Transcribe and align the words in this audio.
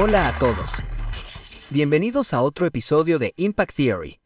Hola 0.00 0.28
a 0.28 0.38
todos. 0.38 0.74
Bienvenidos 1.70 2.32
a 2.32 2.40
otro 2.40 2.66
episodio 2.66 3.18
de 3.18 3.34
Impact 3.36 3.74
Theory. 3.74 4.20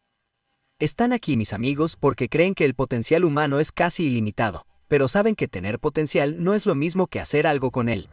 Están 0.78 1.14
aquí 1.14 1.38
mis 1.38 1.54
amigos 1.54 1.96
porque 1.96 2.28
creen 2.28 2.54
que 2.54 2.66
el 2.66 2.74
potencial 2.74 3.24
humano 3.24 3.58
es 3.58 3.72
casi 3.72 4.04
ilimitado, 4.04 4.66
pero 4.86 5.08
saben 5.08 5.34
que 5.34 5.48
tener 5.48 5.78
potencial 5.78 6.44
no 6.44 6.52
es 6.52 6.66
lo 6.66 6.74
mismo 6.74 7.06
que 7.06 7.20
hacer 7.20 7.46
algo 7.46 7.70
con 7.70 7.88
él. 7.88 8.10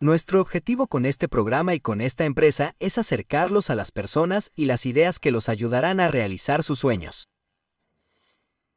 Nuestro 0.00 0.40
objetivo 0.40 0.88
con 0.88 1.06
este 1.06 1.28
programa 1.28 1.76
y 1.76 1.80
con 1.80 2.00
esta 2.00 2.24
empresa 2.24 2.74
es 2.80 2.98
acercarlos 2.98 3.70
a 3.70 3.76
las 3.76 3.92
personas 3.92 4.50
y 4.56 4.64
las 4.64 4.84
ideas 4.84 5.20
que 5.20 5.30
los 5.30 5.48
ayudarán 5.48 6.00
a 6.00 6.08
realizar 6.08 6.64
sus 6.64 6.80
sueños. 6.80 7.28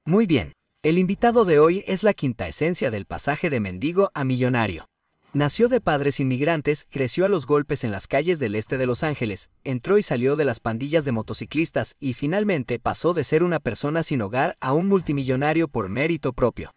Muy 0.05 0.27
bien, 0.27 0.54
el 0.84 1.00
invitado 1.00 1.46
de 1.46 1.57
hoy 1.57 1.84
es 1.88 2.04
la 2.04 2.14
quinta 2.14 2.48
esencia 2.48 2.91
del 2.91 3.07
pasaje 3.07 3.50
de 3.50 3.59
mendigo 3.59 4.11
a 4.14 4.23
millonario. 4.23 4.89
Nació 5.32 5.70
de 5.70 5.80
padres 5.80 6.20
inmigrantes, 6.20 6.88
creció 6.90 7.23
a 7.23 7.30
los 7.30 7.45
golpes 7.45 7.84
en 7.84 7.91
las 7.91 8.08
calles 8.08 8.40
del 8.40 8.55
este 8.55 8.80
de 8.80 8.88
Los 8.88 9.04
Ángeles, 9.04 9.52
entró 9.63 9.99
y 9.99 10.02
salió 10.02 10.35
de 10.35 10.44
las 10.44 10.59
pandillas 10.59 11.05
de 11.05 11.12
motociclistas 11.12 11.95
y 11.99 12.13
finalmente 12.13 12.80
pasó 12.80 13.13
de 13.13 13.23
ser 13.23 13.44
una 13.44 13.59
persona 13.59 14.02
sin 14.02 14.23
hogar 14.23 14.57
a 14.59 14.73
un 14.73 14.88
multimillonario 14.88 15.68
por 15.68 15.88
mérito 15.88 16.34
propio. 16.34 16.71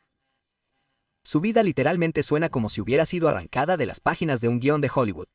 Su 1.24 1.40
vida 1.40 1.62
literalmente 1.62 2.22
suena 2.22 2.50
como 2.50 2.68
si 2.68 2.82
hubiera 2.82 3.06
sido 3.06 3.26
arrancada 3.26 3.78
de 3.78 3.86
las 3.86 4.00
páginas 4.00 4.42
de 4.42 4.48
un 4.48 4.60
guion 4.60 4.82
de 4.82 4.90
Hollywood. 4.94 5.28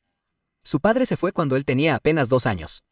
Su 0.62 0.78
padre 0.78 1.04
se 1.04 1.16
fue 1.16 1.32
cuando 1.32 1.56
él 1.56 1.64
tenía 1.64 1.96
apenas 1.96 2.28
dos 2.28 2.46
años. 2.46 2.84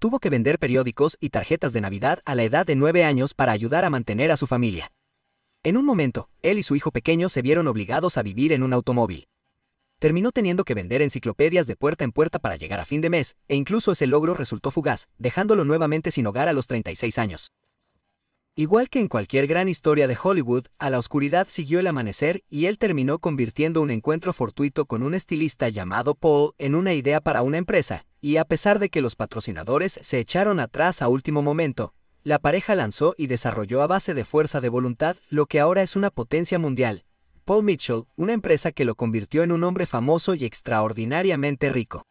Tuvo 0.00 0.18
que 0.18 0.30
vender 0.30 0.58
periódicos 0.58 1.16
y 1.20 1.30
tarjetas 1.30 1.72
de 1.72 1.82
Navidad 1.82 2.18
a 2.24 2.34
la 2.34 2.42
edad 2.42 2.66
de 2.66 2.74
nueve 2.74 3.04
años 3.04 3.32
para 3.32 3.52
ayudar 3.52 3.84
a 3.84 3.90
mantener 3.90 4.32
a 4.32 4.36
su 4.36 4.48
familia. 4.48 4.90
En 5.62 5.76
un 5.76 5.84
momento, 5.84 6.28
él 6.42 6.58
y 6.58 6.64
su 6.64 6.74
hijo 6.74 6.90
pequeño 6.90 7.28
se 7.28 7.42
vieron 7.42 7.68
obligados 7.68 8.18
a 8.18 8.24
vivir 8.24 8.52
en 8.52 8.64
un 8.64 8.72
automóvil. 8.72 9.28
Terminó 10.02 10.32
teniendo 10.32 10.64
que 10.64 10.74
vender 10.74 11.00
enciclopedias 11.00 11.68
de 11.68 11.76
puerta 11.76 12.02
en 12.02 12.10
puerta 12.10 12.40
para 12.40 12.56
llegar 12.56 12.80
a 12.80 12.84
fin 12.84 13.00
de 13.00 13.08
mes, 13.08 13.36
e 13.46 13.54
incluso 13.54 13.92
ese 13.92 14.08
logro 14.08 14.34
resultó 14.34 14.72
fugaz, 14.72 15.06
dejándolo 15.16 15.64
nuevamente 15.64 16.10
sin 16.10 16.26
hogar 16.26 16.48
a 16.48 16.52
los 16.52 16.66
36 16.66 17.18
años. 17.18 17.52
Igual 18.56 18.88
que 18.90 18.98
en 18.98 19.06
cualquier 19.06 19.46
gran 19.46 19.68
historia 19.68 20.08
de 20.08 20.18
Hollywood, 20.20 20.64
a 20.80 20.90
la 20.90 20.98
oscuridad 20.98 21.46
siguió 21.48 21.78
el 21.78 21.86
amanecer 21.86 22.42
y 22.50 22.66
él 22.66 22.78
terminó 22.78 23.20
convirtiendo 23.20 23.80
un 23.80 23.92
encuentro 23.92 24.32
fortuito 24.32 24.86
con 24.86 25.04
un 25.04 25.14
estilista 25.14 25.68
llamado 25.68 26.16
Paul 26.16 26.54
en 26.58 26.74
una 26.74 26.94
idea 26.94 27.20
para 27.20 27.42
una 27.42 27.58
empresa, 27.58 28.04
y 28.20 28.38
a 28.38 28.44
pesar 28.44 28.80
de 28.80 28.88
que 28.88 29.02
los 29.02 29.14
patrocinadores 29.14 30.00
se 30.02 30.18
echaron 30.18 30.58
atrás 30.58 31.00
a 31.00 31.06
último 31.06 31.42
momento, 31.42 31.94
la 32.24 32.40
pareja 32.40 32.74
lanzó 32.74 33.14
y 33.16 33.28
desarrolló 33.28 33.82
a 33.82 33.86
base 33.86 34.14
de 34.14 34.24
fuerza 34.24 34.60
de 34.60 34.68
voluntad 34.68 35.16
lo 35.30 35.46
que 35.46 35.60
ahora 35.60 35.80
es 35.82 35.94
una 35.94 36.10
potencia 36.10 36.58
mundial, 36.58 37.04
Paul 37.44 37.64
Mitchell, 37.64 38.04
una 38.16 38.32
empresa 38.32 38.70
que 38.70 38.84
lo 38.84 38.94
convirtió 38.94 39.42
en 39.42 39.50
un 39.50 39.64
hombre 39.64 39.86
famoso 39.86 40.34
y 40.34 40.44
extraordinariamente 40.44 41.70
rico. 41.70 42.06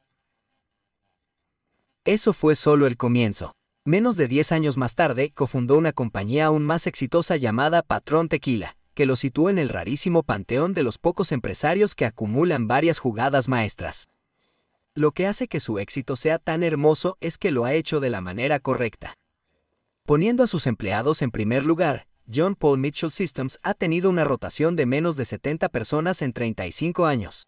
Eso 2.04 2.34
fue 2.34 2.56
solo 2.56 2.86
el 2.86 2.98
comienzo. 2.98 3.54
Menos 3.86 4.18
de 4.18 4.28
10 4.28 4.52
años 4.52 4.78
más 4.78 4.96
tarde, 4.96 5.32
cofundó 5.32 5.78
una 5.78 5.94
compañía 5.94 6.48
aún 6.48 6.64
más 6.64 6.86
exitosa 6.86 7.38
llamada 7.38 7.82
Patrón 7.82 8.28
Tequila, 8.28 8.76
que 8.94 9.06
lo 9.06 9.16
situó 9.16 9.50
en 9.50 9.58
el 9.58 9.70
rarísimo 9.70 10.24
panteón 10.24 10.74
de 10.74 10.84
los 10.84 10.98
pocos 10.98 11.32
empresarios 11.32 11.96
que 11.96 12.06
acumulan 12.06 12.68
varias 12.68 13.00
jugadas 13.00 13.48
maestras. 13.48 14.10
Lo 14.94 15.12
que 15.12 15.28
hace 15.28 15.48
que 15.48 15.62
su 15.62 15.80
éxito 15.80 16.16
sea 16.18 16.38
tan 16.38 16.64
hermoso 16.64 17.18
es 17.22 17.38
que 17.38 17.52
lo 17.52 17.64
ha 17.64 17.74
hecho 17.74 18.02
de 18.02 18.10
la 18.10 18.20
manera 18.20 18.60
correcta. 18.60 19.18
Poniendo 20.06 20.44
a 20.44 20.48
sus 20.48 20.68
empleados 20.68 21.22
en 21.22 21.32
primer 21.32 21.66
lugar, 21.66 22.08
John 22.34 22.56
Paul 22.56 22.78
Mitchell 22.78 23.12
Systems 23.12 23.60
ha 23.62 23.74
tenido 23.74 24.10
una 24.10 24.24
rotación 24.24 24.78
de 24.78 24.86
menos 24.86 25.18
de 25.18 25.26
70 25.26 25.68
personas 25.68 26.22
en 26.22 26.32
35 26.32 27.06
años. 27.06 27.48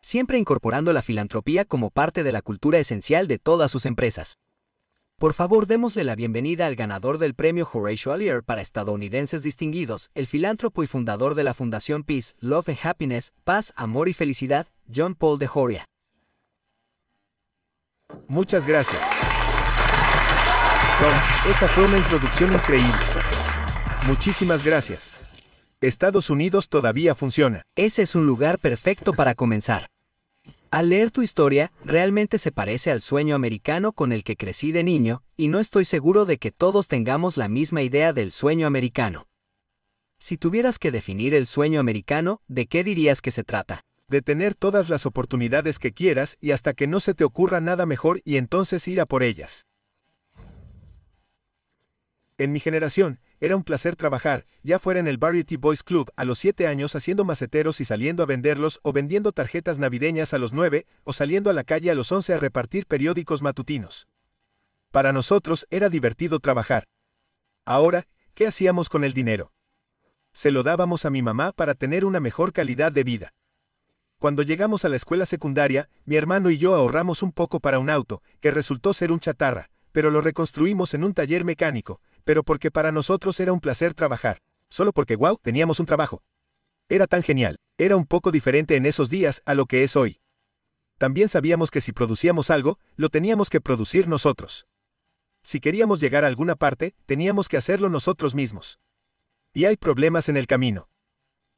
Siempre 0.00 0.38
incorporando 0.38 0.92
la 0.92 1.02
filantropía 1.02 1.64
como 1.64 1.90
parte 1.90 2.22
de 2.22 2.32
la 2.32 2.40
cultura 2.40 2.78
esencial 2.78 3.28
de 3.28 3.38
todas 3.38 3.70
sus 3.70 3.84
empresas. 3.84 4.38
Por 5.18 5.34
favor, 5.34 5.66
démosle 5.66 6.04
la 6.04 6.16
bienvenida 6.16 6.66
al 6.66 6.74
ganador 6.74 7.18
del 7.18 7.34
premio 7.34 7.68
Horatio 7.70 8.12
Allier 8.12 8.42
para 8.42 8.62
estadounidenses 8.62 9.42
distinguidos, 9.42 10.10
el 10.14 10.26
filántropo 10.26 10.82
y 10.82 10.86
fundador 10.86 11.34
de 11.34 11.44
la 11.44 11.54
Fundación 11.54 12.02
Peace, 12.02 12.34
Love 12.40 12.70
and 12.70 12.78
Happiness, 12.82 13.32
Paz, 13.44 13.72
Amor 13.76 14.08
y 14.08 14.14
Felicidad, 14.14 14.66
John 14.94 15.14
Paul 15.14 15.38
de 15.38 15.46
Joria. 15.46 15.84
Muchas 18.26 18.66
gracias. 18.66 19.10
Tom, 20.98 21.50
esa 21.50 21.68
fue 21.68 21.84
una 21.84 21.98
introducción 21.98 22.52
increíble. 22.52 23.13
Muchísimas 24.06 24.62
gracias. 24.62 25.14
Estados 25.80 26.28
Unidos 26.28 26.68
todavía 26.68 27.14
funciona. 27.14 27.62
Ese 27.74 28.02
es 28.02 28.14
un 28.14 28.26
lugar 28.26 28.58
perfecto 28.58 29.14
para 29.14 29.34
comenzar. 29.34 29.86
Al 30.70 30.90
leer 30.90 31.10
tu 31.10 31.22
historia, 31.22 31.72
realmente 31.86 32.36
se 32.36 32.52
parece 32.52 32.90
al 32.90 33.00
sueño 33.00 33.34
americano 33.34 33.92
con 33.92 34.12
el 34.12 34.22
que 34.22 34.36
crecí 34.36 34.72
de 34.72 34.82
niño, 34.82 35.22
y 35.38 35.48
no 35.48 35.58
estoy 35.58 35.86
seguro 35.86 36.26
de 36.26 36.36
que 36.36 36.50
todos 36.50 36.86
tengamos 36.86 37.38
la 37.38 37.48
misma 37.48 37.80
idea 37.80 38.12
del 38.12 38.30
sueño 38.30 38.66
americano. 38.66 39.26
Si 40.18 40.36
tuvieras 40.36 40.78
que 40.78 40.90
definir 40.90 41.32
el 41.32 41.46
sueño 41.46 41.80
americano, 41.80 42.42
¿de 42.46 42.66
qué 42.66 42.84
dirías 42.84 43.22
que 43.22 43.30
se 43.30 43.42
trata? 43.42 43.84
De 44.08 44.20
tener 44.20 44.54
todas 44.54 44.90
las 44.90 45.06
oportunidades 45.06 45.78
que 45.78 45.92
quieras 45.92 46.36
y 46.42 46.50
hasta 46.50 46.74
que 46.74 46.86
no 46.86 47.00
se 47.00 47.14
te 47.14 47.24
ocurra 47.24 47.62
nada 47.62 47.86
mejor 47.86 48.20
y 48.22 48.36
entonces 48.36 48.86
ir 48.86 49.00
a 49.00 49.06
por 49.06 49.22
ellas. 49.22 49.66
En 52.36 52.52
mi 52.52 52.60
generación, 52.60 53.20
era 53.44 53.56
un 53.56 53.62
placer 53.62 53.94
trabajar, 53.94 54.46
ya 54.62 54.78
fuera 54.78 55.00
en 55.00 55.06
el 55.06 55.18
Variety 55.18 55.56
Boys 55.56 55.82
Club 55.82 56.10
a 56.16 56.24
los 56.24 56.38
7 56.38 56.66
años 56.66 56.96
haciendo 56.96 57.26
maceteros 57.26 57.78
y 57.82 57.84
saliendo 57.84 58.22
a 58.22 58.26
venderlos 58.26 58.80
o 58.82 58.94
vendiendo 58.94 59.32
tarjetas 59.32 59.78
navideñas 59.78 60.32
a 60.32 60.38
los 60.38 60.54
9 60.54 60.86
o 61.04 61.12
saliendo 61.12 61.50
a 61.50 61.52
la 61.52 61.62
calle 61.62 61.90
a 61.90 61.94
los 61.94 62.10
11 62.10 62.32
a 62.32 62.38
repartir 62.38 62.86
periódicos 62.86 63.42
matutinos. 63.42 64.08
Para 64.90 65.12
nosotros 65.12 65.66
era 65.68 65.90
divertido 65.90 66.40
trabajar. 66.40 66.84
Ahora, 67.66 68.06
¿qué 68.32 68.46
hacíamos 68.46 68.88
con 68.88 69.04
el 69.04 69.12
dinero? 69.12 69.52
Se 70.32 70.50
lo 70.50 70.62
dábamos 70.62 71.04
a 71.04 71.10
mi 71.10 71.20
mamá 71.20 71.52
para 71.52 71.74
tener 71.74 72.06
una 72.06 72.20
mejor 72.20 72.54
calidad 72.54 72.92
de 72.92 73.04
vida. 73.04 73.34
Cuando 74.18 74.42
llegamos 74.42 74.86
a 74.86 74.88
la 74.88 74.96
escuela 74.96 75.26
secundaria, 75.26 75.90
mi 76.06 76.16
hermano 76.16 76.48
y 76.48 76.56
yo 76.56 76.74
ahorramos 76.74 77.22
un 77.22 77.32
poco 77.32 77.60
para 77.60 77.78
un 77.78 77.90
auto, 77.90 78.22
que 78.40 78.50
resultó 78.50 78.94
ser 78.94 79.12
un 79.12 79.20
chatarra, 79.20 79.68
pero 79.92 80.10
lo 80.10 80.22
reconstruimos 80.22 80.94
en 80.94 81.04
un 81.04 81.12
taller 81.12 81.44
mecánico, 81.44 82.00
pero 82.24 82.42
porque 82.42 82.70
para 82.70 82.92
nosotros 82.92 83.38
era 83.40 83.52
un 83.52 83.60
placer 83.60 83.94
trabajar. 83.94 84.38
Solo 84.68 84.92
porque, 84.92 85.16
wow, 85.16 85.38
teníamos 85.40 85.78
un 85.80 85.86
trabajo. 85.86 86.22
Era 86.88 87.06
tan 87.06 87.22
genial, 87.22 87.56
era 87.78 87.96
un 87.96 88.06
poco 88.06 88.30
diferente 88.30 88.76
en 88.76 88.86
esos 88.86 89.08
días 89.08 89.42
a 89.46 89.54
lo 89.54 89.66
que 89.66 89.84
es 89.84 89.96
hoy. 89.96 90.20
También 90.98 91.28
sabíamos 91.28 91.70
que 91.70 91.80
si 91.80 91.92
producíamos 91.92 92.50
algo, 92.50 92.78
lo 92.96 93.08
teníamos 93.08 93.50
que 93.50 93.60
producir 93.60 94.08
nosotros. 94.08 94.66
Si 95.42 95.60
queríamos 95.60 96.00
llegar 96.00 96.24
a 96.24 96.28
alguna 96.28 96.56
parte, 96.56 96.94
teníamos 97.06 97.48
que 97.48 97.56
hacerlo 97.56 97.88
nosotros 97.88 98.34
mismos. 98.34 98.80
Y 99.52 99.66
hay 99.66 99.76
problemas 99.76 100.28
en 100.28 100.36
el 100.36 100.46
camino. 100.46 100.88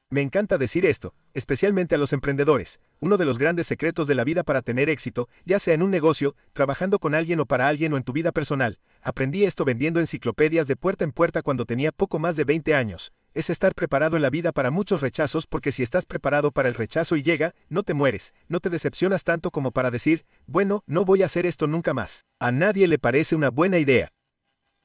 Me 0.09 0.23
encanta 0.23 0.57
decir 0.57 0.87
esto, 0.87 1.15
especialmente 1.35 1.97
a 1.97 1.99
los 1.99 2.13
emprendedores. 2.13 2.81
Uno 3.01 3.17
de 3.17 3.25
los 3.25 3.39
grandes 3.39 3.67
secretos 3.67 4.07
de 4.07 4.15
la 4.15 4.23
vida 4.23 4.45
para 4.45 4.63
tener 4.63 4.89
éxito, 4.89 5.29
ya 5.45 5.59
sea 5.59 5.75
en 5.75 5.83
un 5.83 5.91
negocio, 5.91 6.37
trabajando 6.53 7.01
con 7.01 7.15
alguien 7.15 7.41
o 7.41 7.47
para 7.47 7.67
alguien 7.67 7.93
o 7.93 7.97
en 7.97 8.05
tu 8.05 8.13
vida 8.13 8.31
personal, 8.31 8.79
aprendí 9.07 9.45
esto 9.45 9.65
vendiendo 9.65 10.01
enciclopedias 10.01 10.67
de 10.67 10.75
puerta 10.75 11.05
en 11.05 11.13
puerta 11.13 11.41
cuando 11.41 11.65
tenía 11.65 11.93
poco 11.93 12.19
más 12.19 12.35
de 12.35 12.43
20 12.43 12.75
años, 12.75 13.13
es 13.35 13.51
estar 13.51 13.73
preparado 13.73 14.17
en 14.17 14.23
la 14.23 14.31
vida 14.31 14.51
para 14.51 14.73
muchos 14.73 15.01
rechazos 15.01 15.47
porque 15.47 15.71
si 15.71 15.85
estás 15.85 16.07
preparado 16.07 16.51
para 16.51 16.69
el 16.69 16.75
rechazo 16.75 17.15
y 17.15 17.23
llega, 17.23 17.55
no 17.69 17.85
te 17.85 17.95
mueres, 17.95 18.35
no 18.49 18.59
te 18.59 18.69
decepcionas 18.69 19.23
tanto 19.23 19.53
como 19.53 19.71
para 19.71 19.93
decir, 19.93 20.27
bueno, 20.49 20.83
no 20.87 21.05
voy 21.05 21.23
a 21.23 21.27
hacer 21.27 21.47
esto 21.47 21.69
nunca 21.69 21.95
más. 21.95 22.25
A 22.41 22.51
nadie 22.51 22.89
le 22.89 22.99
parece 22.99 23.37
una 23.37 23.51
buena 23.51 23.79
idea. 23.79 24.09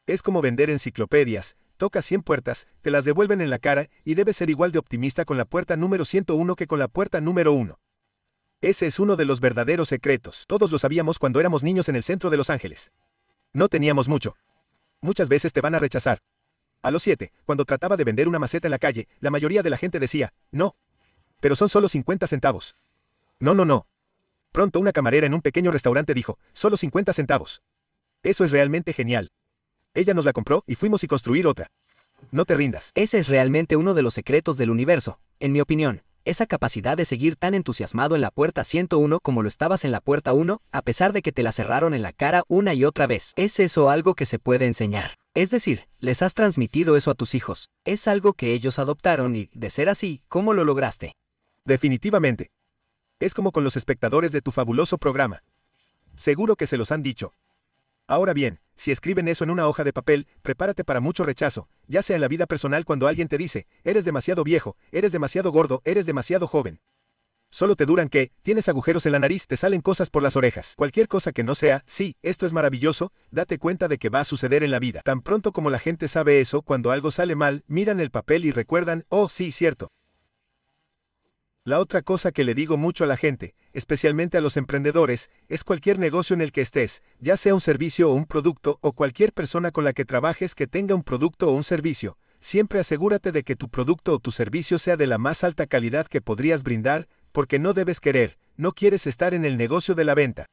Es 0.05 0.21
como 0.21 0.41
vender 0.41 0.69
enciclopedias, 0.69 1.55
Toca 1.77 2.03
100 2.03 2.21
puertas, 2.21 2.67
te 2.81 2.91
las 2.91 3.05
devuelven 3.05 3.41
en 3.41 3.49
la 3.49 3.57
cara 3.57 3.89
y 4.05 4.13
debes 4.13 4.37
ser 4.37 4.51
igual 4.51 4.71
de 4.71 4.77
optimista 4.77 5.25
con 5.25 5.35
la 5.35 5.45
puerta 5.45 5.77
número 5.77 6.05
101 6.05 6.55
que 6.55 6.67
con 6.67 6.77
la 6.77 6.87
puerta 6.87 7.21
número 7.21 7.53
1. 7.53 7.79
Ese 8.61 8.85
es 8.85 8.99
uno 8.99 9.15
de 9.15 9.25
los 9.25 9.39
verdaderos 9.39 9.89
secretos. 9.89 10.45
Todos 10.47 10.71
lo 10.71 10.77
sabíamos 10.77 11.17
cuando 11.17 11.39
éramos 11.39 11.63
niños 11.63 11.89
en 11.89 11.95
el 11.95 12.03
centro 12.03 12.29
de 12.29 12.37
Los 12.37 12.51
Ángeles. 12.51 12.91
No 13.53 13.67
teníamos 13.67 14.07
mucho. 14.07 14.37
Muchas 15.01 15.27
veces 15.27 15.51
te 15.51 15.61
van 15.61 15.75
a 15.75 15.79
rechazar. 15.79 16.19
A 16.81 16.89
los 16.89 17.03
7, 17.03 17.31
cuando 17.45 17.65
trataba 17.65 17.97
de 17.97 18.03
vender 18.03 18.27
una 18.27 18.39
maceta 18.39 18.67
en 18.67 18.71
la 18.71 18.79
calle, 18.79 19.07
la 19.19 19.29
mayoría 19.29 19.61
de 19.61 19.69
la 19.69 19.77
gente 19.77 19.99
decía, 19.99 20.33
no. 20.51 20.75
Pero 21.41 21.55
son 21.55 21.69
solo 21.69 21.89
50 21.89 22.27
centavos. 22.27 22.75
No, 23.39 23.53
no, 23.53 23.65
no. 23.65 23.87
Pronto 24.51 24.79
una 24.79 24.91
camarera 24.91 25.27
en 25.27 25.33
un 25.33 25.41
pequeño 25.41 25.71
restaurante 25.71 26.13
dijo, 26.13 26.39
solo 26.53 26.77
50 26.77 27.13
centavos. 27.13 27.61
Eso 28.23 28.45
es 28.45 28.51
realmente 28.51 28.93
genial. 28.93 29.31
Ella 29.93 30.13
nos 30.13 30.25
la 30.25 30.33
compró 30.33 30.63
y 30.65 30.75
fuimos 30.75 31.03
y 31.03 31.07
construir 31.07 31.45
otra. 31.45 31.71
No 32.31 32.45
te 32.45 32.55
rindas. 32.55 32.91
Ese 32.95 33.17
es 33.17 33.27
realmente 33.27 33.75
uno 33.75 33.93
de 33.93 34.03
los 34.03 34.13
secretos 34.13 34.57
del 34.57 34.69
universo, 34.69 35.19
en 35.39 35.51
mi 35.51 35.59
opinión. 35.59 36.03
Esa 36.23 36.45
capacidad 36.45 36.95
de 36.97 37.05
seguir 37.05 37.35
tan 37.35 37.55
entusiasmado 37.55 38.13
en 38.13 38.21
la 38.21 38.29
puerta 38.29 38.63
101 38.63 39.19
como 39.21 39.41
lo 39.41 39.47
estabas 39.47 39.85
en 39.85 39.91
la 39.91 40.01
puerta 40.01 40.33
1, 40.33 40.61
a 40.71 40.81
pesar 40.83 41.13
de 41.13 41.23
que 41.23 41.31
te 41.31 41.41
la 41.41 41.51
cerraron 41.51 41.95
en 41.95 42.03
la 42.03 42.13
cara 42.13 42.43
una 42.47 42.75
y 42.75 42.85
otra 42.85 43.07
vez. 43.07 43.33
¿Es 43.35 43.59
eso 43.59 43.89
algo 43.89 44.13
que 44.13 44.27
se 44.27 44.37
puede 44.37 44.67
enseñar? 44.67 45.15
Es 45.33 45.49
decir, 45.49 45.87
les 45.97 46.21
has 46.21 46.35
transmitido 46.35 46.95
eso 46.95 47.09
a 47.09 47.15
tus 47.15 47.33
hijos. 47.33 47.69
Es 47.85 48.07
algo 48.07 48.33
que 48.33 48.53
ellos 48.53 48.77
adoptaron 48.77 49.35
y, 49.35 49.49
de 49.53 49.71
ser 49.71 49.89
así, 49.89 50.21
¿cómo 50.27 50.53
lo 50.53 50.63
lograste? 50.63 51.15
Definitivamente. 51.65 52.51
Es 53.19 53.33
como 53.33 53.51
con 53.51 53.63
los 53.63 53.75
espectadores 53.75 54.31
de 54.31 54.41
tu 54.41 54.51
fabuloso 54.51 54.99
programa. 54.99 55.41
Seguro 56.15 56.55
que 56.55 56.67
se 56.67 56.77
los 56.77 56.91
han 56.91 57.01
dicho. 57.01 57.33
Ahora 58.11 58.33
bien, 58.33 58.59
si 58.75 58.91
escriben 58.91 59.29
eso 59.29 59.45
en 59.45 59.51
una 59.51 59.69
hoja 59.69 59.85
de 59.85 59.93
papel, 59.93 60.27
prepárate 60.41 60.83
para 60.83 60.99
mucho 60.99 61.23
rechazo, 61.23 61.69
ya 61.87 62.03
sea 62.03 62.17
en 62.17 62.21
la 62.21 62.27
vida 62.27 62.45
personal 62.45 62.83
cuando 62.83 63.07
alguien 63.07 63.29
te 63.29 63.37
dice, 63.37 63.67
eres 63.85 64.03
demasiado 64.03 64.43
viejo, 64.43 64.75
eres 64.91 65.13
demasiado 65.13 65.49
gordo, 65.49 65.81
eres 65.85 66.05
demasiado 66.05 66.45
joven. 66.45 66.81
Solo 67.51 67.77
te 67.77 67.85
duran 67.85 68.09
que, 68.09 68.33
tienes 68.41 68.67
agujeros 68.67 69.05
en 69.05 69.13
la 69.13 69.19
nariz, 69.19 69.47
te 69.47 69.55
salen 69.55 69.79
cosas 69.79 70.09
por 70.09 70.23
las 70.23 70.35
orejas. 70.35 70.73
Cualquier 70.75 71.07
cosa 71.07 71.31
que 71.31 71.45
no 71.45 71.55
sea, 71.55 71.85
sí, 71.85 72.17
esto 72.21 72.45
es 72.45 72.51
maravilloso, 72.51 73.13
date 73.29 73.57
cuenta 73.59 73.87
de 73.87 73.97
que 73.97 74.09
va 74.09 74.19
a 74.19 74.25
suceder 74.25 74.65
en 74.65 74.71
la 74.71 74.79
vida. 74.79 74.99
Tan 75.05 75.21
pronto 75.21 75.53
como 75.53 75.69
la 75.69 75.79
gente 75.79 76.09
sabe 76.09 76.41
eso, 76.41 76.63
cuando 76.63 76.91
algo 76.91 77.11
sale 77.11 77.35
mal, 77.35 77.63
miran 77.67 78.01
el 78.01 78.11
papel 78.11 78.43
y 78.43 78.51
recuerdan, 78.51 79.05
oh 79.07 79.29
sí, 79.29 79.53
cierto. 79.53 79.87
La 81.63 81.79
otra 81.79 82.01
cosa 82.01 82.31
que 82.31 82.43
le 82.43 82.55
digo 82.55 82.75
mucho 82.75 83.03
a 83.03 83.07
la 83.07 83.17
gente, 83.17 83.53
especialmente 83.71 84.35
a 84.35 84.41
los 84.41 84.57
emprendedores, 84.57 85.29
es 85.47 85.63
cualquier 85.63 85.99
negocio 85.99 86.33
en 86.33 86.41
el 86.41 86.51
que 86.51 86.61
estés, 86.61 87.03
ya 87.19 87.37
sea 87.37 87.53
un 87.53 87.61
servicio 87.61 88.09
o 88.09 88.15
un 88.15 88.25
producto, 88.25 88.79
o 88.81 88.93
cualquier 88.93 89.31
persona 89.31 89.69
con 89.69 89.83
la 89.83 89.93
que 89.93 90.03
trabajes 90.03 90.55
que 90.55 90.65
tenga 90.65 90.95
un 90.95 91.03
producto 91.03 91.49
o 91.49 91.51
un 91.51 91.63
servicio, 91.63 92.17
siempre 92.39 92.79
asegúrate 92.79 93.31
de 93.31 93.43
que 93.43 93.55
tu 93.55 93.69
producto 93.69 94.15
o 94.15 94.19
tu 94.19 94.31
servicio 94.31 94.79
sea 94.79 94.97
de 94.97 95.05
la 95.05 95.19
más 95.19 95.43
alta 95.43 95.67
calidad 95.67 96.07
que 96.07 96.19
podrías 96.19 96.63
brindar, 96.63 97.07
porque 97.31 97.59
no 97.59 97.73
debes 97.73 97.99
querer, 97.99 98.39
no 98.57 98.71
quieres 98.71 99.05
estar 99.05 99.35
en 99.35 99.45
el 99.45 99.55
negocio 99.55 99.93
de 99.93 100.03
la 100.03 100.15
venta. 100.15 100.47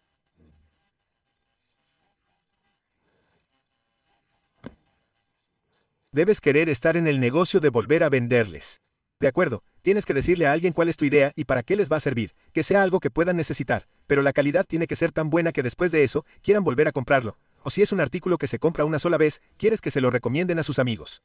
Debes 6.13 6.43
querer 6.43 6.69
estar 6.69 6.99
en 6.99 7.07
el 7.07 7.19
negocio 7.19 7.61
de 7.61 7.71
volver 7.71 8.05
a 8.05 8.11
venderles. 8.11 8.83
De 9.21 9.27
acuerdo, 9.27 9.65
tienes 9.83 10.07
que 10.07 10.15
decirle 10.15 10.47
a 10.47 10.53
alguien 10.53 10.73
cuál 10.73 10.89
es 10.89 10.97
tu 10.97 11.05
idea 11.05 11.33
y 11.35 11.45
para 11.45 11.65
qué 11.65 11.75
les 11.75 11.91
va 11.91 11.97
a 11.97 12.01
servir, 12.01 12.35
que 12.53 12.63
sea 12.63 12.83
algo 12.83 13.01
que 13.01 13.11
puedan 13.11 13.37
necesitar, 13.37 13.89
pero 14.07 14.23
la 14.23 14.33
calidad 14.33 14.65
tiene 14.65 14.87
que 14.87 14.95
ser 14.95 15.11
tan 15.11 15.29
buena 15.29 15.51
que 15.51 15.65
después 15.65 15.91
de 15.91 16.05
eso 16.05 16.25
quieran 16.41 16.63
volver 16.63 16.87
a 16.87 16.93
comprarlo, 16.93 17.37
o 17.65 17.71
si 17.71 17.83
es 17.83 17.91
un 17.91 18.01
artículo 18.01 18.39
que 18.39 18.47
se 18.47 18.61
compra 18.61 18.85
una 18.85 19.01
sola 19.01 19.19
vez, 19.19 19.41
quieres 19.57 19.81
que 19.81 19.91
se 19.91 20.01
lo 20.01 20.11
recomienden 20.11 20.61
a 20.61 20.63
sus 20.63 20.79
amigos. 20.79 21.23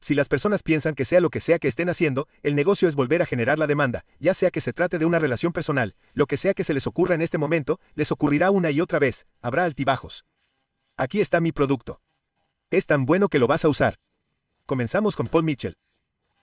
Si 0.00 0.14
las 0.14 0.28
personas 0.28 0.62
piensan 0.62 0.94
que 0.94 1.04
sea 1.04 1.20
lo 1.20 1.28
que 1.28 1.40
sea 1.40 1.58
que 1.58 1.68
estén 1.68 1.90
haciendo, 1.90 2.28
el 2.42 2.54
negocio 2.54 2.88
es 2.88 2.94
volver 2.94 3.20
a 3.20 3.26
generar 3.26 3.58
la 3.58 3.66
demanda, 3.66 4.04
ya 4.20 4.32
sea 4.32 4.50
que 4.50 4.60
se 4.60 4.72
trate 4.72 4.98
de 4.98 5.04
una 5.04 5.18
relación 5.18 5.52
personal, 5.52 5.96
lo 6.14 6.26
que 6.26 6.36
sea 6.36 6.54
que 6.54 6.64
se 6.64 6.72
les 6.72 6.86
ocurra 6.86 7.14
en 7.14 7.20
este 7.20 7.36
momento, 7.36 7.78
les 7.94 8.10
ocurrirá 8.10 8.50
una 8.50 8.70
y 8.70 8.80
otra 8.80 9.00
vez, 9.00 9.26
habrá 9.42 9.64
altibajos. 9.64 10.24
Aquí 10.96 11.20
está 11.20 11.40
mi 11.40 11.52
producto. 11.52 12.00
Es 12.70 12.86
tan 12.86 13.06
bueno 13.06 13.28
que 13.28 13.38
lo 13.38 13.48
vas 13.48 13.64
a 13.64 13.68
usar. 13.68 13.96
Comenzamos 14.66 15.16
con 15.16 15.26
Paul 15.26 15.44
Mitchell. 15.44 15.76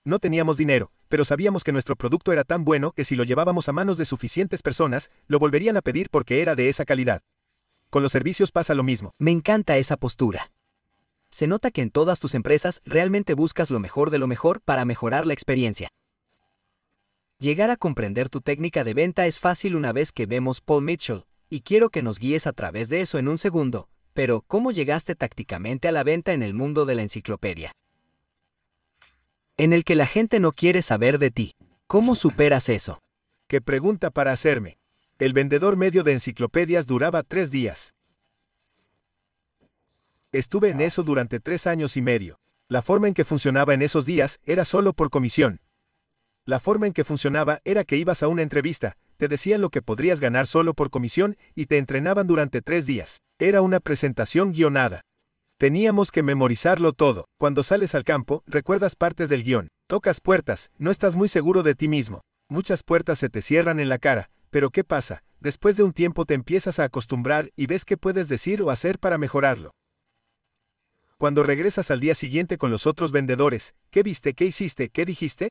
No 0.05 0.19
teníamos 0.19 0.55
dinero, 0.55 0.91
pero 1.09 1.25
sabíamos 1.25 1.65
que 1.65 1.73
nuestro 1.73 1.97
producto 1.97 2.31
era 2.31 2.45
tan 2.45 2.63
bueno 2.63 2.93
que 2.93 3.03
si 3.03 3.17
lo 3.17 3.25
llevábamos 3.25 3.67
a 3.67 3.73
manos 3.73 3.97
de 3.97 4.05
suficientes 4.05 4.61
personas, 4.61 5.11
lo 5.27 5.39
volverían 5.39 5.75
a 5.75 5.81
pedir 5.81 6.09
porque 6.09 6.41
era 6.41 6.55
de 6.55 6.69
esa 6.69 6.85
calidad. 6.85 7.21
Con 7.89 8.03
los 8.03 8.13
servicios 8.13 8.51
pasa 8.51 8.73
lo 8.73 8.83
mismo. 8.83 9.11
Me 9.19 9.31
encanta 9.31 9.77
esa 9.77 9.97
postura 9.97 10.51
se 11.35 11.47
nota 11.47 11.69
que 11.69 11.81
en 11.81 11.91
todas 11.91 12.21
tus 12.21 12.33
empresas 12.33 12.81
realmente 12.85 13.33
buscas 13.33 13.69
lo 13.69 13.81
mejor 13.81 14.09
de 14.09 14.19
lo 14.19 14.25
mejor 14.25 14.61
para 14.61 14.85
mejorar 14.85 15.25
la 15.25 15.33
experiencia. 15.33 15.89
Llegar 17.39 17.69
a 17.71 17.75
comprender 17.75 18.29
tu 18.29 18.39
técnica 18.39 18.85
de 18.85 18.93
venta 18.93 19.27
es 19.27 19.41
fácil 19.41 19.75
una 19.75 19.91
vez 19.91 20.13
que 20.13 20.27
vemos 20.27 20.61
Paul 20.61 20.85
Mitchell, 20.85 21.25
y 21.49 21.59
quiero 21.59 21.89
que 21.89 22.03
nos 22.03 22.19
guíes 22.19 22.47
a 22.47 22.53
través 22.53 22.87
de 22.87 23.01
eso 23.01 23.17
en 23.17 23.27
un 23.27 23.37
segundo, 23.37 23.89
pero 24.13 24.45
¿cómo 24.47 24.71
llegaste 24.71 25.13
tácticamente 25.13 25.89
a 25.89 25.91
la 25.91 26.03
venta 26.05 26.31
en 26.31 26.41
el 26.41 26.53
mundo 26.53 26.85
de 26.85 26.95
la 26.95 27.01
enciclopedia? 27.01 27.73
En 29.57 29.71
el 29.71 29.85
que 29.85 29.95
la 29.95 30.05
gente 30.05 30.41
no 30.41 30.51
quiere 30.51 30.81
saber 30.81 31.17
de 31.17 31.31
ti. 31.31 31.55
¿Cómo 31.87 32.15
superas 32.15 32.67
eso? 32.67 33.01
¿Qué 33.47 33.61
pregunta 33.61 34.11
para 34.11 34.33
hacerme? 34.33 34.77
El 35.17 35.31
vendedor 35.31 35.77
medio 35.77 36.03
de 36.03 36.11
enciclopedias 36.11 36.87
duraba 36.87 37.23
tres 37.23 37.51
días. 37.51 37.93
Estuve 40.33 40.71
en 40.71 40.81
eso 40.81 41.03
durante 41.03 41.39
tres 41.39 41.67
años 41.67 41.95
y 41.95 42.01
medio. 42.01 42.37
La 42.67 42.81
forma 42.81 43.07
en 43.07 43.13
que 43.13 43.23
funcionaba 43.23 43.73
en 43.73 43.81
esos 43.81 44.05
días 44.05 44.39
era 44.43 44.65
solo 44.65 44.91
por 44.91 45.09
comisión. 45.09 45.61
La 46.43 46.59
forma 46.59 46.87
en 46.87 46.93
que 46.93 47.05
funcionaba 47.05 47.61
era 47.63 47.85
que 47.85 47.95
ibas 47.95 48.23
a 48.23 48.27
una 48.27 48.41
entrevista, 48.41 48.97
te 49.15 49.29
decían 49.29 49.61
lo 49.61 49.69
que 49.69 49.81
podrías 49.81 50.19
ganar 50.19 50.47
solo 50.47 50.73
por 50.73 50.89
comisión 50.89 51.37
y 51.55 51.67
te 51.67 51.77
entrenaban 51.77 52.27
durante 52.27 52.61
tres 52.61 52.85
días. 52.85 53.21
Era 53.39 53.61
una 53.61 53.79
presentación 53.79 54.51
guionada. 54.51 55.05
Teníamos 55.57 56.11
que 56.11 56.21
memorizarlo 56.21 56.91
todo. 56.91 57.25
Cuando 57.39 57.63
sales 57.63 57.95
al 57.95 58.03
campo, 58.03 58.43
recuerdas 58.45 58.97
partes 58.97 59.29
del 59.29 59.45
guion. 59.45 59.69
Tocas 59.87 60.19
puertas, 60.19 60.69
no 60.77 60.91
estás 60.91 61.15
muy 61.15 61.29
seguro 61.29 61.63
de 61.63 61.75
ti 61.75 61.87
mismo. 61.87 62.19
Muchas 62.49 62.83
puertas 62.83 63.19
se 63.19 63.29
te 63.29 63.41
cierran 63.41 63.79
en 63.79 63.87
la 63.87 63.97
cara, 63.97 64.29
pero 64.49 64.69
¿qué 64.69 64.83
pasa? 64.83 65.23
Después 65.39 65.77
de 65.77 65.83
un 65.83 65.93
tiempo 65.93 66.25
te 66.25 66.33
empiezas 66.33 66.79
a 66.79 66.83
acostumbrar 66.83 67.51
y 67.55 67.67
ves 67.67 67.85
qué 67.85 67.95
puedes 67.95 68.27
decir 68.27 68.61
o 68.61 68.69
hacer 68.69 68.99
para 68.99 69.17
mejorarlo. 69.17 69.71
Cuando 71.17 71.41
regresas 71.41 71.89
al 71.89 72.01
día 72.01 72.15
siguiente 72.15 72.57
con 72.57 72.69
los 72.69 72.85
otros 72.85 73.13
vendedores, 73.13 73.75
¿qué 73.91 74.03
viste? 74.03 74.33
¿Qué 74.33 74.43
hiciste? 74.43 74.89
¿Qué 74.89 75.05
dijiste? 75.05 75.47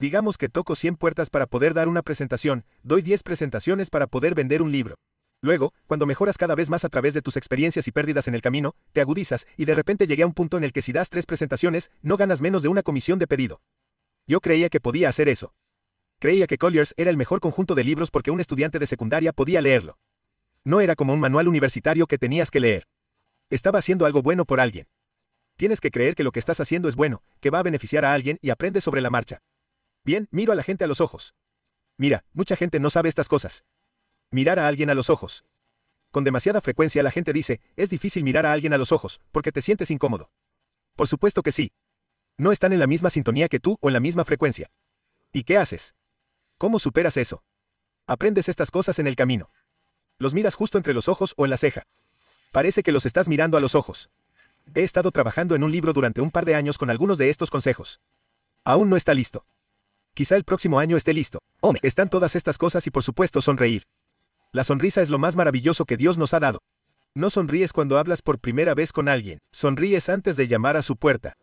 Digamos 0.00 0.38
que 0.38 0.48
toco 0.48 0.74
100 0.74 0.96
puertas 0.96 1.28
para 1.28 1.46
poder 1.46 1.74
dar 1.74 1.88
una 1.88 2.00
presentación, 2.00 2.64
doy 2.82 3.02
10 3.02 3.22
presentaciones 3.24 3.90
para 3.90 4.06
poder 4.06 4.34
vender 4.34 4.62
un 4.62 4.72
libro. 4.72 4.94
Luego, 5.40 5.72
cuando 5.86 6.04
mejoras 6.04 6.36
cada 6.36 6.56
vez 6.56 6.68
más 6.68 6.84
a 6.84 6.88
través 6.88 7.14
de 7.14 7.22
tus 7.22 7.36
experiencias 7.36 7.86
y 7.86 7.92
pérdidas 7.92 8.26
en 8.26 8.34
el 8.34 8.42
camino, 8.42 8.74
te 8.92 9.00
agudizas 9.00 9.46
y 9.56 9.66
de 9.66 9.74
repente 9.74 10.06
llegué 10.06 10.24
a 10.24 10.26
un 10.26 10.34
punto 10.34 10.58
en 10.58 10.64
el 10.64 10.72
que 10.72 10.82
si 10.82 10.92
das 10.92 11.10
tres 11.10 11.26
presentaciones, 11.26 11.90
no 12.02 12.16
ganas 12.16 12.40
menos 12.40 12.62
de 12.62 12.68
una 12.68 12.82
comisión 12.82 13.18
de 13.20 13.28
pedido. 13.28 13.60
Yo 14.26 14.40
creía 14.40 14.68
que 14.68 14.80
podía 14.80 15.08
hacer 15.08 15.28
eso. 15.28 15.54
Creía 16.18 16.48
que 16.48 16.58
Colliers 16.58 16.92
era 16.96 17.10
el 17.10 17.16
mejor 17.16 17.38
conjunto 17.38 17.76
de 17.76 17.84
libros 17.84 18.10
porque 18.10 18.32
un 18.32 18.40
estudiante 18.40 18.80
de 18.80 18.88
secundaria 18.88 19.32
podía 19.32 19.62
leerlo. 19.62 19.98
No 20.64 20.80
era 20.80 20.96
como 20.96 21.12
un 21.12 21.20
manual 21.20 21.46
universitario 21.46 22.08
que 22.08 22.18
tenías 22.18 22.50
que 22.50 22.58
leer. 22.58 22.84
Estaba 23.48 23.78
haciendo 23.78 24.06
algo 24.06 24.22
bueno 24.22 24.44
por 24.44 24.58
alguien. 24.58 24.88
Tienes 25.56 25.80
que 25.80 25.92
creer 25.92 26.16
que 26.16 26.24
lo 26.24 26.32
que 26.32 26.40
estás 26.40 26.60
haciendo 26.60 26.88
es 26.88 26.96
bueno, 26.96 27.22
que 27.40 27.50
va 27.50 27.60
a 27.60 27.62
beneficiar 27.62 28.04
a 28.04 28.12
alguien 28.12 28.38
y 28.42 28.50
aprende 28.50 28.80
sobre 28.80 29.00
la 29.00 29.10
marcha. 29.10 29.38
Bien, 30.04 30.26
miro 30.32 30.52
a 30.52 30.56
la 30.56 30.64
gente 30.64 30.84
a 30.84 30.88
los 30.88 31.00
ojos. 31.00 31.34
Mira, 31.96 32.24
mucha 32.32 32.56
gente 32.56 32.80
no 32.80 32.90
sabe 32.90 33.08
estas 33.08 33.28
cosas. 33.28 33.64
Mirar 34.30 34.58
a 34.58 34.68
alguien 34.68 34.90
a 34.90 34.94
los 34.94 35.08
ojos. 35.08 35.44
Con 36.10 36.24
demasiada 36.24 36.60
frecuencia 36.60 37.02
la 37.02 37.10
gente 37.10 37.32
dice, 37.32 37.60
es 37.76 37.88
difícil 37.88 38.24
mirar 38.24 38.44
a 38.44 38.52
alguien 38.52 38.74
a 38.74 38.78
los 38.78 38.92
ojos, 38.92 39.20
porque 39.32 39.52
te 39.52 39.62
sientes 39.62 39.90
incómodo. 39.90 40.30
Por 40.96 41.08
supuesto 41.08 41.42
que 41.42 41.52
sí. 41.52 41.72
No 42.36 42.52
están 42.52 42.72
en 42.72 42.78
la 42.78 42.86
misma 42.86 43.10
sintonía 43.10 43.48
que 43.48 43.60
tú 43.60 43.78
o 43.80 43.88
en 43.88 43.94
la 43.94 44.00
misma 44.00 44.24
frecuencia. 44.24 44.70
¿Y 45.32 45.44
qué 45.44 45.56
haces? 45.56 45.94
¿Cómo 46.58 46.78
superas 46.78 47.16
eso? 47.16 47.42
Aprendes 48.06 48.48
estas 48.48 48.70
cosas 48.70 48.98
en 48.98 49.06
el 49.06 49.16
camino. 49.16 49.50
Los 50.18 50.34
miras 50.34 50.54
justo 50.54 50.76
entre 50.76 50.94
los 50.94 51.08
ojos 51.08 51.34
o 51.36 51.44
en 51.44 51.50
la 51.50 51.56
ceja. 51.56 51.84
Parece 52.52 52.82
que 52.82 52.92
los 52.92 53.06
estás 53.06 53.28
mirando 53.28 53.56
a 53.56 53.60
los 53.60 53.74
ojos. 53.74 54.10
He 54.74 54.82
estado 54.82 55.10
trabajando 55.10 55.54
en 55.54 55.62
un 55.62 55.72
libro 55.72 55.92
durante 55.92 56.20
un 56.20 56.30
par 56.30 56.44
de 56.44 56.54
años 56.54 56.76
con 56.76 56.90
algunos 56.90 57.16
de 57.16 57.30
estos 57.30 57.50
consejos. 57.50 58.00
Aún 58.64 58.90
no 58.90 58.96
está 58.96 59.14
listo. 59.14 59.46
Quizá 60.14 60.36
el 60.36 60.44
próximo 60.44 60.78
año 60.78 60.96
esté 60.96 61.14
listo. 61.14 61.38
Están 61.82 62.08
todas 62.10 62.36
estas 62.36 62.58
cosas 62.58 62.86
y 62.86 62.90
por 62.90 63.02
supuesto 63.02 63.40
sonreír. 63.40 63.84
La 64.52 64.64
sonrisa 64.64 65.02
es 65.02 65.10
lo 65.10 65.18
más 65.18 65.36
maravilloso 65.36 65.84
que 65.84 65.96
Dios 65.96 66.16
nos 66.16 66.32
ha 66.32 66.40
dado. 66.40 66.60
No 67.14 67.28
sonríes 67.30 67.72
cuando 67.72 67.98
hablas 67.98 68.22
por 68.22 68.38
primera 68.38 68.74
vez 68.74 68.92
con 68.92 69.08
alguien, 69.08 69.40
sonríes 69.50 70.08
antes 70.08 70.36
de 70.36 70.48
llamar 70.48 70.76
a 70.76 70.82
su 70.82 70.96
puerta. 70.96 71.34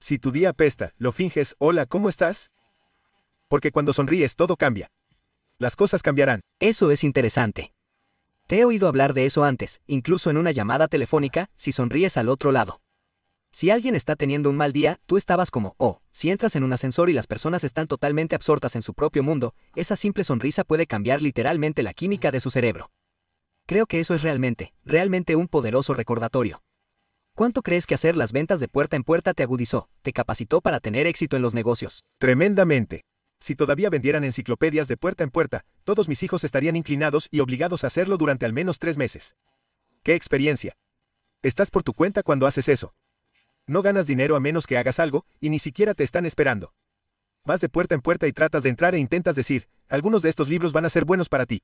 Si 0.00 0.18
tu 0.18 0.32
día 0.32 0.50
apesta, 0.50 0.92
lo 0.98 1.12
finges, 1.12 1.54
hola, 1.58 1.86
¿cómo 1.86 2.08
estás? 2.08 2.52
Porque 3.48 3.70
cuando 3.70 3.92
sonríes 3.92 4.34
todo 4.34 4.56
cambia. 4.56 4.88
Las 5.58 5.76
cosas 5.76 6.02
cambiarán. 6.02 6.40
Eso 6.60 6.90
es 6.90 7.04
interesante. 7.04 7.72
Te 8.46 8.60
he 8.60 8.64
oído 8.64 8.88
hablar 8.88 9.14
de 9.14 9.26
eso 9.26 9.44
antes, 9.44 9.80
incluso 9.86 10.30
en 10.30 10.36
una 10.36 10.50
llamada 10.50 10.88
telefónica, 10.88 11.48
si 11.56 11.72
sonríes 11.72 12.16
al 12.16 12.28
otro 12.28 12.52
lado. 12.52 12.80
Si 13.56 13.70
alguien 13.70 13.94
está 13.94 14.16
teniendo 14.16 14.50
un 14.50 14.56
mal 14.58 14.74
día, 14.74 15.00
tú 15.06 15.16
estabas 15.16 15.50
como, 15.50 15.76
oh, 15.78 16.02
si 16.12 16.30
entras 16.30 16.56
en 16.56 16.62
un 16.62 16.74
ascensor 16.74 17.08
y 17.08 17.14
las 17.14 17.26
personas 17.26 17.64
están 17.64 17.86
totalmente 17.86 18.34
absortas 18.34 18.76
en 18.76 18.82
su 18.82 18.92
propio 18.92 19.22
mundo, 19.22 19.54
esa 19.74 19.96
simple 19.96 20.24
sonrisa 20.24 20.62
puede 20.62 20.86
cambiar 20.86 21.22
literalmente 21.22 21.82
la 21.82 21.94
química 21.94 22.30
de 22.30 22.40
su 22.40 22.50
cerebro. 22.50 22.90
Creo 23.64 23.86
que 23.86 23.98
eso 23.98 24.12
es 24.12 24.20
realmente, 24.20 24.74
realmente 24.84 25.36
un 25.36 25.48
poderoso 25.48 25.94
recordatorio. 25.94 26.62
¿Cuánto 27.34 27.62
crees 27.62 27.86
que 27.86 27.94
hacer 27.94 28.14
las 28.14 28.32
ventas 28.32 28.60
de 28.60 28.68
puerta 28.68 28.94
en 28.94 29.04
puerta 29.04 29.32
te 29.32 29.42
agudizó, 29.42 29.88
te 30.02 30.12
capacitó 30.12 30.60
para 30.60 30.78
tener 30.78 31.06
éxito 31.06 31.36
en 31.36 31.40
los 31.40 31.54
negocios? 31.54 32.04
Tremendamente. 32.18 33.04
Si 33.40 33.54
todavía 33.54 33.88
vendieran 33.88 34.24
enciclopedias 34.24 34.86
de 34.86 34.98
puerta 34.98 35.24
en 35.24 35.30
puerta, 35.30 35.64
todos 35.84 36.10
mis 36.10 36.22
hijos 36.22 36.44
estarían 36.44 36.76
inclinados 36.76 37.26
y 37.30 37.40
obligados 37.40 37.84
a 37.84 37.86
hacerlo 37.86 38.18
durante 38.18 38.44
al 38.44 38.52
menos 38.52 38.78
tres 38.78 38.98
meses. 38.98 39.34
¡Qué 40.02 40.14
experiencia! 40.14 40.74
Estás 41.40 41.70
por 41.70 41.82
tu 41.82 41.94
cuenta 41.94 42.22
cuando 42.22 42.46
haces 42.46 42.68
eso. 42.68 42.92
No 43.68 43.82
ganas 43.82 44.06
dinero 44.06 44.36
a 44.36 44.40
menos 44.40 44.64
que 44.64 44.78
hagas 44.78 45.00
algo, 45.00 45.26
y 45.40 45.50
ni 45.50 45.58
siquiera 45.58 45.92
te 45.92 46.04
están 46.04 46.24
esperando. 46.24 46.72
Vas 47.44 47.60
de 47.60 47.68
puerta 47.68 47.96
en 47.96 48.00
puerta 48.00 48.28
y 48.28 48.32
tratas 48.32 48.62
de 48.62 48.68
entrar 48.70 48.94
e 48.94 48.98
intentas 48.98 49.34
decir, 49.34 49.68
algunos 49.88 50.22
de 50.22 50.28
estos 50.28 50.48
libros 50.48 50.72
van 50.72 50.84
a 50.84 50.88
ser 50.88 51.04
buenos 51.04 51.28
para 51.28 51.46
ti. 51.46 51.62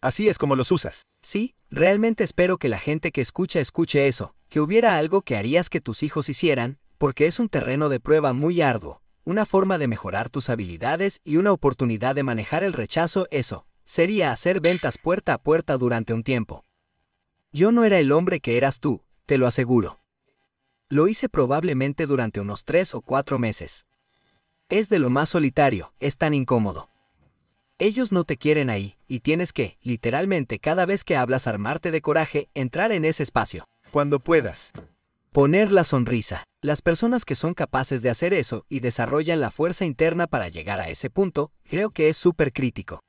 Así 0.00 0.28
es 0.28 0.36
como 0.36 0.56
los 0.56 0.72
usas. 0.72 1.04
Sí, 1.22 1.54
realmente 1.70 2.24
espero 2.24 2.58
que 2.58 2.68
la 2.68 2.78
gente 2.78 3.12
que 3.12 3.20
escucha 3.20 3.60
escuche 3.60 4.08
eso, 4.08 4.34
que 4.48 4.60
hubiera 4.60 4.96
algo 4.96 5.22
que 5.22 5.36
harías 5.36 5.70
que 5.70 5.80
tus 5.80 6.02
hijos 6.02 6.28
hicieran, 6.28 6.78
porque 6.98 7.26
es 7.26 7.38
un 7.38 7.48
terreno 7.48 7.88
de 7.88 8.00
prueba 8.00 8.32
muy 8.32 8.60
arduo, 8.60 9.00
una 9.24 9.46
forma 9.46 9.78
de 9.78 9.86
mejorar 9.86 10.30
tus 10.30 10.50
habilidades 10.50 11.20
y 11.22 11.36
una 11.36 11.52
oportunidad 11.52 12.16
de 12.16 12.24
manejar 12.24 12.64
el 12.64 12.72
rechazo, 12.72 13.28
eso, 13.30 13.64
sería 13.84 14.32
hacer 14.32 14.60
ventas 14.60 14.98
puerta 14.98 15.34
a 15.34 15.38
puerta 15.38 15.76
durante 15.76 16.14
un 16.14 16.24
tiempo. 16.24 16.64
Yo 17.52 17.70
no 17.70 17.84
era 17.84 18.00
el 18.00 18.10
hombre 18.10 18.40
que 18.40 18.56
eras 18.56 18.80
tú, 18.80 19.02
te 19.24 19.38
lo 19.38 19.46
aseguro. 19.46 19.97
Lo 20.90 21.06
hice 21.06 21.28
probablemente 21.28 22.06
durante 22.06 22.40
unos 22.40 22.64
tres 22.64 22.94
o 22.94 23.02
cuatro 23.02 23.38
meses. 23.38 23.86
Es 24.70 24.88
de 24.88 24.98
lo 24.98 25.10
más 25.10 25.28
solitario, 25.28 25.92
es 26.00 26.16
tan 26.16 26.32
incómodo. 26.32 26.88
Ellos 27.78 28.10
no 28.10 28.24
te 28.24 28.38
quieren 28.38 28.70
ahí, 28.70 28.96
y 29.06 29.20
tienes 29.20 29.52
que, 29.52 29.76
literalmente 29.82 30.58
cada 30.58 30.86
vez 30.86 31.04
que 31.04 31.14
hablas 31.14 31.46
armarte 31.46 31.90
de 31.90 32.00
coraje, 32.00 32.48
entrar 32.54 32.90
en 32.90 33.04
ese 33.04 33.22
espacio. 33.22 33.66
Cuando 33.90 34.18
puedas. 34.18 34.72
Poner 35.30 35.72
la 35.72 35.84
sonrisa. 35.84 36.44
Las 36.62 36.80
personas 36.80 37.26
que 37.26 37.34
son 37.34 37.52
capaces 37.52 38.00
de 38.00 38.08
hacer 38.08 38.32
eso 38.32 38.64
y 38.70 38.80
desarrollan 38.80 39.42
la 39.42 39.50
fuerza 39.50 39.84
interna 39.84 40.26
para 40.26 40.48
llegar 40.48 40.80
a 40.80 40.88
ese 40.88 41.10
punto, 41.10 41.52
creo 41.68 41.90
que 41.90 42.08
es 42.08 42.16
súper 42.16 42.50
crítico. 42.50 43.00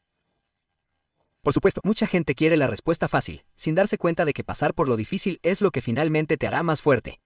Por 1.41 1.53
supuesto, 1.53 1.79
Mucha 1.85 2.07
gente 2.07 2.35
quiere 2.35 2.57
la 2.57 2.67
respuesta 2.67 3.07
fácil, 3.07 3.45
sin 3.55 3.73
darse 3.73 3.97
cuenta 3.97 4.25
de 4.25 4.33
que 4.33 4.43
pasar 4.43 4.73
por 4.73 4.89
lo 4.89 4.97
difícil 4.97 5.39
es 5.43 5.61
lo 5.61 5.71
que 5.71 5.81
finalmente 5.81 6.35
te 6.35 6.45
hará 6.45 6.61
más 6.61 6.81
fuerte. 6.81 7.21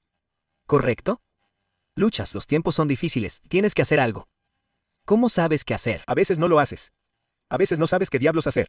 ¿Correcto? 0.66 1.22
Luchas, 1.96 2.34
los 2.34 2.48
tiempos 2.48 2.76
son 2.76 2.88
difíciles, 2.88 3.42
tienes 3.50 3.74
que 3.76 3.82
hacer 3.82 4.00
algo. 4.00 4.28
¿Cómo 5.06 5.30
sabes 5.30 5.64
qué 5.66 5.74
hacer? 5.74 6.04
a 6.08 6.14
veces 6.16 6.40
no 6.40 6.48
lo 6.48 6.60
haces. 6.60 6.94
A 7.50 7.58
veces 7.58 7.78
no 7.78 7.88
sabes 7.88 8.10
qué 8.10 8.20
diablos 8.20 8.48
hacer. 8.48 8.68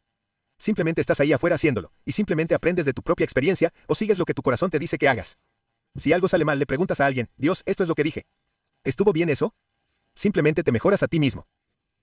Simplemente 0.58 1.00
estás 1.00 1.20
ahí 1.20 1.32
afuera 1.32 1.56
haciéndolo, 1.56 1.92
y 2.04 2.12
simplemente 2.12 2.54
aprendes 2.54 2.84
de 2.84 2.92
tu 2.92 3.02
propia 3.02 3.24
experiencia 3.24 3.72
o 3.86 3.94
sigues 3.94 4.18
lo 4.18 4.24
que 4.24 4.34
tu 4.34 4.42
corazón 4.42 4.70
te 4.70 4.78
dice 4.78 4.98
que 4.98 5.08
hagas. 5.08 5.38
Si 5.96 6.12
algo 6.12 6.28
sale 6.28 6.44
mal, 6.44 6.58
le 6.58 6.66
preguntas 6.66 7.00
a 7.00 7.06
alguien, 7.06 7.30
Dios, 7.36 7.62
esto 7.66 7.82
es 7.84 7.88
lo 7.88 7.94
que 7.94 8.02
dije. 8.02 8.24
¿Estuvo 8.82 9.12
bien 9.12 9.30
eso? 9.30 9.54
Simplemente 10.14 10.62
te 10.62 10.72
mejoras 10.72 11.02
a 11.02 11.08
ti 11.08 11.20
mismo. 11.20 11.46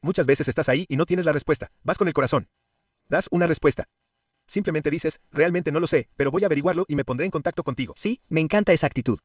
Muchas 0.02 0.26
veces 0.26 0.48
estás 0.48 0.70
ahí 0.70 0.86
y 0.90 0.96
no 0.96 1.06
tienes 1.06 1.26
la 1.26 1.34
respuesta, 1.34 1.72
vas 1.84 1.98
con 1.98 2.08
el 2.08 2.14
corazón. 2.14 2.48
Das 3.08 3.28
una 3.32 3.48
respuesta. 3.48 3.86
Simplemente 4.48 4.90
dices, 4.90 5.20
realmente 5.32 5.72
no 5.72 5.80
lo 5.80 5.88
sé, 5.88 6.10
pero 6.16 6.32
voy 6.32 6.44
a 6.44 6.48
averiguarlo 6.48 6.86
y 6.88 6.96
me 6.96 7.06
pondré 7.06 7.26
en 7.26 7.32
contacto 7.32 7.64
contigo. 7.64 7.94
Sí, 7.96 8.22
me 8.28 8.42
encanta 8.42 8.74
esa 8.74 8.88
actitud. 8.88 9.20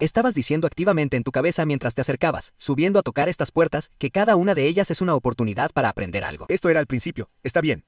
Estabas 0.00 0.34
diciendo 0.34 0.66
activamente 0.66 1.16
en 1.16 1.22
tu 1.22 1.30
cabeza 1.30 1.64
mientras 1.66 1.94
te 1.94 2.00
acercabas, 2.00 2.52
subiendo 2.58 2.98
a 2.98 3.02
tocar 3.02 3.28
estas 3.28 3.52
puertas, 3.52 3.90
que 3.98 4.10
cada 4.10 4.34
una 4.34 4.56
de 4.56 4.66
ellas 4.66 4.90
es 4.90 5.00
una 5.00 5.14
oportunidad 5.14 5.70
para 5.72 5.88
aprender 5.88 6.24
algo. 6.24 6.46
Esto 6.48 6.68
era 6.68 6.80
al 6.80 6.86
principio, 6.86 7.30
está 7.44 7.60
bien. 7.60 7.84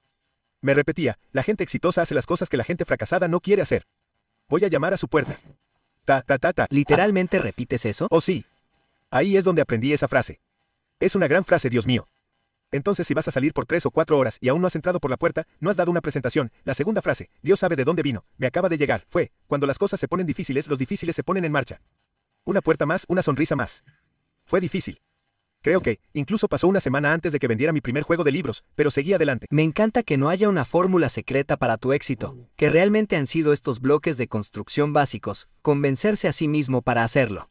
Me 0.61 0.73
repetía, 0.73 1.19
la 1.33 1.43
gente 1.43 1.65
exitosa 1.65 2.03
hace 2.03 2.15
las 2.15 2.27
cosas 2.27 2.49
que 2.49 2.57
la 2.57 2.63
gente 2.63 2.85
fracasada 2.85 3.27
no 3.27 3.41
quiere 3.41 3.63
hacer. 3.63 3.87
Voy 4.49 4.65
a 4.65 4.69
llamar 4.69 4.95
a 4.95 4.99
su 4.99 5.09
puerta. 5.09 5.37
Ta, 6.05 6.23
ta, 6.23 6.39
ta, 6.39 6.53
ta. 6.53 6.69
¿Literalmente 6.71 7.41
repites 7.41 7.85
eso? 7.85 8.07
Oh 8.11 8.21
sí. 8.21 8.45
Ahí 9.11 9.37
es 9.37 9.43
donde 9.43 9.63
aprendí 9.63 9.93
esa 9.93 10.07
frase. 10.07 10.39
Es 11.01 11.17
una 11.17 11.27
gran 11.27 11.45
frase, 11.45 11.71
Dios 11.71 11.87
mío. 11.89 12.07
Entonces 12.71 13.07
si 13.09 13.15
vas 13.15 13.27
a 13.27 13.33
salir 13.33 13.53
por 13.53 13.67
tres 13.67 13.85
o 13.85 13.91
cuatro 13.91 14.17
horas 14.17 14.39
y 14.41 14.49
aún 14.49 14.61
no 14.61 14.69
has 14.69 14.77
entrado 14.77 15.01
por 15.01 15.11
la 15.11 15.17
puerta, 15.17 15.45
no 15.59 15.71
has 15.71 15.77
dado 15.77 15.91
una 15.91 16.01
presentación. 16.01 16.53
La 16.63 16.75
segunda 16.75 17.03
frase, 17.03 17.31
Dios 17.43 17.59
sabe 17.59 17.75
de 17.75 17.85
dónde 17.85 18.05
vino, 18.05 18.25
me 18.39 18.47
acaba 18.47 18.69
de 18.69 18.79
llegar, 18.79 19.05
fue, 19.09 19.33
cuando 19.49 19.67
las 19.67 19.79
cosas 19.79 19.99
se 19.99 20.07
ponen 20.07 20.27
difíciles, 20.27 20.69
los 20.69 20.79
difíciles 20.79 21.17
se 21.17 21.25
ponen 21.25 21.45
en 21.45 21.53
marcha. 21.53 21.81
Una 22.47 22.61
puerta 22.61 22.87
más, 22.87 23.07
una 23.09 23.23
sonrisa 23.23 23.57
más. 23.57 23.83
Fue 24.45 24.61
difícil. 24.61 25.01
Creo 25.63 25.81
que, 25.81 25.99
incluso 26.13 26.47
pasó 26.47 26.69
una 26.69 26.79
semana 26.79 27.13
antes 27.13 27.33
de 27.33 27.41
que 27.41 27.49
vendiera 27.49 27.73
mi 27.73 27.81
primer 27.81 28.05
juego 28.05 28.23
de 28.23 28.31
libros, 28.31 28.63
pero 28.77 28.93
seguí 28.93 29.13
adelante. 29.13 29.49
Me 29.51 29.65
encanta 29.65 30.05
que 30.05 30.17
no 30.17 30.29
haya 30.29 30.49
una 30.49 30.65
fórmula 30.65 31.09
secreta 31.09 31.57
para 31.57 31.77
tu 31.77 31.93
éxito, 31.93 32.37
que 32.55 32.71
realmente 32.71 33.17
han 33.17 33.27
sido 33.27 33.53
estos 33.53 33.81
bloques 33.81 34.17
de 34.17 34.29
construcción 34.29 34.93
básicos, 34.93 35.49
convencerse 35.61 36.29
a 36.29 36.33
sí 36.33 36.47
mismo 36.47 36.83
para 36.83 37.03
hacerlo. 37.03 37.51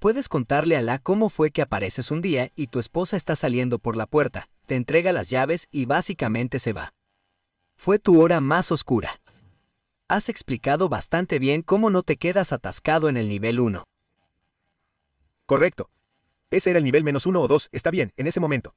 Puedes 0.00 0.28
contarle 0.28 0.76
a 0.76 0.82
la 0.82 0.98
cómo 0.98 1.30
fue 1.30 1.50
que 1.50 1.62
apareces 1.62 2.10
un 2.10 2.20
día 2.20 2.52
y 2.54 2.66
tu 2.66 2.80
esposa 2.80 3.16
está 3.16 3.36
saliendo 3.36 3.78
por 3.78 3.96
la 3.96 4.04
puerta, 4.04 4.50
te 4.66 4.76
entrega 4.76 5.12
las 5.12 5.30
llaves 5.30 5.66
y 5.70 5.86
básicamente 5.86 6.58
se 6.58 6.74
va. 6.74 6.92
Fue 7.74 7.98
tu 7.98 8.20
hora 8.20 8.42
más 8.42 8.70
oscura. 8.70 9.22
Has 10.08 10.28
explicado 10.28 10.90
bastante 10.90 11.38
bien 11.38 11.62
cómo 11.62 11.88
no 11.88 12.02
te 12.02 12.18
quedas 12.18 12.52
atascado 12.52 13.08
en 13.08 13.16
el 13.16 13.30
nivel 13.30 13.60
1. 13.60 13.82
Correcto. 15.46 15.90
Ese 16.50 16.70
era 16.70 16.78
el 16.78 16.84
nivel 16.84 17.04
menos 17.04 17.26
uno 17.26 17.40
o 17.40 17.48
dos, 17.48 17.68
está 17.72 17.90
bien, 17.90 18.12
en 18.16 18.26
ese 18.26 18.40
momento. 18.40 18.74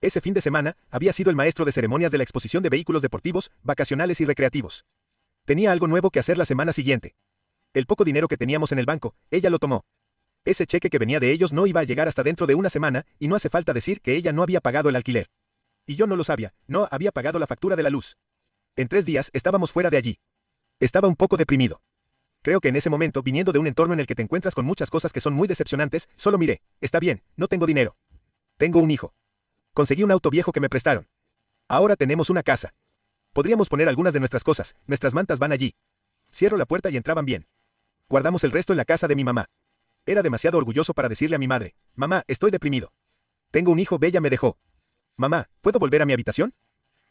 Ese 0.00 0.20
fin 0.20 0.34
de 0.34 0.40
semana, 0.40 0.76
había 0.90 1.12
sido 1.12 1.30
el 1.30 1.36
maestro 1.36 1.64
de 1.64 1.72
ceremonias 1.72 2.10
de 2.10 2.18
la 2.18 2.24
exposición 2.24 2.62
de 2.62 2.70
vehículos 2.70 3.02
deportivos, 3.02 3.50
vacacionales 3.62 4.20
y 4.20 4.24
recreativos. 4.24 4.86
Tenía 5.44 5.72
algo 5.72 5.86
nuevo 5.86 6.10
que 6.10 6.18
hacer 6.18 6.38
la 6.38 6.46
semana 6.46 6.72
siguiente. 6.72 7.14
El 7.74 7.86
poco 7.86 8.04
dinero 8.04 8.26
que 8.26 8.36
teníamos 8.36 8.72
en 8.72 8.78
el 8.78 8.86
banco, 8.86 9.14
ella 9.30 9.50
lo 9.50 9.58
tomó. 9.58 9.84
Ese 10.44 10.66
cheque 10.66 10.88
que 10.88 10.98
venía 10.98 11.20
de 11.20 11.30
ellos 11.30 11.52
no 11.52 11.66
iba 11.66 11.80
a 11.80 11.84
llegar 11.84 12.08
hasta 12.08 12.22
dentro 12.22 12.46
de 12.46 12.54
una 12.54 12.70
semana, 12.70 13.04
y 13.18 13.28
no 13.28 13.36
hace 13.36 13.50
falta 13.50 13.74
decir 13.74 14.00
que 14.00 14.16
ella 14.16 14.32
no 14.32 14.42
había 14.42 14.60
pagado 14.60 14.88
el 14.88 14.96
alquiler. 14.96 15.26
Y 15.86 15.96
yo 15.96 16.06
no 16.06 16.16
lo 16.16 16.24
sabía, 16.24 16.54
no 16.66 16.88
había 16.90 17.12
pagado 17.12 17.38
la 17.38 17.46
factura 17.46 17.76
de 17.76 17.82
la 17.82 17.90
luz. 17.90 18.16
En 18.76 18.88
tres 18.88 19.04
días 19.04 19.30
estábamos 19.34 19.70
fuera 19.70 19.90
de 19.90 19.98
allí. 19.98 20.18
Estaba 20.78 21.08
un 21.08 21.16
poco 21.16 21.36
deprimido. 21.36 21.82
Creo 22.42 22.60
que 22.60 22.68
en 22.68 22.76
ese 22.76 22.88
momento, 22.88 23.22
viniendo 23.22 23.52
de 23.52 23.58
un 23.58 23.66
entorno 23.66 23.92
en 23.92 24.00
el 24.00 24.06
que 24.06 24.14
te 24.14 24.22
encuentras 24.22 24.54
con 24.54 24.64
muchas 24.64 24.88
cosas 24.88 25.12
que 25.12 25.20
son 25.20 25.34
muy 25.34 25.46
decepcionantes, 25.46 26.08
solo 26.16 26.38
miré, 26.38 26.62
está 26.80 26.98
bien, 26.98 27.22
no 27.36 27.48
tengo 27.48 27.66
dinero. 27.66 27.96
Tengo 28.56 28.80
un 28.80 28.90
hijo. 28.90 29.12
Conseguí 29.74 30.02
un 30.02 30.10
auto 30.10 30.30
viejo 30.30 30.50
que 30.50 30.60
me 30.60 30.70
prestaron. 30.70 31.06
Ahora 31.68 31.96
tenemos 31.96 32.30
una 32.30 32.42
casa. 32.42 32.74
Podríamos 33.34 33.68
poner 33.68 33.88
algunas 33.88 34.14
de 34.14 34.20
nuestras 34.20 34.42
cosas, 34.42 34.74
nuestras 34.86 35.12
mantas 35.12 35.38
van 35.38 35.52
allí. 35.52 35.74
Cierro 36.32 36.56
la 36.56 36.64
puerta 36.64 36.88
y 36.88 36.96
entraban 36.96 37.26
bien. 37.26 37.46
Guardamos 38.08 38.42
el 38.44 38.52
resto 38.52 38.72
en 38.72 38.78
la 38.78 38.84
casa 38.84 39.06
de 39.06 39.16
mi 39.16 39.22
mamá. 39.22 39.46
Era 40.06 40.22
demasiado 40.22 40.56
orgulloso 40.56 40.94
para 40.94 41.08
decirle 41.10 41.36
a 41.36 41.38
mi 41.38 41.46
madre, 41.46 41.74
mamá, 41.94 42.22
estoy 42.26 42.50
deprimido. 42.50 42.92
Tengo 43.50 43.70
un 43.70 43.78
hijo, 43.78 43.98
Bella 43.98 44.20
me 44.20 44.30
dejó. 44.30 44.56
Mamá, 45.16 45.50
¿puedo 45.60 45.78
volver 45.78 46.00
a 46.00 46.06
mi 46.06 46.14
habitación? 46.14 46.54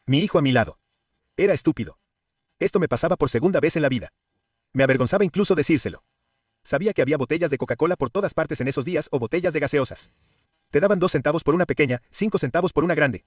Mi 0.08 0.20
hijo 0.20 0.40
a 0.40 0.42
mi 0.42 0.52
lado. 0.52 0.80
Era 1.38 1.54
estúpido. 1.54 2.00
Esto 2.58 2.80
me 2.80 2.88
pasaba 2.88 3.16
por 3.16 3.30
segunda 3.30 3.60
vez 3.60 3.76
en 3.76 3.84
la 3.84 3.90
vida. 3.90 4.10
Me 4.74 4.84
avergonzaba 4.84 5.26
incluso 5.26 5.56
decírselo. 5.56 6.04
Sabía 6.64 6.94
que 6.94 7.02
había 7.02 7.18
botellas 7.18 7.50
de 7.50 7.58
Coca-Cola 7.58 7.96
por 7.96 8.10
todas 8.10 8.34
partes 8.34 8.62
en 8.62 8.68
esos 8.68 8.86
días 8.86 9.08
o 9.12 9.20
botellas 9.20 9.54
de 9.54 9.60
gaseosas. 9.60 10.12
Te 10.72 10.80
daban 10.80 11.00
dos 11.00 11.14
centavos 11.14 11.44
por 11.44 11.56
una 11.56 11.66
pequeña, 11.66 12.02
cinco 12.12 12.38
centavos 12.38 12.74
por 12.74 12.84
una 12.84 12.94
grande. 12.94 13.26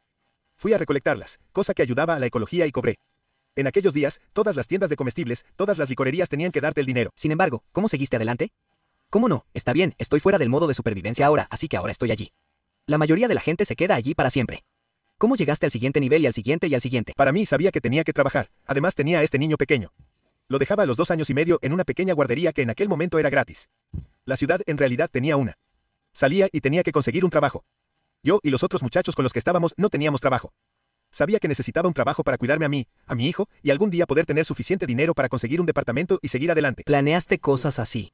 Fui 0.57 0.73
a 0.73 0.79
recolectarlas, 0.79 1.41
cosa 1.53 1.75
que 1.75 1.83
ayudaba 1.83 2.15
a 2.15 2.19
la 2.21 2.27
ecología 2.27 2.67
y 2.67 2.71
cobré. 2.71 2.99
En 3.57 3.67
aquellos 3.67 3.95
días, 3.95 4.21
todas 4.33 4.55
las 4.55 4.67
tiendas 4.67 4.91
de 4.91 4.97
comestibles, 4.97 5.45
todas 5.57 5.77
las 5.77 5.89
licorerías 5.91 6.29
tenían 6.29 6.53
que 6.53 6.61
darte 6.61 6.81
el 6.81 6.87
dinero. 6.87 7.11
Sin 7.17 7.33
embargo, 7.33 7.65
¿cómo 7.73 7.89
seguiste 7.89 8.17
adelante? 8.17 8.51
¿Cómo 9.11 9.29
no? 9.29 9.45
Está 9.53 9.73
bien, 9.73 9.95
estoy 9.99 10.21
fuera 10.21 10.39
del 10.39 10.49
modo 10.49 10.69
de 10.69 10.75
supervivencia 10.75 11.27
ahora, 11.27 11.49
así 11.51 11.69
que 11.69 11.77
ahora 11.77 11.93
estoy 11.93 12.13
allí. 12.13 12.33
La 12.87 12.97
mayoría 12.97 13.29
de 13.29 13.35
la 13.35 13.41
gente 13.41 13.65
se 13.65 13.77
queda 13.77 13.95
allí 13.95 14.15
para 14.15 14.31
siempre. 14.31 14.65
¿Cómo 15.19 15.37
llegaste 15.37 15.67
al 15.67 15.73
siguiente 15.73 16.01
nivel 16.01 16.23
y 16.23 16.27
al 16.27 16.33
siguiente 16.33 16.67
y 16.67 16.75
al 16.75 16.81
siguiente? 16.81 17.13
Para 17.17 17.33
mí 17.33 17.45
sabía 17.45 17.71
que 17.71 17.81
tenía 17.81 18.05
que 18.05 18.13
trabajar, 18.13 18.51
además 18.67 18.95
tenía 18.95 19.19
a 19.19 19.23
este 19.23 19.39
niño 19.39 19.57
pequeño. 19.57 19.93
Lo 20.53 20.59
dejaba 20.59 20.83
a 20.83 20.87
los 20.87 20.99
dos 20.99 21.11
años 21.11 21.31
y 21.31 21.35
medio 21.35 21.59
en 21.63 21.73
una 21.73 21.83
pequeña 21.83 22.13
guardería 22.13 22.53
que 22.53 22.61
en 22.61 22.69
aquel 22.69 22.87
momento 22.87 23.19
era 23.19 23.31
gratis. 23.31 23.71
La 24.27 24.37
ciudad 24.37 24.61
en 24.67 24.77
realidad 24.77 25.09
tenía 25.11 25.39
una. 25.39 25.55
Salía 26.13 26.47
y 26.53 26.61
tenía 26.61 26.83
que 26.83 26.93
conseguir 26.93 27.25
un 27.25 27.31
trabajo. 27.31 27.65
Yo 28.23 28.39
y 28.43 28.51
los 28.51 28.63
otros 28.63 28.83
muchachos 28.83 29.17
con 29.17 29.23
los 29.23 29.33
que 29.33 29.39
estábamos 29.39 29.73
no 29.79 29.89
teníamos 29.89 30.21
trabajo. 30.21 30.53
Sabía 31.11 31.39
que 31.39 31.49
necesitaba 31.49 31.89
un 31.89 31.95
trabajo 31.95 32.23
para 32.23 32.37
cuidarme 32.37 32.67
a 32.67 32.69
mí, 32.69 32.87
a 33.07 33.15
mi 33.15 33.31
hijo, 33.31 33.49
y 33.63 33.71
algún 33.71 33.89
día 33.89 34.05
poder 34.05 34.27
tener 34.27 34.45
suficiente 34.45 34.85
dinero 34.85 35.15
para 35.15 35.31
conseguir 35.31 35.59
un 35.59 35.65
departamento 35.65 36.19
y 36.21 36.29
seguir 36.29 36.51
adelante. 36.51 36.83
Planeaste 36.85 37.39
cosas 37.39 37.79
así. 37.79 38.13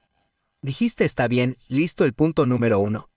Dijiste 0.62 1.04
está 1.04 1.26
bien, 1.26 1.56
listo 1.66 2.04
el 2.04 2.14
punto 2.14 2.46
número 2.46 2.78
uno. 2.78 3.10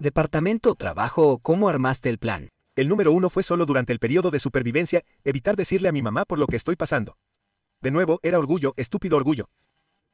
Departamento, 0.00 0.74
trabajo, 0.74 1.38
¿cómo 1.38 1.68
armaste 1.68 2.08
el 2.08 2.18
plan? 2.18 2.48
El 2.74 2.88
número 2.88 3.12
uno 3.12 3.30
fue 3.30 3.44
solo 3.44 3.66
durante 3.66 3.92
el 3.92 4.00
periodo 4.00 4.32
de 4.32 4.40
supervivencia, 4.40 5.04
evitar 5.22 5.54
decirle 5.54 5.90
a 5.90 5.92
mi 5.92 6.02
mamá 6.02 6.24
por 6.24 6.40
lo 6.40 6.48
que 6.48 6.56
estoy 6.56 6.74
pasando. 6.74 7.16
De 7.82 7.90
nuevo, 7.90 8.20
era 8.22 8.38
orgullo, 8.38 8.74
estúpido 8.76 9.16
orgullo. 9.16 9.50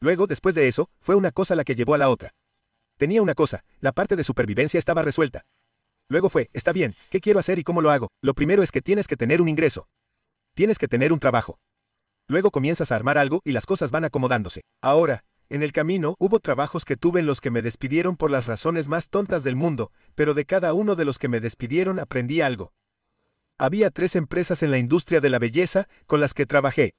Luego, 0.00 0.26
después 0.26 0.54
de 0.54 0.68
eso, 0.68 0.88
fue 1.00 1.14
una 1.14 1.30
cosa 1.32 1.54
la 1.54 1.64
que 1.64 1.74
llevó 1.74 1.94
a 1.94 1.98
la 1.98 2.08
otra. 2.08 2.34
Tenía 2.96 3.20
una 3.20 3.34
cosa, 3.34 3.62
la 3.80 3.92
parte 3.92 4.16
de 4.16 4.24
supervivencia 4.24 4.78
estaba 4.78 5.02
resuelta. 5.02 5.44
Luego 6.08 6.30
fue, 6.30 6.48
está 6.54 6.72
bien, 6.72 6.94
¿qué 7.10 7.20
quiero 7.20 7.38
hacer 7.38 7.58
y 7.58 7.64
cómo 7.64 7.82
lo 7.82 7.90
hago? 7.90 8.08
Lo 8.22 8.32
primero 8.32 8.62
es 8.62 8.72
que 8.72 8.80
tienes 8.80 9.06
que 9.06 9.16
tener 9.16 9.42
un 9.42 9.48
ingreso. 9.48 9.86
Tienes 10.54 10.78
que 10.78 10.88
tener 10.88 11.12
un 11.12 11.20
trabajo. 11.20 11.58
Luego 12.26 12.50
comienzas 12.50 12.90
a 12.90 12.96
armar 12.96 13.18
algo 13.18 13.42
y 13.44 13.52
las 13.52 13.66
cosas 13.66 13.90
van 13.90 14.04
acomodándose. 14.04 14.62
Ahora, 14.80 15.24
en 15.50 15.62
el 15.62 15.72
camino 15.72 16.14
hubo 16.18 16.40
trabajos 16.40 16.86
que 16.86 16.96
tuve 16.96 17.20
en 17.20 17.26
los 17.26 17.42
que 17.42 17.50
me 17.50 17.60
despidieron 17.60 18.16
por 18.16 18.30
las 18.30 18.46
razones 18.46 18.88
más 18.88 19.10
tontas 19.10 19.44
del 19.44 19.56
mundo, 19.56 19.92
pero 20.14 20.32
de 20.32 20.46
cada 20.46 20.72
uno 20.72 20.96
de 20.96 21.04
los 21.04 21.18
que 21.18 21.28
me 21.28 21.40
despidieron 21.40 21.98
aprendí 21.98 22.40
algo. 22.40 22.72
Había 23.58 23.90
tres 23.90 24.16
empresas 24.16 24.62
en 24.62 24.70
la 24.70 24.78
industria 24.78 25.20
de 25.20 25.30
la 25.30 25.38
belleza 25.38 25.86
con 26.06 26.20
las 26.20 26.32
que 26.32 26.46
trabajé. 26.46 26.94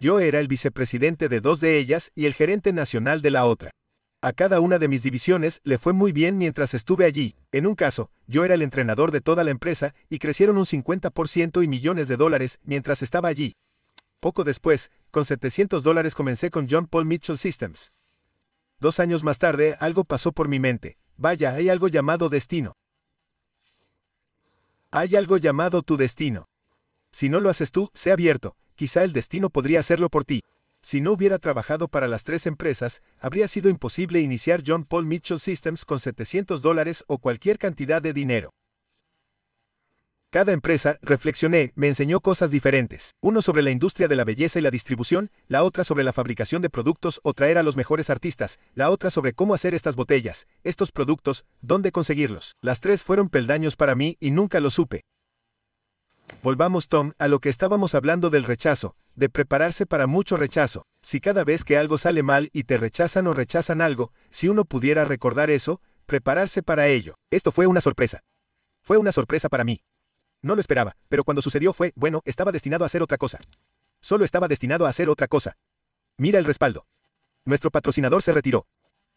Yo 0.00 0.20
era 0.20 0.38
el 0.38 0.46
vicepresidente 0.46 1.28
de 1.28 1.40
dos 1.40 1.58
de 1.58 1.76
ellas 1.76 2.12
y 2.14 2.26
el 2.26 2.34
gerente 2.34 2.72
nacional 2.72 3.20
de 3.20 3.32
la 3.32 3.44
otra. 3.44 3.72
A 4.20 4.32
cada 4.32 4.60
una 4.60 4.78
de 4.78 4.86
mis 4.86 5.02
divisiones 5.02 5.60
le 5.64 5.76
fue 5.76 5.92
muy 5.92 6.12
bien 6.12 6.38
mientras 6.38 6.72
estuve 6.74 7.04
allí. 7.04 7.34
En 7.50 7.66
un 7.66 7.74
caso, 7.74 8.10
yo 8.28 8.44
era 8.44 8.54
el 8.54 8.62
entrenador 8.62 9.10
de 9.10 9.20
toda 9.20 9.42
la 9.42 9.50
empresa 9.50 9.94
y 10.08 10.20
crecieron 10.20 10.56
un 10.56 10.66
50% 10.66 11.64
y 11.64 11.68
millones 11.68 12.06
de 12.06 12.16
dólares 12.16 12.60
mientras 12.62 13.02
estaba 13.02 13.28
allí. 13.28 13.56
Poco 14.20 14.44
después, 14.44 14.92
con 15.10 15.24
700 15.24 15.82
dólares 15.82 16.14
comencé 16.14 16.50
con 16.50 16.68
John 16.70 16.86
Paul 16.86 17.06
Mitchell 17.06 17.38
Systems. 17.38 17.92
Dos 18.78 19.00
años 19.00 19.24
más 19.24 19.38
tarde, 19.38 19.76
algo 19.80 20.04
pasó 20.04 20.30
por 20.30 20.46
mi 20.46 20.60
mente. 20.60 20.96
Vaya, 21.16 21.54
hay 21.54 21.68
algo 21.70 21.88
llamado 21.88 22.28
destino. 22.28 22.74
Hay 24.92 25.16
algo 25.16 25.38
llamado 25.38 25.82
tu 25.82 25.96
destino. 25.96 26.46
Si 27.10 27.28
no 27.28 27.40
lo 27.40 27.50
haces 27.50 27.72
tú, 27.72 27.90
sé 27.94 28.12
abierto, 28.12 28.56
quizá 28.78 29.02
el 29.02 29.12
destino 29.12 29.50
podría 29.50 29.80
hacerlo 29.80 30.08
por 30.08 30.24
ti. 30.24 30.42
Si 30.80 31.00
no 31.00 31.10
hubiera 31.10 31.38
trabajado 31.38 31.88
para 31.88 32.06
las 32.06 32.22
tres 32.22 32.46
empresas, 32.46 33.02
habría 33.18 33.48
sido 33.48 33.68
imposible 33.68 34.20
iniciar 34.20 34.62
John 34.64 34.84
Paul 34.84 35.04
Mitchell 35.04 35.40
Systems 35.40 35.84
con 35.84 35.98
700 35.98 36.62
dólares 36.62 37.02
o 37.08 37.18
cualquier 37.18 37.58
cantidad 37.58 38.00
de 38.00 38.12
dinero. 38.12 38.54
Cada 40.30 40.52
empresa, 40.52 40.98
reflexioné, 41.02 41.72
me 41.74 41.88
enseñó 41.88 42.20
cosas 42.20 42.52
diferentes. 42.52 43.14
Uno 43.20 43.42
sobre 43.42 43.62
la 43.62 43.72
industria 43.72 44.06
de 44.06 44.14
la 44.14 44.24
belleza 44.24 44.60
y 44.60 44.62
la 44.62 44.70
distribución, 44.70 45.30
la 45.48 45.64
otra 45.64 45.82
sobre 45.82 46.04
la 46.04 46.12
fabricación 46.12 46.62
de 46.62 46.70
productos 46.70 47.18
o 47.24 47.32
traer 47.32 47.58
a 47.58 47.64
los 47.64 47.76
mejores 47.76 48.10
artistas, 48.10 48.60
la 48.74 48.90
otra 48.90 49.10
sobre 49.10 49.32
cómo 49.32 49.54
hacer 49.54 49.74
estas 49.74 49.96
botellas, 49.96 50.46
estos 50.62 50.92
productos, 50.92 51.46
dónde 51.62 51.90
conseguirlos. 51.90 52.52
Las 52.60 52.80
tres 52.80 53.02
fueron 53.02 53.28
peldaños 53.28 53.74
para 53.74 53.96
mí 53.96 54.16
y 54.20 54.30
nunca 54.30 54.60
lo 54.60 54.70
supe. 54.70 55.02
Volvamos, 56.42 56.88
Tom, 56.88 57.12
a 57.18 57.28
lo 57.28 57.40
que 57.40 57.48
estábamos 57.48 57.94
hablando 57.94 58.30
del 58.30 58.44
rechazo, 58.44 58.96
de 59.14 59.28
prepararse 59.28 59.86
para 59.86 60.06
mucho 60.06 60.36
rechazo. 60.36 60.84
Si 61.02 61.20
cada 61.20 61.44
vez 61.44 61.64
que 61.64 61.76
algo 61.76 61.98
sale 61.98 62.22
mal 62.22 62.48
y 62.52 62.64
te 62.64 62.76
rechazan 62.76 63.26
o 63.26 63.34
rechazan 63.34 63.80
algo, 63.80 64.12
si 64.30 64.48
uno 64.48 64.64
pudiera 64.64 65.04
recordar 65.04 65.50
eso, 65.50 65.80
prepararse 66.06 66.62
para 66.62 66.88
ello. 66.88 67.14
Esto 67.30 67.52
fue 67.52 67.66
una 67.66 67.80
sorpresa. 67.80 68.20
Fue 68.82 68.96
una 68.96 69.12
sorpresa 69.12 69.48
para 69.48 69.64
mí. 69.64 69.82
No 70.40 70.54
lo 70.54 70.60
esperaba, 70.60 70.96
pero 71.08 71.24
cuando 71.24 71.42
sucedió 71.42 71.72
fue, 71.72 71.92
bueno, 71.96 72.22
estaba 72.24 72.52
destinado 72.52 72.84
a 72.84 72.86
hacer 72.86 73.02
otra 73.02 73.18
cosa. 73.18 73.40
Solo 74.00 74.24
estaba 74.24 74.48
destinado 74.48 74.86
a 74.86 74.90
hacer 74.90 75.08
otra 75.08 75.26
cosa. 75.26 75.56
Mira 76.16 76.38
el 76.38 76.44
respaldo. 76.44 76.86
Nuestro 77.44 77.70
patrocinador 77.70 78.22
se 78.22 78.32
retiró. 78.32 78.66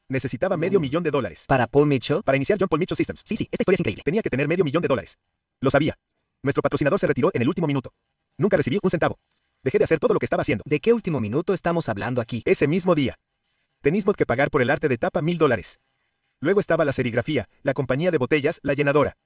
Necesitaba 0.10 0.58
medio 0.58 0.80
mm. 0.80 0.82
millón 0.82 1.04
de 1.04 1.12
dólares. 1.12 1.46
¿Para 1.48 1.68
Paul 1.68 1.88
Mitchell? 1.88 2.24
Para 2.24 2.36
iniciar 2.36 2.58
John 2.60 2.68
Paul 2.68 2.80
Mitchell 2.80 2.98
Systems. 2.98 3.22
Sí, 3.26 3.38
sí, 3.38 3.48
esta 3.52 3.62
historia 3.62 3.76
es 3.76 3.80
increíble. 3.80 4.04
Tenía 4.04 4.22
que 4.22 4.30
tener 4.30 4.48
medio 4.48 4.66
millón 4.66 4.82
de 4.82 4.88
dólares. 4.88 5.18
Lo 5.62 5.70
sabía. 5.72 5.96
Nuestro 6.44 6.62
patrocinador 6.62 7.00
se 7.00 7.08
retiró 7.08 7.30
en 7.34 7.42
el 7.42 7.48
último 7.48 7.68
minuto. 7.68 7.94
Nunca 8.38 8.58
recibí 8.58 8.80
un 8.82 8.90
centavo. 8.90 9.20
Dejé 9.64 9.78
de 9.78 9.84
hacer 9.84 10.00
todo 10.00 10.14
lo 10.14 10.20
que 10.20 10.26
estaba 10.26 10.42
haciendo. 10.42 10.64
¿De 10.66 10.80
qué 10.80 10.92
último 10.92 11.20
minuto 11.20 11.54
estamos 11.54 11.88
hablando 11.88 12.20
aquí? 12.20 12.42
Ese 12.46 12.68
mismo 12.68 12.96
día. 12.96 13.16
Teníamos 13.82 14.16
que 14.16 14.26
pagar 14.26 14.50
por 14.50 14.62
el 14.62 14.70
arte 14.70 14.88
de 14.90 14.98
tapa 14.98 15.22
mil 15.22 15.38
dólares. 15.38 15.80
Luego 16.40 16.60
estaba 16.60 16.86
la 16.86 16.94
serigrafía, 16.94 17.48
la 17.62 17.74
compañía 17.74 18.10
de 18.10 18.18
botellas, 18.18 18.60
la 18.64 18.74
llenadora. 18.74 19.18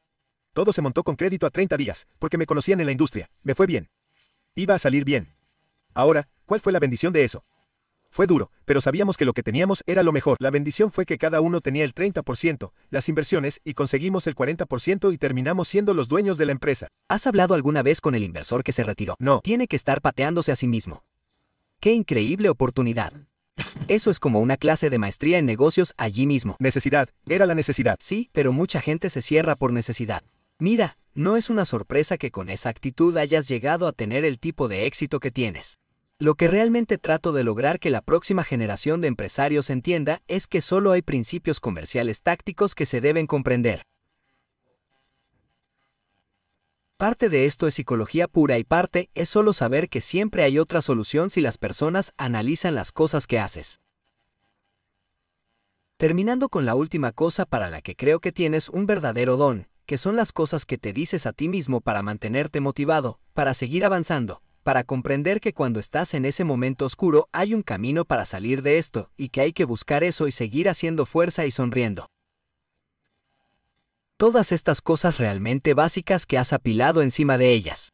Todo 0.54 0.74
se 0.74 0.82
montó 0.82 1.04
con 1.04 1.16
crédito 1.16 1.46
a 1.46 1.50
30 1.50 1.78
días, 1.78 2.08
porque 2.20 2.38
me 2.38 2.46
conocían 2.46 2.82
en 2.82 2.86
la 2.86 2.92
industria. 2.92 3.30
Me 3.44 3.56
fue 3.56 3.68
bien. 3.68 3.90
Iba 4.56 4.76
a 4.76 4.80
salir 4.80 5.06
bien. 5.06 5.34
Ahora, 5.94 6.28
¿cuál 6.46 6.60
fue 6.60 6.74
la 6.74 6.80
bendición 6.80 7.14
de 7.14 7.24
eso? 7.24 7.46
Fue 8.16 8.28
duro, 8.28 8.50
pero 8.64 8.80
sabíamos 8.80 9.18
que 9.18 9.26
lo 9.26 9.34
que 9.34 9.44
teníamos 9.44 9.84
era 9.86 10.02
lo 10.02 10.14
mejor. 10.14 10.38
La 10.40 10.50
bendición 10.50 10.90
fue 10.90 11.06
que 11.06 11.18
cada 11.18 11.42
uno 11.42 11.60
tenía 11.60 11.84
el 11.84 11.94
30%, 11.94 12.72
las 12.90 13.10
inversiones, 13.10 13.60
y 13.66 13.74
conseguimos 13.74 14.26
el 14.28 14.36
40% 14.36 15.14
y 15.14 15.18
terminamos 15.18 15.68
siendo 15.68 15.94
los 15.94 16.08
dueños 16.08 16.38
de 16.38 16.46
la 16.46 16.54
empresa. 16.54 16.88
¿Has 17.10 17.28
hablado 17.28 17.56
alguna 17.56 17.84
vez 17.84 18.00
con 18.00 18.16
el 18.16 18.24
inversor 18.24 18.64
que 18.64 18.72
se 18.72 18.86
retiró? 18.86 19.18
No. 19.20 19.42
Tiene 19.44 19.68
que 19.68 19.76
estar 19.76 20.00
pateándose 20.00 20.54
a 20.54 20.56
sí 20.56 20.66
mismo. 20.66 21.04
¡Qué 21.82 21.92
increíble 21.92 22.48
oportunidad! 22.48 23.12
Eso 23.90 24.10
es 24.12 24.22
como 24.22 24.40
una 24.40 24.56
clase 24.56 24.90
de 24.90 24.98
maestría 24.98 25.38
en 25.38 25.46
negocios 25.46 25.94
allí 25.98 26.26
mismo. 26.26 26.56
Necesidad, 26.58 27.10
era 27.28 27.46
la 27.46 27.54
necesidad. 27.54 27.98
Sí, 28.00 28.30
pero 28.32 28.54
mucha 28.54 28.80
gente 28.80 29.10
se 29.10 29.22
cierra 29.22 29.58
por 29.58 29.74
necesidad. 29.74 30.24
Mira, 30.58 30.98
no 31.16 31.36
es 31.36 31.50
una 31.50 31.66
sorpresa 31.66 32.18
que 32.18 32.32
con 32.32 32.48
esa 32.48 32.70
actitud 32.70 33.18
hayas 33.18 33.50
llegado 33.50 33.90
a 33.90 33.92
tener 33.92 34.24
el 34.24 34.40
tipo 34.40 34.70
de 34.70 34.86
éxito 34.86 35.20
que 35.20 35.32
tienes. 35.32 35.80
Lo 36.18 36.36
que 36.36 36.48
realmente 36.48 36.98
trato 36.98 37.34
de 37.34 37.44
lograr 37.44 37.78
que 37.78 37.90
la 37.90 38.02
próxima 38.02 38.46
generación 38.46 39.02
de 39.02 39.10
empresarios 39.10 39.70
entienda 39.70 40.22
es 40.30 40.48
que 40.48 40.62
solo 40.62 40.94
hay 40.94 41.02
principios 41.02 41.60
comerciales 41.60 42.22
tácticos 42.22 42.74
que 42.74 42.86
se 42.86 43.02
deben 43.02 43.28
comprender. 43.28 43.82
Parte 46.96 47.28
de 47.28 47.44
esto 47.44 47.68
es 47.68 47.74
psicología 47.74 48.30
pura 48.30 48.58
y 48.58 48.64
parte 48.64 49.10
es 49.14 49.28
solo 49.28 49.52
saber 49.52 49.90
que 49.90 50.00
siempre 50.00 50.44
hay 50.44 50.58
otra 50.58 50.82
solución 50.82 51.30
si 51.30 51.42
las 51.42 51.58
personas 51.58 52.14
analizan 52.16 52.76
las 52.76 52.94
cosas 52.94 53.28
que 53.28 53.38
haces. 53.38 53.82
Terminando 55.98 56.48
con 56.48 56.66
la 56.66 56.76
última 56.76 57.12
cosa 57.12 57.46
para 57.46 57.70
la 57.70 57.82
que 57.82 57.98
creo 57.98 58.22
que 58.22 58.32
tienes 58.32 58.70
un 58.70 58.86
verdadero 58.86 59.36
don, 59.36 59.68
que 59.86 59.98
son 59.98 60.16
las 60.16 60.32
cosas 60.32 60.66
que 60.66 60.78
te 60.78 60.94
dices 60.94 61.26
a 61.26 61.34
ti 61.34 61.50
mismo 61.50 61.82
para 61.82 62.02
mantenerte 62.02 62.62
motivado, 62.62 63.20
para 63.34 63.54
seguir 63.54 63.84
avanzando, 63.84 64.42
para 64.66 64.84
comprender 64.84 65.42
que 65.42 65.54
cuando 65.54 65.80
estás 65.80 66.16
en 66.16 66.26
ese 66.26 66.44
momento 66.44 66.86
oscuro 66.86 67.30
hay 67.32 67.54
un 67.54 67.62
camino 67.62 68.04
para 68.04 68.26
salir 68.26 68.64
de 68.64 68.80
esto, 68.80 69.12
y 69.16 69.30
que 69.30 69.42
hay 69.42 69.54
que 69.54 69.64
buscar 69.64 70.04
eso 70.04 70.26
y 70.26 70.32
seguir 70.32 70.70
haciendo 70.70 71.06
fuerza 71.06 71.46
y 71.46 71.52
sonriendo. 71.52 72.10
Todas 74.18 74.52
estas 74.52 74.82
cosas 74.82 75.20
realmente 75.20 75.76
básicas 75.76 76.26
que 76.26 76.40
has 76.40 76.52
apilado 76.52 77.04
encima 77.04 77.38
de 77.38 77.54
ellas. 77.54 77.94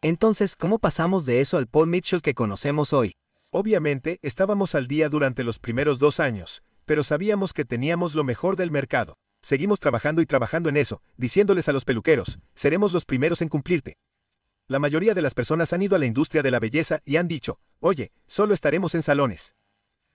Entonces, 0.00 0.54
¿cómo 0.54 0.78
pasamos 0.78 1.26
de 1.26 1.40
eso 1.40 1.56
al 1.56 1.66
Paul 1.66 1.88
Mitchell 1.88 2.22
que 2.22 2.34
conocemos 2.34 2.92
hoy? 2.92 3.16
Obviamente, 3.50 4.20
estábamos 4.22 4.76
al 4.76 4.86
día 4.86 5.08
durante 5.08 5.42
los 5.42 5.58
primeros 5.58 5.98
dos 5.98 6.20
años, 6.20 6.62
pero 6.86 7.02
sabíamos 7.02 7.52
que 7.52 7.64
teníamos 7.64 8.14
lo 8.14 8.22
mejor 8.22 8.54
del 8.54 8.70
mercado. 8.70 9.14
Seguimos 9.42 9.80
trabajando 9.80 10.22
y 10.22 10.26
trabajando 10.26 10.68
en 10.68 10.76
eso, 10.76 11.02
diciéndoles 11.16 11.68
a 11.68 11.72
los 11.72 11.84
peluqueros, 11.84 12.38
seremos 12.54 12.92
los 12.92 13.04
primeros 13.04 13.42
en 13.42 13.48
cumplirte. 13.48 13.96
La 14.70 14.78
mayoría 14.78 15.14
de 15.14 15.22
las 15.22 15.32
personas 15.32 15.72
han 15.72 15.80
ido 15.80 15.96
a 15.96 15.98
la 15.98 16.04
industria 16.04 16.42
de 16.42 16.50
la 16.50 16.60
belleza 16.60 17.00
y 17.06 17.16
han 17.16 17.26
dicho, 17.26 17.58
oye, 17.80 18.12
solo 18.26 18.52
estaremos 18.52 18.94
en 18.94 19.02
salones. 19.02 19.54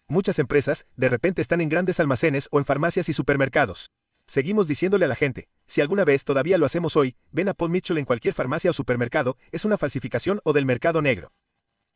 Muchas 0.07 0.37
empresas, 0.37 0.85
de 0.95 1.09
repente 1.09 1.41
están 1.41 1.59
en 1.59 1.69
grandes 1.69 1.99
almacenes 1.99 2.49
o 2.51 2.59
en 2.59 2.65
farmacias 2.65 3.09
y 3.09 3.13
supermercados. 3.13 3.89
Seguimos 4.27 4.67
diciéndole 4.67 5.05
a 5.05 5.07
la 5.07 5.15
gente, 5.15 5.49
si 5.65 5.81
alguna 5.81 6.05
vez 6.05 6.23
todavía 6.23 6.59
lo 6.59 6.67
hacemos 6.67 6.95
hoy, 6.95 7.15
ven 7.31 7.49
a 7.49 7.55
Paul 7.55 7.71
Mitchell 7.71 7.97
en 7.97 8.05
cualquier 8.05 8.35
farmacia 8.35 8.69
o 8.69 8.73
supermercado, 8.73 9.37
es 9.51 9.65
una 9.65 9.79
falsificación 9.79 10.39
o 10.43 10.53
del 10.53 10.67
mercado 10.67 11.01
negro. 11.01 11.31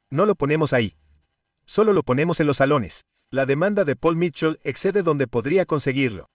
No 0.10 0.26
lo 0.26 0.34
ponemos 0.34 0.74
ahí. 0.74 0.96
Solo 1.64 1.94
lo 1.94 2.02
ponemos 2.02 2.40
en 2.40 2.48
los 2.48 2.58
salones. 2.58 3.06
La 3.30 3.46
demanda 3.46 3.86
de 3.86 3.96
Paul 3.96 4.16
Mitchell 4.16 4.60
excede 4.64 5.04
donde 5.04 5.28
podría 5.28 5.68
conseguirlo. 5.68 6.32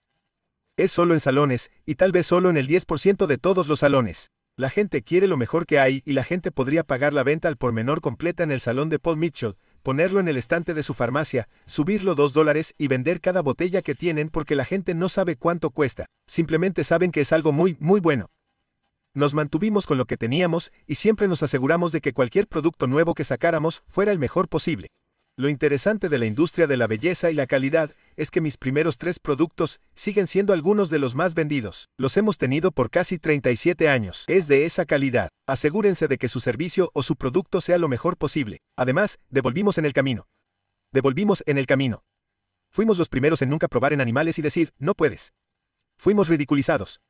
Es 0.77 0.89
solo 0.93 1.15
en 1.15 1.19
salones, 1.19 1.69
y 1.85 1.95
tal 1.95 2.13
vez 2.13 2.27
solo 2.27 2.49
en 2.49 2.55
el 2.55 2.69
10% 2.69 3.25
de 3.25 3.37
todos 3.37 3.67
los 3.67 3.81
salones. 3.81 4.29
La 4.55 4.69
gente 4.69 5.01
quiere 5.01 5.27
lo 5.27 5.35
mejor 5.35 5.65
que 5.65 5.79
hay 5.79 6.03
y 6.05 6.13
la 6.13 6.23
gente 6.23 6.51
podría 6.51 6.83
pagar 6.83 7.11
la 7.11 7.23
venta 7.23 7.47
al 7.47 7.57
por 7.57 7.73
menor 7.73 8.01
completa 8.01 8.43
en 8.43 8.51
el 8.51 8.59
salón 8.59 8.87
de 8.89 8.99
Paul 8.99 9.17
Mitchell, 9.17 9.55
ponerlo 9.81 10.19
en 10.19 10.27
el 10.27 10.37
estante 10.37 10.75
de 10.75 10.83
su 10.83 10.93
farmacia, 10.93 11.49
subirlo 11.65 12.13
dos 12.13 12.33
dólares 12.33 12.75
y 12.77 12.87
vender 12.87 13.19
cada 13.19 13.41
botella 13.41 13.81
que 13.81 13.95
tienen 13.95 14.29
porque 14.29 14.55
la 14.55 14.63
gente 14.63 14.93
no 14.93 15.09
sabe 15.09 15.37
cuánto 15.37 15.71
cuesta, 15.71 16.05
simplemente 16.27 16.83
saben 16.83 17.11
que 17.11 17.21
es 17.21 17.33
algo 17.33 17.51
muy, 17.51 17.77
muy 17.79 17.99
bueno. 17.99 18.29
Nos 19.15 19.33
mantuvimos 19.33 19.87
con 19.87 19.97
lo 19.97 20.05
que 20.05 20.17
teníamos 20.17 20.71
y 20.85 20.95
siempre 20.95 21.27
nos 21.27 21.41
aseguramos 21.41 21.91
de 21.91 22.01
que 22.01 22.13
cualquier 22.13 22.47
producto 22.47 22.85
nuevo 22.85 23.15
que 23.15 23.23
sacáramos 23.23 23.81
fuera 23.87 24.11
el 24.11 24.19
mejor 24.19 24.49
posible. 24.49 24.89
Lo 25.35 25.49
interesante 25.49 26.09
de 26.09 26.19
la 26.19 26.27
industria 26.27 26.67
de 26.67 26.77
la 26.77 26.85
belleza 26.85 27.31
y 27.31 27.33
la 27.33 27.47
calidad 27.47 27.89
es 28.17 28.29
que 28.29 28.39
mis 28.39 28.55
primeros 28.55 28.99
tres 28.99 29.17
productos 29.19 29.79
siguen 29.95 30.27
siendo 30.27 30.53
algunos 30.53 30.91
de 30.91 30.99
los 30.99 31.15
más 31.15 31.33
vendidos. 31.33 31.89
Los 31.97 32.17
hemos 32.17 32.37
tenido 32.37 32.71
por 32.71 32.91
casi 32.91 33.17
37 33.17 33.89
años. 33.89 34.25
Es 34.27 34.47
de 34.47 34.65
esa 34.65 34.85
calidad. 34.85 35.29
Asegúrense 35.47 36.07
de 36.07 36.19
que 36.19 36.29
su 36.29 36.39
servicio 36.39 36.91
o 36.93 37.01
su 37.01 37.15
producto 37.15 37.61
sea 37.61 37.79
lo 37.79 37.87
mejor 37.87 38.15
posible. 38.15 38.59
Además, 38.77 39.17
devolvimos 39.31 39.79
en 39.79 39.85
el 39.85 39.93
camino. 39.93 40.27
Devolvimos 40.91 41.41
en 41.47 41.57
el 41.57 41.65
camino. 41.65 42.03
Fuimos 42.69 42.99
los 42.99 43.09
primeros 43.09 43.41
en 43.41 43.49
nunca 43.49 43.67
probar 43.67 43.91
en 43.93 44.01
animales 44.01 44.37
y 44.37 44.43
decir, 44.43 44.71
no 44.77 44.93
puedes. 44.93 45.33
Fuimos 45.97 46.27
ridiculizados. 46.27 47.01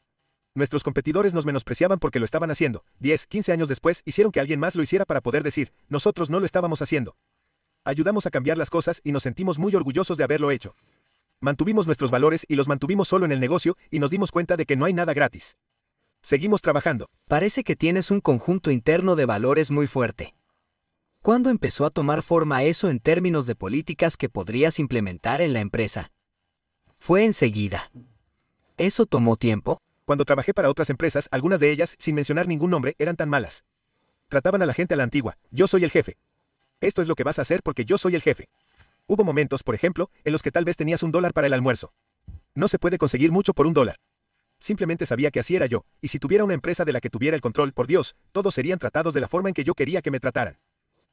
Nuestros 0.56 0.86
competidores 0.86 1.34
nos 1.34 1.46
menospreciaban 1.46 2.00
porque 2.00 2.20
lo 2.20 2.26
estaban 2.26 2.52
haciendo. 2.52 2.86
10, 3.00 3.28
15 3.28 3.52
años 3.52 3.68
después, 3.68 4.02
hicieron 4.06 4.32
que 4.32 4.40
alguien 4.40 4.62
más 4.62 4.76
lo 4.76 4.84
hiciera 4.84 5.04
para 5.04 5.20
poder 5.20 5.44
decir, 5.44 5.74
nosotros 5.90 6.30
no 6.30 6.40
lo 6.40 6.46
estábamos 6.46 6.82
haciendo. 6.82 7.18
Ayudamos 7.86 8.26
a 8.26 8.32
cambiar 8.32 8.58
las 8.58 8.70
cosas 8.70 9.02
y 9.04 9.12
nos 9.12 9.24
sentimos 9.24 9.60
muy 9.60 9.76
orgullosos 9.76 10.18
de 10.18 10.24
haberlo 10.24 10.52
hecho. 10.52 10.74
Mantuvimos 11.42 11.86
nuestros 11.86 12.12
valores 12.12 12.46
y 12.48 12.56
los 12.56 12.70
mantuvimos 12.70 13.10
solo 13.10 13.26
en 13.26 13.34
el 13.34 13.42
negocio 13.42 13.76
y 13.92 14.00
nos 14.00 14.10
dimos 14.10 14.32
cuenta 14.32 14.56
de 14.56 14.66
que 14.66 14.78
no 14.78 14.86
hay 14.86 14.94
nada 14.94 15.14
gratis. 15.14 15.58
Seguimos 16.22 16.62
trabajando. 16.62 17.10
Parece 17.28 17.66
que 17.66 17.76
tienes 17.76 18.10
un 18.10 18.22
conjunto 18.22 18.72
interno 18.72 19.18
de 19.18 19.26
valores 19.26 19.70
muy 19.70 19.88
fuerte. 19.88 20.34
¿Cuándo 21.22 21.50
empezó 21.50 21.86
a 21.86 21.90
tomar 21.90 22.22
forma 22.22 22.64
eso 22.64 22.90
en 22.90 23.02
términos 23.02 23.48
de 23.48 23.56
políticas 23.56 24.16
que 24.16 24.30
podrías 24.30 24.80
implementar 24.80 25.42
en 25.42 25.52
la 25.52 25.60
empresa? 25.60 26.12
Fue 26.98 27.26
enseguida. 27.26 27.92
¿Eso 28.78 29.06
tomó 29.06 29.36
tiempo? 29.36 29.82
Cuando 30.06 30.24
trabajé 30.24 30.54
para 30.54 30.70
otras 30.70 30.90
empresas, 30.90 31.28
algunas 31.32 31.60
de 31.60 31.72
ellas, 31.72 31.96
sin 32.00 32.16
mencionar 32.16 32.48
ningún 32.48 32.72
nombre, 32.72 32.96
eran 32.98 33.18
tan 33.18 33.30
malas. 33.30 33.66
Trataban 34.30 34.62
a 34.62 34.66
la 34.66 34.74
gente 34.74 34.94
a 34.94 34.98
la 34.98 35.04
antigua, 35.04 35.38
yo 35.52 35.68
soy 35.68 35.84
el 35.84 35.92
jefe, 35.92 36.16
esto 36.88 37.02
es 37.02 37.08
lo 37.08 37.16
que 37.16 37.24
vas 37.24 37.40
a 37.40 37.44
hacer 37.44 37.62
porque 37.64 37.86
yo 37.86 37.98
soy 37.98 38.16
el 38.16 38.22
jefe. 38.22 38.50
Hubo 39.08 39.24
momentos, 39.24 39.64
por 39.64 39.76
ejemplo, 39.76 40.10
en 40.24 40.32
los 40.32 40.42
que 40.42 40.52
tal 40.52 40.66
vez 40.66 40.78
tenías 40.78 41.04
un 41.04 41.12
dólar 41.12 41.34
para 41.34 41.48
el 41.48 41.54
almuerzo. 41.54 41.94
No 42.56 42.68
se 42.68 42.80
puede 42.80 42.98
conseguir 42.98 43.32
mucho 43.32 43.54
por 43.54 43.68
un 43.68 43.74
dólar. 43.74 43.98
Simplemente 44.60 45.06
sabía 45.06 45.32
que 45.32 45.40
así 45.40 45.56
era 45.56 45.66
yo, 45.66 45.86
y 46.02 46.08
si 46.08 46.20
tuviera 46.20 46.44
una 46.44 46.54
empresa 46.54 46.86
de 46.86 46.94
la 46.94 47.02
que 47.02 47.10
tuviera 47.10 47.36
el 47.36 47.42
control, 47.42 47.74
por 47.74 47.88
Dios, 47.88 48.16
todos 48.32 48.56
serían 48.56 48.80
tratados 48.80 49.14
de 49.14 49.20
la 49.22 49.28
forma 49.28 49.50
en 49.50 49.56
que 49.56 49.64
yo 49.64 49.74
quería 49.74 50.02
que 50.02 50.12
me 50.12 50.20
trataran. 50.20 50.58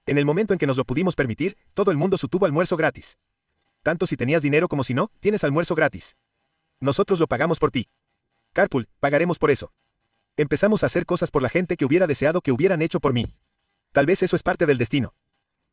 En 0.07 0.19
el 0.19 0.25
momento 0.25 0.53
en 0.53 0.59
que 0.59 0.67
nos 0.67 0.77
lo 0.77 0.85
pudimos 0.85 1.15
permitir, 1.15 1.57
todo 1.75 1.91
el 1.91 1.97
mundo 1.97 2.17
tuvo 2.17 2.47
almuerzo 2.47 2.77
gratis. 2.77 3.19
Tanto 3.83 4.07
si 4.07 4.17
tenías 4.17 4.43
dinero 4.43 4.69
como 4.69 4.85
si 4.85 4.95
no, 4.95 5.11
tienes 5.21 5.43
almuerzo 5.43 5.75
gratis. 5.75 6.17
Nosotros 6.79 7.19
lo 7.19 7.27
pagamos 7.27 7.59
por 7.59 7.71
ti. 7.71 7.89
Carpool, 8.53 8.89
pagaremos 9.01 9.39
por 9.39 9.51
eso. 9.51 9.73
Empezamos 10.37 10.83
a 10.83 10.87
hacer 10.87 11.07
cosas 11.07 11.31
por 11.31 11.43
la 11.43 11.49
gente 11.49 11.77
que 11.77 11.85
hubiera 11.85 12.07
deseado 12.07 12.41
que 12.41 12.53
hubieran 12.53 12.83
hecho 12.83 13.01
por 13.01 13.13
mí. 13.13 13.35
Tal 13.93 14.07
vez 14.07 14.23
eso 14.23 14.37
es 14.37 14.43
parte 14.43 14.67
del 14.67 14.79
destino. 14.79 15.15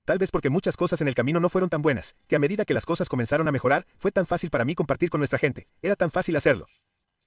Tal 0.07 0.19
vez 0.19 0.31
porque 0.31 0.49
muchas 0.49 0.77
cosas 0.77 1.01
en 1.01 1.09
el 1.09 1.15
camino 1.15 1.41
no 1.41 1.49
fueron 1.49 1.69
tan 1.69 1.81
buenas, 1.81 2.15
que 2.29 2.37
a 2.37 2.39
medida 2.39 2.63
que 2.63 2.73
las 2.73 2.85
cosas 2.85 3.09
comenzaron 3.09 3.45
a 3.49 3.51
mejorar, 3.51 3.85
fue 3.97 4.09
tan 4.09 4.25
fácil 4.25 4.49
para 4.49 4.63
mí 4.63 4.73
compartir 4.73 5.09
con 5.09 5.19
nuestra 5.19 5.37
gente, 5.37 5.67
era 5.81 5.97
tan 5.97 6.11
fácil 6.11 6.37
hacerlo. 6.37 6.67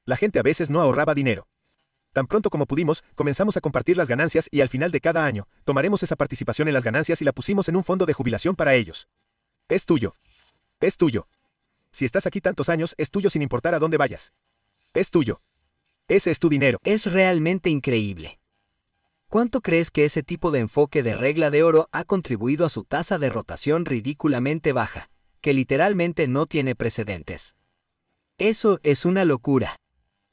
La 0.06 0.16
gente 0.16 0.38
a 0.38 0.42
veces 0.42 0.70
no 0.70 0.80
ahorraba 0.80 1.14
dinero. 1.14 1.46
Tan 2.14 2.26
pronto 2.26 2.48
como 2.48 2.64
pudimos, 2.64 3.04
comenzamos 3.16 3.58
a 3.58 3.60
compartir 3.60 3.98
las 3.98 4.08
ganancias 4.08 4.48
y 4.50 4.62
al 4.62 4.70
final 4.70 4.92
de 4.92 5.00
cada 5.02 5.26
año, 5.26 5.46
tomaremos 5.64 6.02
esa 6.02 6.16
participación 6.16 6.68
en 6.68 6.74
las 6.74 6.82
ganancias 6.82 7.20
y 7.20 7.26
la 7.26 7.32
pusimos 7.32 7.68
en 7.68 7.76
un 7.76 7.84
fondo 7.84 8.06
de 8.06 8.14
jubilación 8.14 8.56
para 8.56 8.74
ellos. 8.74 9.08
Es 9.68 9.84
tuyo. 9.84 10.14
Es 10.80 10.96
tuyo. 10.96 11.28
Si 11.92 12.06
estás 12.06 12.24
aquí 12.24 12.40
tantos 12.40 12.70
años, 12.70 12.94
es 12.96 13.10
tuyo 13.10 13.28
sin 13.28 13.42
importar 13.42 13.74
a 13.74 13.78
dónde 13.78 13.98
vayas. 13.98 14.32
Es 14.94 15.10
tuyo. 15.10 15.42
Ese 16.08 16.30
es 16.30 16.38
tu 16.38 16.48
dinero. 16.48 16.78
Es 16.84 17.04
realmente 17.04 17.68
increíble. 17.68 18.39
¿Cuánto 19.30 19.60
crees 19.60 19.92
que 19.92 20.04
ese 20.04 20.24
tipo 20.24 20.50
de 20.50 20.58
enfoque 20.58 21.04
de 21.04 21.14
regla 21.14 21.50
de 21.50 21.62
oro 21.62 21.88
ha 21.92 22.02
contribuido 22.02 22.66
a 22.66 22.68
su 22.68 22.82
tasa 22.82 23.16
de 23.16 23.30
rotación 23.30 23.84
ridículamente 23.84 24.72
baja, 24.72 25.08
que 25.40 25.52
literalmente 25.52 26.26
no 26.26 26.46
tiene 26.46 26.74
precedentes? 26.74 27.54
Eso 28.38 28.80
es 28.82 29.04
una 29.04 29.24
locura. 29.24 29.76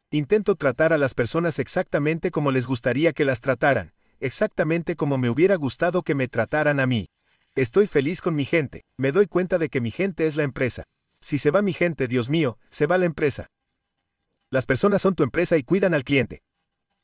Intento 0.10 0.56
tratar 0.56 0.94
a 0.94 0.98
las 0.98 1.14
personas 1.14 1.60
exactamente 1.60 2.32
como 2.32 2.52
les 2.52 2.66
gustaría 2.66 3.14
que 3.14 3.24
las 3.24 3.40
trataran, 3.40 3.94
exactamente 4.20 4.96
como 4.96 5.20
me 5.20 5.30
hubiera 5.30 5.58
gustado 5.58 6.02
que 6.02 6.16
me 6.16 6.28
trataran 6.28 6.80
a 6.80 6.88
mí. 6.88 7.06
Estoy 7.54 7.86
feliz 7.86 8.20
con 8.20 8.34
mi 8.34 8.46
gente, 8.46 8.82
me 8.98 9.12
doy 9.12 9.28
cuenta 9.28 9.60
de 9.60 9.70
que 9.70 9.80
mi 9.80 9.92
gente 9.92 10.26
es 10.26 10.36
la 10.36 10.42
empresa. 10.42 10.86
Si 11.22 11.38
se 11.38 11.52
va 11.52 11.62
mi 11.62 11.74
gente, 11.74 12.08
Dios 12.08 12.32
mío, 12.32 12.58
se 12.72 12.88
va 12.88 12.98
la 12.98 13.06
empresa. 13.06 13.46
Las 14.50 14.66
personas 14.66 15.04
son 15.04 15.14
tu 15.14 15.22
empresa 15.22 15.56
y 15.56 15.62
cuidan 15.62 15.94
al 15.94 16.04
cliente. 16.04 16.40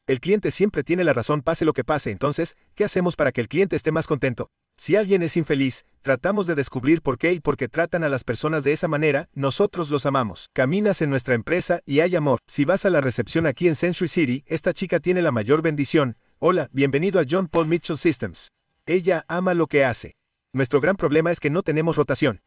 El 0.06 0.20
cliente 0.20 0.52
siempre 0.52 0.84
tiene 0.84 1.06
la 1.06 1.14
razón 1.14 1.42
pase 1.42 1.64
lo 1.64 1.72
que 1.72 1.86
pase, 1.86 2.12
entonces, 2.12 2.58
¿qué 2.76 2.84
hacemos 2.84 3.16
para 3.16 3.32
que 3.32 3.40
el 3.40 3.48
cliente 3.48 3.78
esté 3.78 3.94
más 3.94 4.06
contento? 4.06 4.50
Si 4.76 4.98
alguien 4.98 5.24
es 5.24 5.38
infeliz, 5.38 5.86
tratamos 6.02 6.46
de 6.46 6.56
descubrir 6.56 7.02
por 7.02 7.18
qué 7.18 7.32
y 7.32 7.40
por 7.40 7.56
qué 7.56 7.70
tratan 7.70 8.04
a 8.04 8.10
las 8.10 8.26
personas 8.26 8.66
de 8.66 8.74
esa 8.74 8.90
manera, 8.90 9.30
nosotros 9.34 9.90
los 9.90 10.06
amamos. 10.06 10.50
Caminas 10.52 11.02
en 11.02 11.10
nuestra 11.10 11.36
empresa 11.36 11.80
y 11.86 12.02
hay 12.02 12.18
amor. 12.18 12.40
Si 12.48 12.66
vas 12.66 12.86
a 12.86 12.90
la 12.90 13.00
recepción 13.00 13.46
aquí 13.46 13.70
en 13.70 13.76
Century 13.76 14.10
City, 14.10 14.44
esta 14.48 14.74
chica 14.74 15.00
tiene 15.00 15.22
la 15.22 15.32
mayor 15.32 15.62
bendición. 15.62 16.18
Hola, 16.40 16.70
bienvenido 16.74 17.22
a 17.22 17.26
John 17.30 17.48
Paul 17.48 17.68
Mitchell 17.68 17.98
Systems. 17.98 18.50
Ella 18.86 19.24
ama 19.30 19.54
lo 19.54 19.68
que 19.68 19.86
hace. 19.86 20.16
Nuestro 20.52 20.82
gran 20.82 20.98
problema 20.98 21.32
es 21.32 21.40
que 21.40 21.50
no 21.50 21.62
tenemos 21.62 21.96
rotación. 21.96 22.42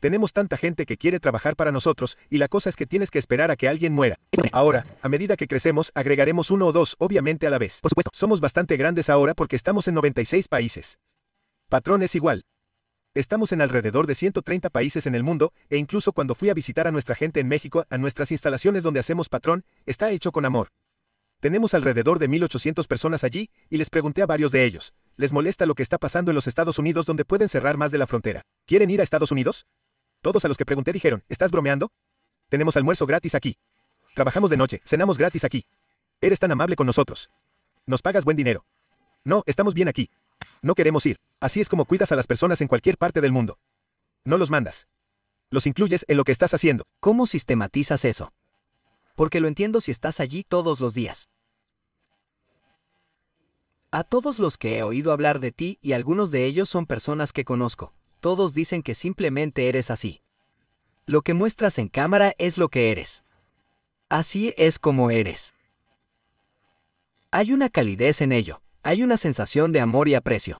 Tenemos 0.00 0.32
tanta 0.32 0.56
gente 0.56 0.86
que 0.86 0.96
quiere 0.96 1.18
trabajar 1.18 1.56
para 1.56 1.72
nosotros, 1.72 2.18
y 2.30 2.38
la 2.38 2.46
cosa 2.46 2.70
es 2.70 2.76
que 2.76 2.86
tienes 2.86 3.10
que 3.10 3.18
esperar 3.18 3.50
a 3.50 3.56
que 3.56 3.68
alguien 3.68 3.92
muera. 3.92 4.16
Ahora, 4.52 4.86
a 5.02 5.08
medida 5.08 5.36
que 5.36 5.48
crecemos, 5.48 5.90
agregaremos 5.92 6.52
uno 6.52 6.66
o 6.66 6.72
dos, 6.72 6.94
obviamente 6.98 7.48
a 7.48 7.50
la 7.50 7.58
vez. 7.58 7.80
Por 7.82 7.90
supuesto, 7.90 8.10
somos 8.14 8.40
bastante 8.40 8.76
grandes 8.76 9.10
ahora 9.10 9.34
porque 9.34 9.56
estamos 9.56 9.88
en 9.88 9.94
96 9.94 10.46
países. 10.46 10.98
Patrón 11.68 12.04
es 12.04 12.14
igual. 12.14 12.44
Estamos 13.12 13.50
en 13.50 13.60
alrededor 13.60 14.06
de 14.06 14.14
130 14.14 14.70
países 14.70 15.08
en 15.08 15.16
el 15.16 15.24
mundo, 15.24 15.52
e 15.68 15.78
incluso 15.78 16.12
cuando 16.12 16.36
fui 16.36 16.48
a 16.48 16.54
visitar 16.54 16.86
a 16.86 16.92
nuestra 16.92 17.16
gente 17.16 17.40
en 17.40 17.48
México, 17.48 17.84
a 17.90 17.98
nuestras 17.98 18.30
instalaciones 18.30 18.84
donde 18.84 19.00
hacemos 19.00 19.28
patrón, 19.28 19.64
está 19.84 20.10
hecho 20.10 20.30
con 20.30 20.44
amor. 20.44 20.68
Tenemos 21.40 21.74
alrededor 21.74 22.20
de 22.20 22.28
1.800 22.28 22.86
personas 22.86 23.24
allí, 23.24 23.50
y 23.68 23.78
les 23.78 23.90
pregunté 23.90 24.22
a 24.22 24.26
varios 24.26 24.52
de 24.52 24.64
ellos, 24.64 24.92
¿les 25.16 25.32
molesta 25.32 25.66
lo 25.66 25.74
que 25.74 25.82
está 25.82 25.98
pasando 25.98 26.30
en 26.30 26.36
los 26.36 26.46
Estados 26.46 26.78
Unidos 26.78 27.06
donde 27.06 27.24
pueden 27.24 27.48
cerrar 27.48 27.76
más 27.76 27.90
de 27.90 27.98
la 27.98 28.06
frontera? 28.06 28.42
¿Quieren 28.64 28.90
ir 28.90 29.00
a 29.00 29.04
Estados 29.04 29.32
Unidos? 29.32 29.66
Todos 30.20 30.44
a 30.44 30.48
los 30.48 30.56
que 30.56 30.64
pregunté 30.64 30.92
dijeron, 30.92 31.22
¿estás 31.28 31.50
bromeando? 31.50 31.90
Tenemos 32.48 32.76
almuerzo 32.76 33.06
gratis 33.06 33.34
aquí. 33.34 33.56
Trabajamos 34.14 34.50
de 34.50 34.56
noche, 34.56 34.80
cenamos 34.84 35.16
gratis 35.16 35.44
aquí. 35.44 35.64
Eres 36.20 36.40
tan 36.40 36.50
amable 36.50 36.74
con 36.74 36.86
nosotros. 36.86 37.30
Nos 37.86 38.02
pagas 38.02 38.24
buen 38.24 38.36
dinero. 38.36 38.64
No, 39.24 39.44
estamos 39.46 39.74
bien 39.74 39.88
aquí. 39.88 40.10
No 40.60 40.74
queremos 40.74 41.06
ir. 41.06 41.18
Así 41.40 41.60
es 41.60 41.68
como 41.68 41.84
cuidas 41.84 42.10
a 42.10 42.16
las 42.16 42.26
personas 42.26 42.60
en 42.60 42.68
cualquier 42.68 42.98
parte 42.98 43.20
del 43.20 43.32
mundo. 43.32 43.58
No 44.24 44.38
los 44.38 44.50
mandas. 44.50 44.88
Los 45.50 45.66
incluyes 45.66 46.04
en 46.08 46.16
lo 46.16 46.24
que 46.24 46.32
estás 46.32 46.52
haciendo. 46.52 46.84
¿Cómo 47.00 47.26
sistematizas 47.26 48.04
eso? 48.04 48.32
Porque 49.14 49.40
lo 49.40 49.48
entiendo 49.48 49.80
si 49.80 49.92
estás 49.92 50.20
allí 50.20 50.42
todos 50.42 50.80
los 50.80 50.94
días. 50.94 51.30
A 53.90 54.04
todos 54.04 54.38
los 54.38 54.58
que 54.58 54.78
he 54.78 54.82
oído 54.82 55.12
hablar 55.12 55.40
de 55.40 55.52
ti 55.52 55.78
y 55.80 55.92
algunos 55.92 56.30
de 56.30 56.44
ellos 56.44 56.68
son 56.68 56.84
personas 56.84 57.32
que 57.32 57.44
conozco, 57.44 57.94
todos 58.18 58.54
dicen 58.54 58.82
que 58.82 58.94
simplemente 58.94 59.68
eres 59.68 59.90
así. 59.90 60.20
Lo 61.06 61.22
que 61.22 61.34
muestras 61.34 61.78
en 61.78 61.88
cámara 61.88 62.34
es 62.38 62.58
lo 62.58 62.68
que 62.68 62.90
eres. 62.90 63.24
Así 64.08 64.54
es 64.56 64.78
como 64.78 65.10
eres. 65.10 65.54
Hay 67.30 67.52
una 67.52 67.68
calidez 67.68 68.20
en 68.20 68.32
ello, 68.32 68.62
hay 68.82 69.02
una 69.02 69.16
sensación 69.16 69.72
de 69.72 69.80
amor 69.80 70.08
y 70.08 70.14
aprecio. 70.14 70.58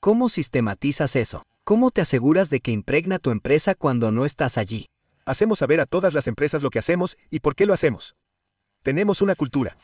¿Cómo 0.00 0.28
sistematizas 0.28 1.14
eso? 1.16 1.44
¿Cómo 1.64 1.90
te 1.92 2.00
aseguras 2.00 2.50
de 2.50 2.60
que 2.60 2.72
impregna 2.72 3.20
tu 3.20 3.30
empresa 3.30 3.74
cuando 3.76 4.10
no 4.10 4.24
estás 4.24 4.58
allí? 4.58 4.88
Hacemos 5.24 5.60
saber 5.60 5.80
a 5.80 5.86
todas 5.86 6.12
las 6.12 6.26
empresas 6.26 6.62
lo 6.62 6.70
que 6.70 6.80
hacemos 6.80 7.16
y 7.30 7.38
por 7.38 7.54
qué 7.54 7.66
lo 7.66 7.72
hacemos. 7.72 8.16
Tenemos 8.82 9.22
una 9.22 9.36
cultura. 9.36 9.76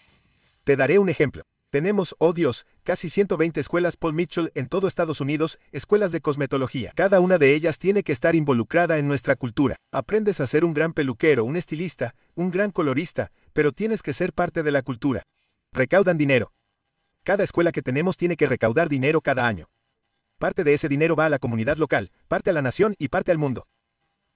Te 0.65 0.75
daré 0.75 0.99
un 0.99 1.09
ejemplo. 1.09 1.45
Tenemos, 1.71 2.17
oh 2.19 2.33
Dios, 2.33 2.67
casi 2.83 3.11
120 3.11 3.61
escuelas 3.61 3.99
Paul 3.99 4.15
Mitchell 4.15 4.51
en 4.55 4.69
todo 4.69 4.89
Estados 4.89 5.21
Unidos, 5.21 5.59
escuelas 5.71 6.13
de 6.13 6.23
cosmetología. 6.23 6.93
Cada 6.95 7.21
una 7.21 7.37
de 7.37 7.55
ellas 7.55 7.79
tiene 7.79 8.03
que 8.03 8.13
estar 8.13 8.35
involucrada 8.35 8.97
en 8.97 9.07
nuestra 9.07 9.37
cultura. 9.37 9.77
Aprendes 9.93 10.41
a 10.41 10.47
ser 10.47 10.65
un 10.65 10.73
gran 10.73 10.95
peluquero, 10.95 11.45
un 11.45 11.57
estilista, 11.57 12.15
un 12.35 12.51
gran 12.51 12.71
colorista, 12.71 13.33
pero 13.53 13.73
tienes 13.73 14.03
que 14.03 14.15
ser 14.15 14.33
parte 14.33 14.63
de 14.63 14.73
la 14.73 14.81
cultura. 14.81 15.25
Recaudan 15.71 16.17
dinero. 16.17 16.53
Cada 17.23 17.45
escuela 17.45 17.71
que 17.71 17.83
tenemos 17.83 18.17
tiene 18.17 18.37
que 18.37 18.47
recaudar 18.47 18.89
dinero 18.89 19.21
cada 19.21 19.47
año. 19.47 19.67
Parte 20.39 20.65
de 20.65 20.73
ese 20.73 20.89
dinero 20.89 21.17
va 21.17 21.27
a 21.27 21.31
la 21.31 21.39
comunidad 21.39 21.77
local, 21.77 22.13
parte 22.29 22.49
a 22.49 22.55
la 22.55 22.63
nación 22.63 22.95
y 22.99 23.09
parte 23.09 23.31
al 23.31 23.37
mundo. 23.37 23.67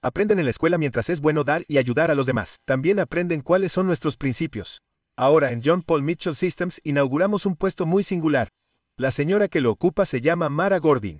Aprenden 0.03 0.37
en 0.37 0.45
la 0.45 0.51
escuela 0.51 0.77
mientras 0.77 1.09
es 1.09 1.19
bueno 1.19 1.43
dar 1.43 1.63
y 1.67 1.79
ayudar 1.79 2.11
a 2.11 2.15
los 2.15 2.27
demás. 2.27 2.57
También 2.65 2.99
aprenden 2.99 3.41
cuáles 3.41 3.71
son 3.71 3.87
nuestros 3.87 4.17
principios. 4.17 4.83
Ahora 5.15 5.51
en 5.51 5.61
John 5.63 5.83
Paul 5.83 6.01
Mitchell 6.01 6.35
Systems 6.35 6.81
inauguramos 6.83 7.45
un 7.45 7.55
puesto 7.55 7.85
muy 7.85 8.01
singular. 8.01 8.49
La 8.97 9.11
señora 9.11 9.47
que 9.47 9.61
lo 9.61 9.69
ocupa 9.69 10.07
se 10.07 10.21
llama 10.21 10.49
Mara 10.49 10.79
Gordon. 10.79 11.19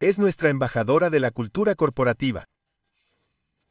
Es 0.00 0.18
nuestra 0.18 0.50
embajadora 0.50 1.08
de 1.08 1.20
la 1.20 1.30
cultura 1.30 1.76
corporativa. 1.76 2.44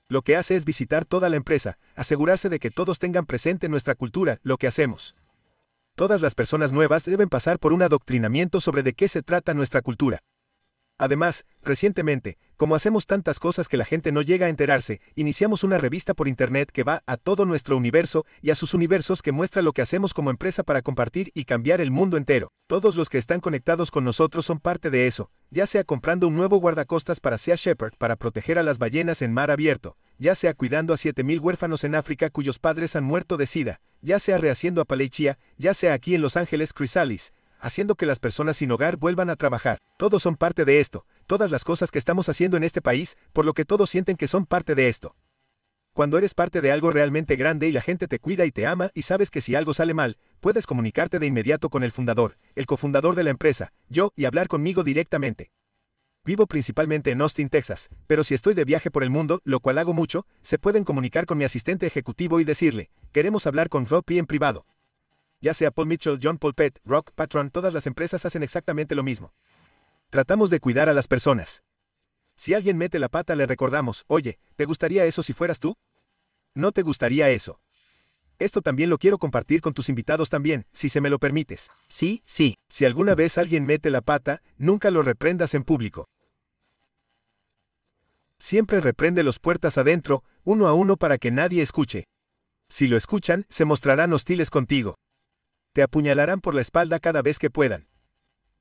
Lo 0.08 0.22
que 0.22 0.38
hace 0.38 0.56
es 0.56 0.64
visitar 0.64 1.04
toda 1.04 1.30
la 1.30 1.36
empresa, 1.36 1.78
asegurarse 1.96 2.48
de 2.48 2.60
que 2.60 2.72
todos 2.72 2.98
tengan 2.98 3.26
presente 3.26 3.68
nuestra 3.68 3.96
cultura, 3.96 4.40
lo 4.44 4.58
que 4.58 4.68
hacemos. 4.68 5.16
Todas 5.96 6.22
las 6.22 6.34
personas 6.34 6.72
nuevas 6.72 7.04
deben 7.06 7.28
pasar 7.28 7.60
por 7.60 7.74
un 7.74 7.82
adoctrinamiento 7.82 8.62
sobre 8.62 8.82
de 8.82 8.94
qué 8.94 9.08
se 9.10 9.24
trata 9.24 9.54
nuestra 9.54 9.82
cultura. 9.82 10.20
Además, 10.98 11.46
recientemente, 11.62 12.38
como 12.56 12.74
hacemos 12.74 13.06
tantas 13.06 13.38
cosas 13.40 13.68
que 13.68 13.76
la 13.76 13.84
gente 13.84 14.14
no 14.14 14.22
llega 14.22 14.46
a 14.46 14.50
enterarse, 14.50 15.02
iniciamos 15.16 15.66
una 15.66 15.78
revista 15.78 16.14
por 16.14 16.30
Internet 16.30 16.70
que 16.72 16.84
va 16.84 17.04
a 17.06 17.18
todo 17.18 17.46
nuestro 17.46 17.76
universo 17.76 18.26
y 18.42 18.50
a 18.50 18.56
sus 18.56 18.74
universos 18.74 19.22
que 19.22 19.34
muestra 19.34 19.62
lo 19.62 19.74
que 19.74 19.82
hacemos 19.82 20.14
como 20.14 20.30
empresa 20.30 20.64
para 20.64 20.82
compartir 20.82 21.32
y 21.34 21.44
cambiar 21.44 21.82
el 21.82 21.92
mundo 21.92 22.16
entero. 22.16 22.48
Todos 22.68 22.96
los 22.96 23.10
que 23.10 23.18
están 23.18 23.42
conectados 23.42 23.92
con 23.92 24.06
nosotros 24.06 24.46
son 24.46 24.60
parte 24.60 24.90
de 24.90 25.06
eso, 25.06 25.32
ya 25.50 25.68
sea 25.68 25.84
comprando 25.84 26.30
un 26.30 26.36
nuevo 26.38 26.58
guardacostas 26.58 27.20
para 27.20 27.38
Sea 27.38 27.56
Shepherd 27.58 27.98
para 27.98 28.16
proteger 28.16 28.58
a 28.58 28.64
las 28.64 28.80
ballenas 28.80 29.22
en 29.22 29.34
mar 29.34 29.52
abierto, 29.52 29.98
ya 30.18 30.34
sea 30.34 30.54
cuidando 30.54 30.94
a 30.94 30.98
7.000 30.98 31.42
huérfanos 31.42 31.84
en 31.84 31.96
África 31.96 32.30
cuyos 32.30 32.58
padres 32.58 32.96
han 32.96 33.04
muerto 33.04 33.36
de 33.36 33.48
sida, 33.48 33.82
ya 34.02 34.18
sea 34.20 34.38
rehaciendo 34.38 34.80
a 34.80 34.86
Paleichia, 34.86 35.38
ya 35.58 35.74
sea 35.74 35.92
aquí 35.92 36.16
en 36.16 36.22
Los 36.22 36.38
Ángeles 36.38 36.74
Chrysalis, 36.74 37.34
haciendo 37.66 37.96
que 37.96 38.06
las 38.06 38.20
personas 38.20 38.58
sin 38.58 38.72
hogar 38.72 38.96
vuelvan 38.96 39.32
a 39.32 39.36
trabajar. 39.36 39.80
Todos 39.98 40.22
son 40.22 40.36
parte 40.36 40.66
de 40.66 40.80
esto, 40.80 41.08
todas 41.26 41.50
las 41.50 41.64
cosas 41.64 41.90
que 41.90 41.98
estamos 41.98 42.30
haciendo 42.30 42.58
en 42.58 42.64
este 42.64 42.80
país, 42.80 43.18
por 43.34 43.44
lo 43.44 43.54
que 43.54 43.66
todos 43.66 43.90
sienten 43.90 44.18
que 44.18 44.28
son 44.28 44.46
parte 44.46 44.76
de 44.76 44.88
esto. 44.88 45.16
Cuando 45.92 46.20
eres 46.20 46.36
parte 46.36 46.62
de 46.62 46.72
algo 46.72 46.92
realmente 46.92 47.36
grande 47.38 47.68
y 47.68 47.72
la 47.72 47.82
gente 47.82 48.08
te 48.08 48.20
cuida 48.20 48.46
y 48.46 48.52
te 48.52 48.68
ama 48.68 48.92
y 48.94 49.02
sabes 49.02 49.32
que 49.32 49.42
si 49.42 49.56
algo 49.56 49.74
sale 49.74 49.96
mal, 49.96 50.18
puedes 50.42 50.68
comunicarte 50.68 51.18
de 51.18 51.26
inmediato 51.26 51.70
con 51.70 51.84
el 51.84 51.92
fundador, 51.92 52.38
el 52.54 52.68
cofundador 52.68 53.16
de 53.16 53.24
la 53.24 53.32
empresa, 53.32 53.74
yo, 53.90 54.12
y 54.16 54.26
hablar 54.26 54.48
conmigo 54.48 54.84
directamente. 54.84 55.50
Vivo 56.24 56.46
principalmente 56.46 57.10
en 57.10 57.22
Austin, 57.22 57.50
Texas, 57.50 57.90
pero 58.06 58.24
si 58.24 58.36
estoy 58.36 58.54
de 58.54 58.66
viaje 58.66 58.92
por 58.92 59.04
el 59.04 59.10
mundo, 59.10 59.42
lo 59.44 59.60
cual 59.60 59.80
hago 59.80 59.94
mucho, 59.94 60.28
se 60.44 60.60
pueden 60.60 60.84
comunicar 60.84 61.26
con 61.26 61.40
mi 61.40 61.46
asistente 61.46 61.88
ejecutivo 61.88 62.40
y 62.40 62.44
decirle, 62.44 62.92
queremos 63.12 63.48
hablar 63.48 63.70
con 63.70 63.88
Rob 63.88 64.04
en 64.10 64.28
privado. 64.28 64.66
Ya 65.46 65.54
sea 65.54 65.70
Paul 65.70 65.90
Mitchell, 65.90 66.18
John 66.20 66.40
Paul 66.40 66.56
Pett, 66.56 66.80
Rock, 66.86 67.12
Patron, 67.14 67.52
todas 67.52 67.72
las 67.72 67.86
empresas 67.86 68.26
hacen 68.26 68.42
exactamente 68.42 68.96
lo 68.96 69.04
mismo. 69.04 69.32
Tratamos 70.10 70.50
de 70.50 70.60
cuidar 70.60 70.90
a 70.90 70.94
las 70.96 71.08
personas. 71.08 71.62
Si 72.36 72.56
alguien 72.56 72.80
mete 72.80 72.98
la 72.98 73.10
pata 73.10 73.36
le 73.36 73.46
recordamos, 73.46 74.06
oye, 74.08 74.40
¿te 74.56 74.66
gustaría 74.66 75.06
eso 75.06 75.22
si 75.22 75.34
fueras 75.34 75.60
tú? 75.60 75.76
No 76.56 76.72
te 76.72 76.82
gustaría 76.82 77.30
eso. 77.30 77.60
Esto 78.40 78.64
también 78.64 78.90
lo 78.90 78.98
quiero 78.98 79.20
compartir 79.20 79.62
con 79.62 79.76
tus 79.76 79.88
invitados 79.88 80.32
también, 80.32 80.66
si 80.74 80.90
se 80.90 81.00
me 81.00 81.12
lo 81.12 81.20
permites. 81.20 81.70
Sí, 81.88 82.24
sí. 82.26 82.56
Si 82.68 82.86
alguna 82.86 83.14
vez 83.14 83.38
alguien 83.38 83.68
mete 83.68 83.92
la 83.92 84.02
pata, 84.02 84.42
nunca 84.58 84.90
lo 84.90 85.04
reprendas 85.04 85.54
en 85.54 85.64
público. 85.64 86.08
Siempre 88.40 88.82
reprende 88.82 89.22
los 89.22 89.38
puertas 89.38 89.78
adentro, 89.78 90.24
uno 90.44 90.66
a 90.66 90.74
uno 90.74 90.98
para 90.98 91.20
que 91.20 91.30
nadie 91.30 91.62
escuche. 91.62 92.06
Si 92.68 92.88
lo 92.88 92.98
escuchan, 92.98 93.46
se 93.48 93.66
mostrarán 93.66 94.12
hostiles 94.12 94.50
contigo. 94.50 94.96
Te 95.76 95.84
apuñalarán 95.84 96.40
por 96.40 96.56
la 96.56 96.62
espalda 96.62 97.00
cada 97.00 97.22
vez 97.22 97.38
que 97.38 97.50
puedan. 97.50 97.90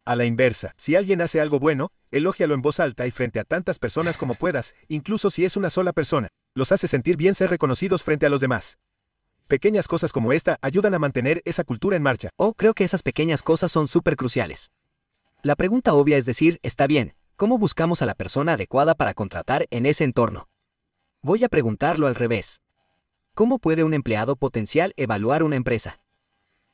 A 0.05 0.17
la 0.17 0.25
inversa, 0.25 0.75
si 0.77 0.97
alguien 0.97 1.21
hace 1.21 1.41
algo 1.41 1.61
bueno, 1.61 1.91
elógialo 2.11 2.55
en 2.55 2.61
voz 2.61 2.81
alta 2.81 3.07
y 3.07 3.13
frente 3.13 3.39
a 3.39 3.45
tantas 3.45 3.79
personas 3.79 4.19
como 4.19 4.35
puedas, 4.35 4.75
incluso 4.89 5.31
si 5.31 5.45
es 5.45 5.57
una 5.57 5.71
sola 5.71 5.93
persona. 5.93 6.27
Los 6.57 6.73
hace 6.73 6.89
sentir 6.89 7.17
bien 7.17 7.37
ser 7.37 7.51
reconocidos 7.51 8.03
frente 8.03 8.27
a 8.27 8.31
los 8.31 8.41
demás. 8.41 8.79
Pequeñas 9.47 9.87
cosas 9.87 10.13
como 10.13 10.33
esta 10.33 10.59
ayudan 10.61 10.93
a 10.93 10.99
mantener 10.99 11.41
esa 11.45 11.63
cultura 11.63 11.97
en 11.97 12.03
marcha. 12.03 12.31
Oh, 12.37 12.53
creo 12.53 12.75
que 12.75 12.83
esas 12.83 13.05
pequeñas 13.05 13.45
cosas 13.45 13.71
son 13.71 13.87
súper 13.87 14.17
cruciales. 14.17 14.73
La 15.43 15.55
pregunta 15.55 15.95
obvia 15.95 16.17
es 16.17 16.27
decir, 16.27 16.59
está 16.65 16.89
bien, 16.89 17.15
¿cómo 17.37 17.59
buscamos 17.59 18.03
a 18.03 18.07
la 18.07 18.17
persona 18.17 18.55
adecuada 18.55 18.97
para 18.97 19.15
contratar 19.15 19.69
en 19.71 19.87
ese 19.87 20.03
entorno? 20.03 20.49
Voy 21.23 21.45
a 21.45 21.49
preguntarlo 21.49 22.09
al 22.09 22.17
revés. 22.17 22.61
¿Cómo 23.35 23.61
puede 23.61 23.85
un 23.85 23.95
empleado 23.95 24.35
potencial 24.35 24.93
evaluar 24.97 25.45
una 25.45 25.55
empresa? 25.55 26.01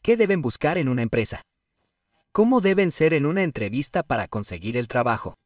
¿Qué 0.03 0.17
deben 0.17 0.41
buscar 0.41 0.79
en 0.79 0.89
una 0.89 1.03
empresa? 1.03 1.43
¿Cómo 2.33 2.63
deben 2.63 2.91
ser 2.91 3.13
en 3.13 3.27
una 3.27 3.43
entrevista 3.43 4.03
para 4.03 4.29
conseguir 4.29 4.79
el 4.79 4.89
trabajo? 4.89 5.37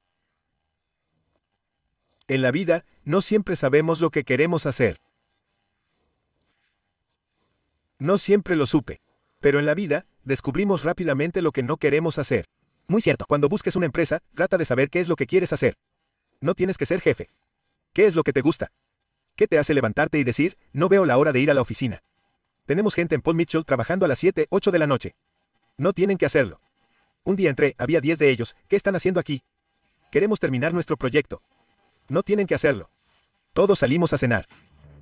En 2.29 2.41
la 2.41 2.53
vida, 2.53 2.85
no 3.05 3.21
siempre 3.21 3.57
sabemos 3.57 4.01
lo 4.01 4.11
que 4.11 4.23
queremos 4.23 4.67
hacer. 4.67 4.99
No 7.99 8.17
siempre 8.17 8.55
lo 8.55 8.67
supe. 8.67 9.01
Pero 9.41 9.59
en 9.59 9.67
la 9.67 9.75
vida, 9.75 10.07
descubrimos 10.23 10.85
rápidamente 10.85 11.43
lo 11.43 11.51
que 11.51 11.65
no 11.65 11.77
queremos 11.77 12.19
hacer. 12.19 12.47
Muy 12.87 13.03
cierto. 13.03 13.25
Cuando 13.27 13.49
busques 13.49 13.75
una 13.75 13.87
empresa, 13.87 14.21
trata 14.35 14.57
de 14.57 14.65
saber 14.65 14.89
qué 14.89 15.01
es 15.01 15.09
lo 15.09 15.17
que 15.17 15.27
quieres 15.27 15.53
hacer. 15.53 15.75
No 16.41 16.55
tienes 16.55 16.79
que 16.79 16.87
ser 16.87 17.01
jefe. 17.01 17.29
¿Qué 17.93 18.07
es 18.07 18.15
lo 18.15 18.23
que 18.23 18.33
te 18.33 18.41
gusta? 18.41 18.69
¿Qué 19.35 19.49
te 19.49 19.59
hace 19.59 19.75
levantarte 19.75 20.19
y 20.19 20.25
decir, 20.25 20.57
no 20.73 20.89
veo 20.89 21.07
la 21.07 21.19
hora 21.19 21.33
de 21.33 21.41
ir 21.41 21.51
a 21.51 21.55
la 21.55 21.61
oficina? 21.61 22.03
Tenemos 22.67 22.95
gente 22.95 23.15
en 23.15 23.21
Paul 23.21 23.37
Mitchell 23.37 23.65
trabajando 23.67 24.07
a 24.07 24.09
las 24.09 24.19
7, 24.19 24.47
8 24.49 24.71
de 24.71 24.79
la 24.79 24.87
noche. 24.87 25.15
No 25.77 25.93
tienen 25.93 26.17
que 26.17 26.25
hacerlo. 26.25 26.63
Un 27.23 27.37
día 27.37 27.51
entré, 27.51 27.75
había 27.77 28.01
10 28.01 28.19
de 28.19 28.31
ellos, 28.31 28.57
¿qué 28.69 28.77
están 28.77 28.97
haciendo 28.97 29.21
aquí? 29.21 29.43
Queremos 30.11 30.41
terminar 30.41 30.73
nuestro 30.73 30.97
proyecto. 30.97 31.43
No 32.09 32.23
tienen 32.23 32.47
que 32.47 32.55
hacerlo. 32.55 32.89
Todos 33.53 33.81
salimos 33.81 34.15
a 34.15 34.19
cenar. 34.19 34.47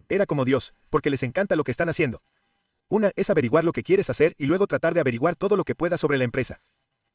Era 0.08 0.26
como 0.26 0.44
Dios, 0.44 0.74
porque 0.90 1.08
les 1.08 1.22
encanta 1.22 1.54
lo 1.54 1.62
que 1.62 1.70
están 1.70 1.88
haciendo. 1.88 2.20
Una 2.88 3.12
es 3.14 3.30
averiguar 3.30 3.64
lo 3.64 3.72
que 3.72 3.84
quieres 3.84 4.10
hacer 4.10 4.34
y 4.38 4.46
luego 4.46 4.66
tratar 4.66 4.92
de 4.92 5.00
averiguar 5.00 5.36
todo 5.36 5.56
lo 5.56 5.62
que 5.62 5.76
puedas 5.76 6.00
sobre 6.00 6.18
la 6.18 6.24
empresa. 6.24 6.62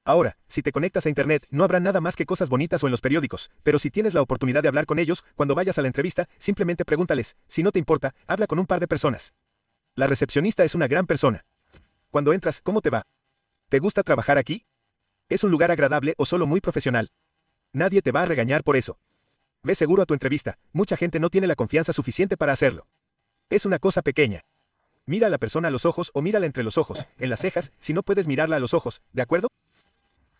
Ahora, 0.06 0.38
si 0.48 0.62
te 0.62 0.72
conectas 0.72 1.06
a 1.06 1.10
Internet, 1.10 1.46
no 1.50 1.66
habrá 1.66 1.82
nada 1.82 2.00
más 2.00 2.16
que 2.16 2.26
cosas 2.26 2.48
bonitas 2.48 2.82
o 2.84 2.88
en 2.88 2.92
los 2.92 3.02
periódicos, 3.02 3.52
pero 3.64 3.80
si 3.80 3.92
tienes 3.92 4.14
la 4.14 4.22
oportunidad 4.22 4.62
de 4.62 4.70
hablar 4.70 4.86
con 4.86 4.98
ellos, 4.98 5.26
cuando 5.36 5.56
vayas 5.56 5.78
a 5.78 5.82
la 5.82 5.90
entrevista, 5.90 6.30
simplemente 6.38 6.86
pregúntales, 6.86 7.36
si 7.50 7.64
no 7.64 7.74
te 7.74 7.80
importa, 7.80 8.16
habla 8.28 8.48
con 8.48 8.60
un 8.60 8.66
par 8.66 8.80
de 8.80 8.88
personas. 8.88 9.34
La 9.98 10.06
recepcionista 10.06 10.64
es 10.64 10.76
una 10.76 10.88
gran 10.88 11.08
persona. 11.08 11.44
Cuando 12.12 12.32
entras, 12.32 12.62
¿cómo 12.62 12.82
te 12.82 12.92
va? 12.92 13.02
¿Te 13.68 13.80
gusta 13.80 14.04
trabajar 14.04 14.38
aquí? 14.38 14.64
¿Es 15.28 15.44
un 15.44 15.50
lugar 15.50 15.72
agradable 15.72 16.14
o 16.18 16.26
solo 16.28 16.46
muy 16.46 16.62
profesional? 16.62 17.10
Nadie 17.74 18.04
te 18.04 18.12
va 18.12 18.22
a 18.22 18.26
regañar 18.28 18.64
por 18.64 18.78
eso. 18.78 19.00
Ve 19.64 19.74
seguro 19.74 20.04
a 20.04 20.06
tu 20.06 20.14
entrevista, 20.14 20.60
mucha 20.72 20.98
gente 20.98 21.20
no 21.20 21.32
tiene 21.32 21.48
la 21.48 21.56
confianza 21.56 21.94
suficiente 21.94 22.38
para 22.38 22.54
hacerlo. 22.54 22.86
Es 23.50 23.66
una 23.66 23.80
cosa 23.80 24.04
pequeña. 24.04 24.42
Mira 25.08 25.26
a 25.26 25.30
la 25.32 25.40
persona 25.40 25.70
a 25.70 25.72
los 25.72 25.84
ojos 25.84 26.12
o 26.14 26.22
mírala 26.22 26.46
entre 26.46 26.64
los 26.64 26.78
ojos, 26.78 27.08
en 27.18 27.32
las 27.32 27.40
cejas, 27.40 27.72
si 27.80 27.96
no 27.96 28.04
puedes 28.04 28.28
mirarla 28.28 28.58
a 28.58 28.60
los 28.60 28.76
ojos, 28.76 29.02
¿de 29.14 29.24
acuerdo? 29.24 29.48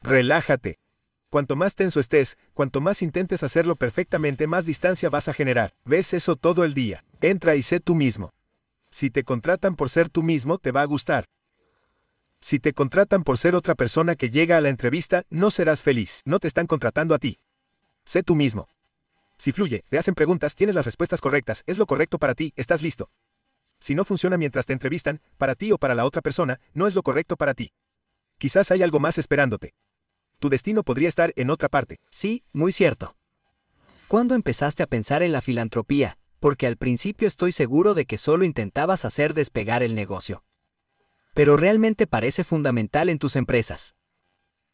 Relájate. 0.04 0.76
Cuanto 1.32 1.56
más 1.56 1.74
tenso 1.74 2.00
estés, 2.00 2.38
cuanto 2.54 2.80
más 2.80 3.02
intentes 3.02 3.42
hacerlo 3.42 3.76
perfectamente, 3.76 4.46
más 4.46 4.68
distancia 4.68 5.10
vas 5.10 5.30
a 5.30 5.34
generar. 5.34 5.74
Ves 5.84 6.14
eso 6.14 6.36
todo 6.36 6.64
el 6.64 6.76
día. 6.76 7.04
Entra 7.22 7.56
y 7.56 7.64
sé 7.64 7.80
tú 7.80 7.96
mismo. 7.96 8.32
Si 8.90 9.10
te 9.10 9.24
contratan 9.24 9.76
por 9.76 9.90
ser 9.90 10.10
tú 10.10 10.24
mismo, 10.24 10.58
te 10.58 10.72
va 10.72 10.82
a 10.82 10.86
gustar. 10.86 11.26
Si 12.40 12.60
te 12.60 12.74
contratan 12.74 13.24
por 13.24 13.38
ser 13.38 13.56
otra 13.56 13.76
persona 13.76 14.16
que 14.16 14.30
llega 14.30 14.58
a 14.58 14.62
la 14.62 14.70
entrevista, 14.70 15.24
no 15.30 15.50
serás 15.52 15.84
feliz. 15.84 16.22
No 16.26 16.40
te 16.40 16.48
están 16.48 16.68
contratando 16.68 17.16
a 17.16 17.20
ti. 17.20 17.40
Sé 18.06 18.24
tú 18.24 18.36
mismo. 18.36 18.70
Si 19.38 19.52
fluye, 19.52 19.84
te 19.90 19.98
hacen 19.98 20.16
preguntas, 20.16 20.56
tienes 20.56 20.76
las 20.76 20.86
respuestas 20.86 21.22
correctas, 21.22 21.64
es 21.68 21.78
lo 21.78 21.86
correcto 21.86 22.18
para 22.18 22.34
ti, 22.34 22.54
estás 22.56 22.82
listo. 22.82 23.12
Si 23.80 23.94
no 23.94 24.04
funciona 24.06 24.38
mientras 24.38 24.66
te 24.66 24.74
entrevistan, 24.74 25.22
para 25.38 25.54
ti 25.54 25.72
o 25.72 25.78
para 25.78 25.94
la 25.94 26.06
otra 26.06 26.22
persona, 26.22 26.60
no 26.74 26.88
es 26.88 26.96
lo 26.96 27.04
correcto 27.04 27.38
para 27.38 27.54
ti. 27.54 27.72
Quizás 28.40 28.72
hay 28.72 28.82
algo 28.82 29.00
más 29.00 29.18
esperándote. 29.18 29.74
Tu 30.40 30.50
destino 30.50 30.84
podría 30.84 31.10
estar 31.10 31.34
en 31.36 31.50
otra 31.50 31.70
parte. 31.70 31.98
Sí, 32.10 32.44
muy 32.54 32.72
cierto. 32.72 33.16
¿Cuándo 34.08 34.36
empezaste 34.36 34.84
a 34.84 34.88
pensar 34.88 35.22
en 35.22 35.32
la 35.32 35.42
filantropía? 35.42 36.18
Porque 36.40 36.68
al 36.68 36.78
principio 36.78 37.28
estoy 37.28 37.52
seguro 37.52 37.94
de 37.94 38.06
que 38.06 38.18
solo 38.18 38.46
intentabas 38.46 39.06
hacer 39.06 39.34
despegar 39.34 39.84
el 39.84 39.96
negocio. 39.96 40.44
Pero 41.34 41.58
realmente 41.58 42.08
parece 42.08 42.44
fundamental 42.44 43.10
en 43.10 43.20
tus 43.20 43.36
empresas. 43.36 43.96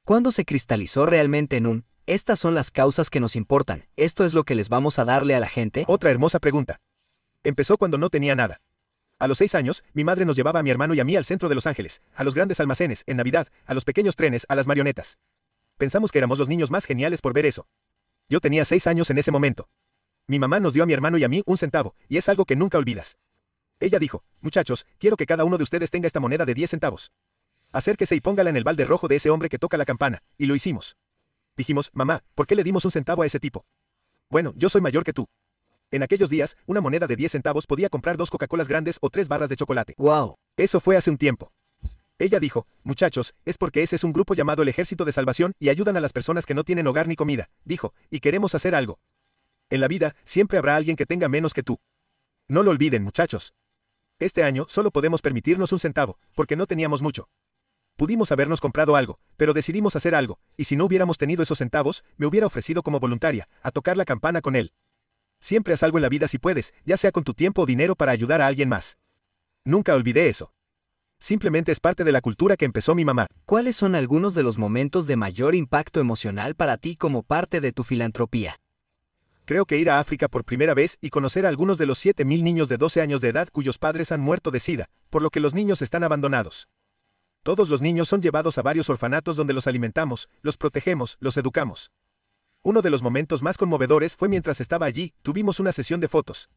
¿Cuándo 0.06 0.32
se 0.32 0.46
cristalizó 0.46 1.06
realmente 1.06 1.58
en 1.58 1.68
un, 1.68 1.86
estas 2.06 2.40
son 2.40 2.56
las 2.56 2.72
causas 2.72 3.10
que 3.10 3.22
nos 3.22 3.38
importan, 3.38 3.88
esto 3.96 4.26
es 4.26 4.34
lo 4.34 4.44
que 4.44 4.56
les 4.56 4.68
vamos 4.68 5.00
a 5.00 5.06
darle 5.06 5.36
a 5.36 5.40
la 5.40 5.48
gente? 5.48 5.86
Otra 5.88 6.12
hermosa 6.12 6.40
pregunta. 6.40 6.82
Empezó 7.44 7.78
cuando 7.78 7.98
no 7.98 8.10
tenía 8.10 8.36
nada. 8.36 8.62
A 9.20 9.28
los 9.28 9.38
seis 9.38 9.56
años, 9.56 9.84
mi 9.94 10.04
madre 10.04 10.26
nos 10.26 10.36
llevaba 10.36 10.60
a 10.60 10.64
mi 10.64 10.70
hermano 10.70 10.94
y 10.94 11.00
a 11.00 11.06
mí 11.06 11.16
al 11.16 11.24
centro 11.24 11.48
de 11.48 11.56
Los 11.56 11.68
Ángeles, 11.68 12.02
a 12.16 12.26
los 12.26 12.36
grandes 12.36 12.60
almacenes, 12.60 13.04
en 13.08 13.16
Navidad, 13.16 13.48
a 13.66 13.74
los 13.74 13.86
pequeños 13.86 14.18
trenes, 14.18 14.46
a 14.50 14.56
las 14.56 14.68
marionetas. 14.68 15.20
Pensamos 15.78 16.12
que 16.12 16.18
éramos 16.18 16.40
los 16.40 16.50
niños 16.50 16.72
más 16.72 16.86
geniales 16.86 17.22
por 17.22 17.34
ver 17.34 17.46
eso. 17.46 17.66
Yo 18.28 18.42
tenía 18.42 18.66
seis 18.66 18.88
años 18.88 19.10
en 19.10 19.18
ese 19.18 19.32
momento. 19.32 19.70
Mi 20.26 20.40
mamá 20.40 20.62
nos 20.62 20.74
dio 20.74 20.84
a 20.84 20.86
mi 20.86 20.94
hermano 20.94 21.18
y 21.18 21.26
a 21.26 21.28
mí 21.28 21.44
un 21.46 21.58
centavo, 21.58 21.96
y 22.08 22.16
es 22.18 22.30
algo 22.30 22.46
que 22.46 22.56
nunca 22.56 22.78
olvidas. 22.78 23.18
Ella 23.82 24.00
dijo, 24.00 24.24
muchachos, 24.40 24.86
quiero 24.98 25.18
que 25.18 25.26
cada 25.26 25.44
uno 25.44 25.58
de 25.58 25.64
ustedes 25.64 25.92
tenga 25.92 26.08
esta 26.08 26.22
moneda 26.22 26.46
de 26.46 26.54
diez 26.54 26.70
centavos. 26.70 27.12
Acérquese 27.74 28.16
y 28.16 28.22
póngala 28.22 28.50
en 28.50 28.56
el 28.56 28.64
balde 28.64 28.86
rojo 28.86 29.10
de 29.10 29.18
ese 29.18 29.30
hombre 29.30 29.50
que 29.50 29.60
toca 29.60 29.76
la 29.76 29.84
campana, 29.84 30.24
y 30.38 30.46
lo 30.46 30.56
hicimos. 30.56 30.96
Dijimos, 31.58 31.90
mamá, 31.94 32.24
¿por 32.36 32.48
qué 32.48 32.56
le 32.56 32.64
dimos 32.64 32.86
un 32.86 32.92
centavo 32.92 33.24
a 33.24 33.26
ese 33.26 33.40
tipo? 33.40 33.66
Bueno, 34.30 34.54
yo 34.56 34.70
soy 34.70 34.80
mayor 34.80 35.04
que 35.04 35.12
tú. 35.12 35.28
En 35.92 36.04
aquellos 36.04 36.30
días, 36.30 36.56
una 36.66 36.80
moneda 36.80 37.06
de 37.06 37.18
diez 37.18 37.34
centavos 37.34 37.68
podía 37.68 37.90
comprar 37.90 38.16
dos 38.16 38.30
Coca-Colas 38.30 38.70
grandes 38.70 39.00
o 39.02 39.10
tres 39.10 39.28
barras 39.28 39.50
de 39.50 39.58
chocolate. 39.58 39.94
¡Wow! 39.98 40.36
Eso 40.56 40.80
fue 40.80 40.96
hace 40.96 41.12
un 41.12 41.18
tiempo. 41.18 41.52
Ella 42.18 42.40
dijo, 42.40 42.66
muchachos, 42.84 43.34
es 43.44 43.58
porque 43.58 43.84
ese 43.84 43.98
es 43.98 44.06
un 44.06 44.14
grupo 44.14 44.36
llamado 44.36 44.62
el 44.62 44.70
Ejército 44.70 45.04
de 45.04 45.12
Salvación 45.12 45.52
y 45.60 45.68
ayudan 45.68 45.98
a 45.98 46.02
las 46.02 46.14
personas 46.14 46.46
que 46.46 46.54
no 46.54 46.64
tienen 46.64 46.88
hogar 46.88 47.08
ni 47.08 47.18
comida, 47.18 47.50
dijo, 47.66 47.94
y 48.10 48.22
queremos 48.22 48.56
hacer 48.56 48.74
algo. 48.74 49.00
En 49.70 49.82
la 49.82 49.88
vida, 49.88 50.16
siempre 50.24 50.58
habrá 50.58 50.76
alguien 50.76 50.96
que 50.96 51.06
tenga 51.06 51.30
menos 51.30 51.54
que 51.54 51.64
tú. 51.64 51.80
No 52.48 52.64
lo 52.64 52.72
olviden, 52.72 53.04
muchachos. 53.04 53.54
Este 54.20 54.44
año 54.44 54.66
solo 54.70 54.92
podemos 54.92 55.22
permitirnos 55.22 55.72
un 55.72 55.80
centavo, 55.80 56.18
porque 56.36 56.56
no 56.56 56.68
teníamos 56.68 57.02
mucho. 57.02 57.30
Pudimos 57.96 58.32
habernos 58.32 58.60
comprado 58.60 58.96
algo, 58.96 59.20
pero 59.38 59.54
decidimos 59.54 59.96
hacer 59.96 60.16
algo, 60.16 60.40
y 60.58 60.64
si 60.66 60.76
no 60.76 60.86
hubiéramos 60.86 61.18
tenido 61.18 61.44
esos 61.44 61.60
centavos, 61.60 62.04
me 62.18 62.26
hubiera 62.26 62.48
ofrecido 62.48 62.82
como 62.84 63.00
voluntaria, 63.00 63.48
a 63.62 63.72
tocar 63.72 63.98
la 63.98 64.06
campana 64.06 64.42
con 64.42 64.56
él. 64.56 64.74
Siempre 65.40 65.74
haz 65.74 65.84
algo 65.84 65.98
en 65.98 66.04
la 66.04 66.10
vida 66.10 66.28
si 66.28 66.40
puedes, 66.40 66.74
ya 66.86 66.98
sea 66.98 67.12
con 67.12 67.24
tu 67.24 67.34
tiempo 67.34 67.64
o 67.64 67.66
dinero 67.66 67.96
para 67.96 68.12
ayudar 68.12 68.42
a 68.42 68.48
alguien 68.48 68.70
más. 68.70 68.98
Nunca 69.66 69.94
olvidé 69.94 70.30
eso. 70.30 70.54
Simplemente 71.20 71.72
es 71.72 71.80
parte 71.80 72.04
de 72.04 72.12
la 72.12 72.22
cultura 72.22 72.58
que 72.58 72.66
empezó 72.66 72.96
mi 72.96 73.06
mamá. 73.06 73.28
¿Cuáles 73.46 73.76
son 73.76 73.96
algunos 73.96 74.34
de 74.34 74.44
los 74.44 74.58
momentos 74.58 75.08
de 75.08 75.16
mayor 75.16 75.56
impacto 75.56 76.00
emocional 76.00 76.56
para 76.56 76.78
ti 76.78 76.96
como 76.96 77.24
parte 77.24 77.62
de 77.62 77.72
tu 77.72 77.84
filantropía? 77.84 78.60
Creo 79.46 79.66
que 79.66 79.78
ir 79.78 79.90
a 79.90 80.00
África 80.00 80.30
por 80.30 80.46
primera 80.46 80.74
vez 80.74 80.98
y 81.02 81.10
conocer 81.10 81.46
a 81.46 81.50
algunos 81.50 81.78
de 81.78 81.86
los 81.86 82.04
7.000 82.04 82.44
niños 82.44 82.70
de 82.70 82.78
12 82.78 83.02
años 83.02 83.20
de 83.20 83.28
edad 83.28 83.50
cuyos 83.52 83.78
padres 83.78 84.14
han 84.14 84.22
muerto 84.22 84.52
de 84.52 84.62
sida, 84.62 84.90
por 85.10 85.22
lo 85.22 85.30
que 85.30 85.42
los 85.42 85.54
niños 85.54 85.82
están 85.82 86.04
abandonados. 86.04 86.70
Todos 87.44 87.68
los 87.68 87.82
niños 87.82 88.08
son 88.08 88.22
llevados 88.22 88.58
a 88.58 88.62
varios 88.62 88.90
orfanatos 88.90 89.36
donde 89.36 89.54
los 89.54 89.68
alimentamos, 89.68 90.30
los 90.42 90.56
protegemos, 90.56 91.18
los 91.20 91.36
educamos. 91.36 91.92
Uno 92.62 92.82
de 92.82 92.90
los 92.90 93.04
momentos 93.04 93.44
más 93.44 93.58
conmovedores 93.58 94.16
fue 94.16 94.30
mientras 94.30 94.62
estaba 94.62 94.86
allí, 94.86 95.14
tuvimos 95.22 95.60
una 95.60 95.74
sesión 95.74 96.00
de 96.00 96.08
fotos. 96.08 96.50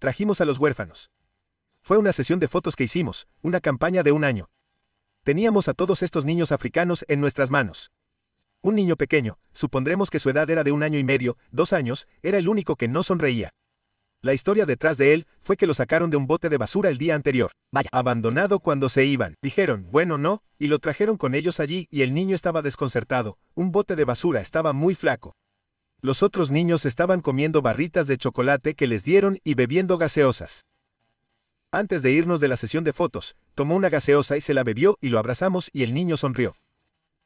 Trajimos 0.00 0.40
a 0.40 0.44
los 0.44 0.58
huérfanos. 0.58 1.12
Fue 1.82 1.98
una 1.98 2.12
sesión 2.12 2.40
de 2.40 2.48
fotos 2.48 2.74
que 2.74 2.82
hicimos, 2.84 3.28
una 3.42 3.60
campaña 3.60 4.02
de 4.02 4.10
un 4.10 4.24
año. 4.24 4.50
Teníamos 5.22 5.68
a 5.68 5.74
todos 5.74 6.02
estos 6.02 6.24
niños 6.24 6.50
africanos 6.50 7.04
en 7.06 7.20
nuestras 7.20 7.52
manos. 7.52 7.92
Un 8.60 8.74
niño 8.74 8.96
pequeño, 8.96 9.38
supondremos 9.52 10.10
que 10.10 10.18
su 10.18 10.30
edad 10.30 10.50
era 10.50 10.64
de 10.64 10.72
un 10.72 10.82
año 10.82 10.98
y 10.98 11.04
medio, 11.04 11.36
dos 11.52 11.72
años, 11.72 12.08
era 12.22 12.38
el 12.38 12.48
único 12.48 12.74
que 12.74 12.88
no 12.88 13.04
sonreía. 13.04 13.50
La 14.20 14.34
historia 14.34 14.66
detrás 14.66 14.98
de 14.98 15.14
él 15.14 15.26
fue 15.40 15.56
que 15.56 15.68
lo 15.68 15.74
sacaron 15.74 16.10
de 16.10 16.16
un 16.16 16.26
bote 16.26 16.48
de 16.48 16.56
basura 16.56 16.90
el 16.90 16.98
día 16.98 17.14
anterior. 17.14 17.52
Vaya. 17.70 17.88
Abandonado 17.92 18.58
cuando 18.58 18.88
se 18.88 19.04
iban. 19.04 19.36
Dijeron, 19.42 19.86
bueno, 19.92 20.18
no, 20.18 20.42
y 20.58 20.66
lo 20.66 20.80
trajeron 20.80 21.16
con 21.16 21.36
ellos 21.36 21.60
allí 21.60 21.86
y 21.92 22.02
el 22.02 22.12
niño 22.14 22.34
estaba 22.34 22.60
desconcertado. 22.60 23.38
Un 23.54 23.70
bote 23.70 23.94
de 23.94 24.04
basura 24.04 24.40
estaba 24.40 24.72
muy 24.72 24.96
flaco. 24.96 25.36
Los 26.00 26.24
otros 26.24 26.50
niños 26.50 26.84
estaban 26.84 27.20
comiendo 27.20 27.62
barritas 27.62 28.08
de 28.08 28.18
chocolate 28.18 28.74
que 28.74 28.88
les 28.88 29.04
dieron 29.04 29.38
y 29.44 29.54
bebiendo 29.54 29.98
gaseosas. 29.98 30.64
Antes 31.70 32.02
de 32.02 32.10
irnos 32.10 32.40
de 32.40 32.48
la 32.48 32.56
sesión 32.56 32.82
de 32.82 32.92
fotos, 32.92 33.36
tomó 33.54 33.76
una 33.76 33.88
gaseosa 33.88 34.36
y 34.36 34.40
se 34.40 34.54
la 34.54 34.64
bebió 34.64 34.96
y 35.00 35.10
lo 35.10 35.20
abrazamos 35.20 35.70
y 35.72 35.84
el 35.84 35.94
niño 35.94 36.16
sonrió. 36.16 36.56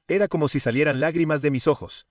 Era 0.09 0.29
como 0.29 0.49
si 0.49 0.61
salieran 0.61 1.01
lágrimas 1.01 1.43
de 1.43 1.51
mis 1.51 1.67
ojos. 1.67 2.07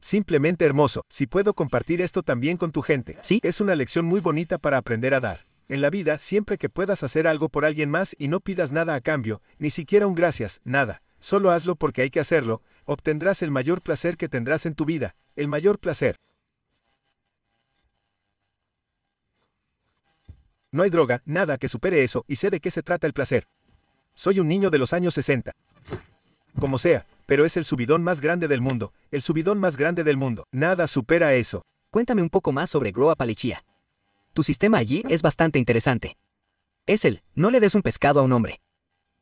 Simplemente 0.00 0.64
hermoso. 0.64 1.04
Si 1.08 1.26
puedo 1.26 1.54
compartir 1.54 2.00
esto 2.00 2.22
también 2.22 2.56
con 2.56 2.70
tu 2.70 2.82
gente. 2.82 3.18
Sí. 3.22 3.40
Es 3.42 3.60
una 3.60 3.74
lección 3.74 4.04
muy 4.04 4.20
bonita 4.20 4.58
para 4.58 4.76
aprender 4.78 5.14
a 5.14 5.20
dar. 5.20 5.46
En 5.68 5.82
la 5.82 5.90
vida, 5.90 6.18
siempre 6.18 6.56
que 6.56 6.70
puedas 6.70 7.02
hacer 7.02 7.26
algo 7.26 7.48
por 7.48 7.64
alguien 7.64 7.90
más 7.90 8.16
y 8.18 8.28
no 8.28 8.40
pidas 8.40 8.72
nada 8.72 8.94
a 8.94 9.00
cambio, 9.02 9.42
ni 9.58 9.68
siquiera 9.68 10.06
un 10.06 10.14
gracias, 10.14 10.62
nada, 10.64 11.02
solo 11.20 11.50
hazlo 11.50 11.76
porque 11.76 12.00
hay 12.00 12.08
que 12.08 12.20
hacerlo, 12.20 12.62
obtendrás 12.86 13.42
el 13.42 13.50
mayor 13.50 13.82
placer 13.82 14.16
que 14.16 14.30
tendrás 14.30 14.64
en 14.64 14.74
tu 14.74 14.86
vida, 14.86 15.14
el 15.36 15.46
mayor 15.46 15.78
placer. 15.78 16.16
No 20.70 20.84
hay 20.84 20.90
droga, 20.90 21.20
nada 21.26 21.58
que 21.58 21.68
supere 21.68 22.02
eso, 22.02 22.24
y 22.26 22.36
sé 22.36 22.48
de 22.48 22.60
qué 22.60 22.70
se 22.70 22.82
trata 22.82 23.06
el 23.06 23.12
placer. 23.12 23.46
Soy 24.14 24.40
un 24.40 24.48
niño 24.48 24.70
de 24.70 24.78
los 24.78 24.94
años 24.94 25.12
60. 25.14 25.52
Como 26.58 26.78
sea, 26.78 27.06
pero 27.26 27.44
es 27.44 27.56
el 27.56 27.64
subidón 27.64 28.02
más 28.02 28.20
grande 28.20 28.48
del 28.48 28.60
mundo, 28.60 28.92
el 29.12 29.22
subidón 29.22 29.60
más 29.60 29.76
grande 29.76 30.02
del 30.02 30.16
mundo. 30.16 30.44
Nada 30.50 30.88
supera 30.88 31.34
eso. 31.34 31.62
Cuéntame 31.90 32.20
un 32.20 32.30
poco 32.30 32.52
más 32.52 32.70
sobre 32.70 32.90
Groa 32.90 33.14
Palichia. 33.14 33.64
Tu 34.32 34.42
sistema 34.42 34.78
allí 34.78 35.04
es 35.08 35.22
bastante 35.22 35.58
interesante. 35.58 36.16
Es 36.86 37.04
el, 37.04 37.22
no 37.34 37.50
le 37.50 37.60
des 37.60 37.74
un 37.74 37.82
pescado 37.82 38.20
a 38.20 38.22
un 38.24 38.32
hombre. 38.32 38.60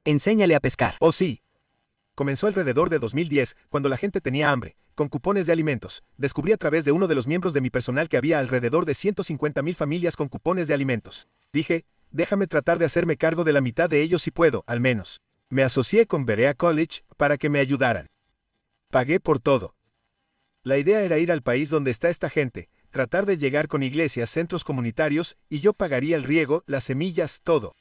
Enséñale 0.05 0.55
a 0.55 0.61
pescar. 0.61 0.97
Oh 1.01 1.13
sí. 1.13 1.43
Comenzó 2.15 2.47
alrededor 2.47 2.89
de 2.89 2.99
2010, 2.99 3.57
cuando 3.69 3.91
la 3.91 3.99
gente 3.99 4.23
tenía 4.23 4.51
hambre, 4.51 4.77
con 4.95 5.09
cupones 5.09 5.47
de 5.47 5.53
alimentos. 5.53 6.03
Descubrí 6.17 6.53
a 6.53 6.57
través 6.57 6.87
de 6.87 6.93
uno 6.93 7.09
de 7.09 7.15
los 7.15 7.27
miembros 7.27 7.53
de 7.53 7.61
mi 7.61 7.69
personal 7.69 8.09
que 8.09 8.17
había 8.17 8.39
alrededor 8.39 8.87
de 8.87 8.93
150.000 8.93 9.75
familias 9.75 10.17
con 10.17 10.29
cupones 10.29 10.69
de 10.69 10.75
alimentos. 10.75 11.29
Dije, 11.53 11.85
déjame 12.11 12.47
tratar 12.47 12.79
de 12.79 12.87
hacerme 12.87 13.19
cargo 13.19 13.45
de 13.45 13.53
la 13.53 13.61
mitad 13.61 13.91
de 13.91 14.01
ellos 14.01 14.23
si 14.23 14.31
puedo, 14.31 14.65
al 14.67 14.81
menos. 14.81 15.21
Me 15.49 15.63
asocié 15.63 16.07
con 16.07 16.27
Berea 16.27 16.55
College 16.55 17.05
para 17.17 17.39
que 17.39 17.49
me 17.49 17.61
ayudaran. 17.61 18.09
Pagué 18.91 19.21
por 19.21 19.39
todo. 19.39 19.77
La 20.65 20.77
idea 20.77 21.03
era 21.03 21.19
ir 21.19 21.31
al 21.31 21.43
país 21.43 21.71
donde 21.71 21.93
está 21.93 22.09
esta 22.09 22.29
gente, 22.29 22.69
tratar 22.91 23.27
de 23.27 23.39
llegar 23.39 23.69
con 23.69 23.85
iglesias, 23.85 24.29
centros 24.29 24.65
comunitarios, 24.65 25.37
y 25.49 25.61
yo 25.61 25.73
pagaría 25.73 26.17
el 26.17 26.25
riego, 26.25 26.65
las 26.67 26.83
semillas, 26.83 27.41
todo. 27.45 27.77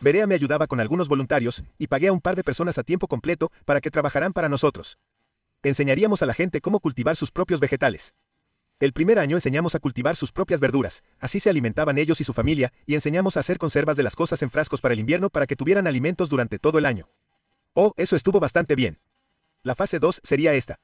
Berea 0.00 0.26
me 0.26 0.34
ayudaba 0.34 0.66
con 0.66 0.80
algunos 0.80 1.08
voluntarios, 1.08 1.64
y 1.78 1.86
pagué 1.86 2.08
a 2.08 2.12
un 2.12 2.20
par 2.20 2.36
de 2.36 2.44
personas 2.44 2.76
a 2.76 2.82
tiempo 2.82 3.08
completo 3.08 3.50
para 3.64 3.80
que 3.80 3.90
trabajaran 3.90 4.34
para 4.34 4.50
nosotros. 4.50 4.98
Enseñaríamos 5.62 6.20
a 6.20 6.26
la 6.26 6.34
gente 6.34 6.60
cómo 6.60 6.80
cultivar 6.80 7.16
sus 7.16 7.30
propios 7.30 7.60
vegetales. 7.60 8.12
El 8.78 8.92
primer 8.92 9.18
año 9.18 9.38
enseñamos 9.38 9.74
a 9.74 9.78
cultivar 9.78 10.16
sus 10.16 10.32
propias 10.32 10.60
verduras, 10.60 11.02
así 11.18 11.40
se 11.40 11.48
alimentaban 11.48 11.96
ellos 11.96 12.20
y 12.20 12.24
su 12.24 12.34
familia, 12.34 12.74
y 12.84 12.94
enseñamos 12.94 13.38
a 13.38 13.40
hacer 13.40 13.56
conservas 13.56 13.96
de 13.96 14.02
las 14.02 14.14
cosas 14.14 14.42
en 14.42 14.50
frascos 14.50 14.82
para 14.82 14.92
el 14.92 15.00
invierno 15.00 15.30
para 15.30 15.46
que 15.46 15.56
tuvieran 15.56 15.86
alimentos 15.86 16.28
durante 16.28 16.58
todo 16.58 16.78
el 16.78 16.84
año. 16.84 17.08
Oh, 17.72 17.94
eso 17.96 18.16
estuvo 18.16 18.38
bastante 18.38 18.74
bien. 18.74 18.98
La 19.62 19.74
fase 19.74 19.98
2 19.98 20.20
sería 20.22 20.52
esta. 20.52 20.78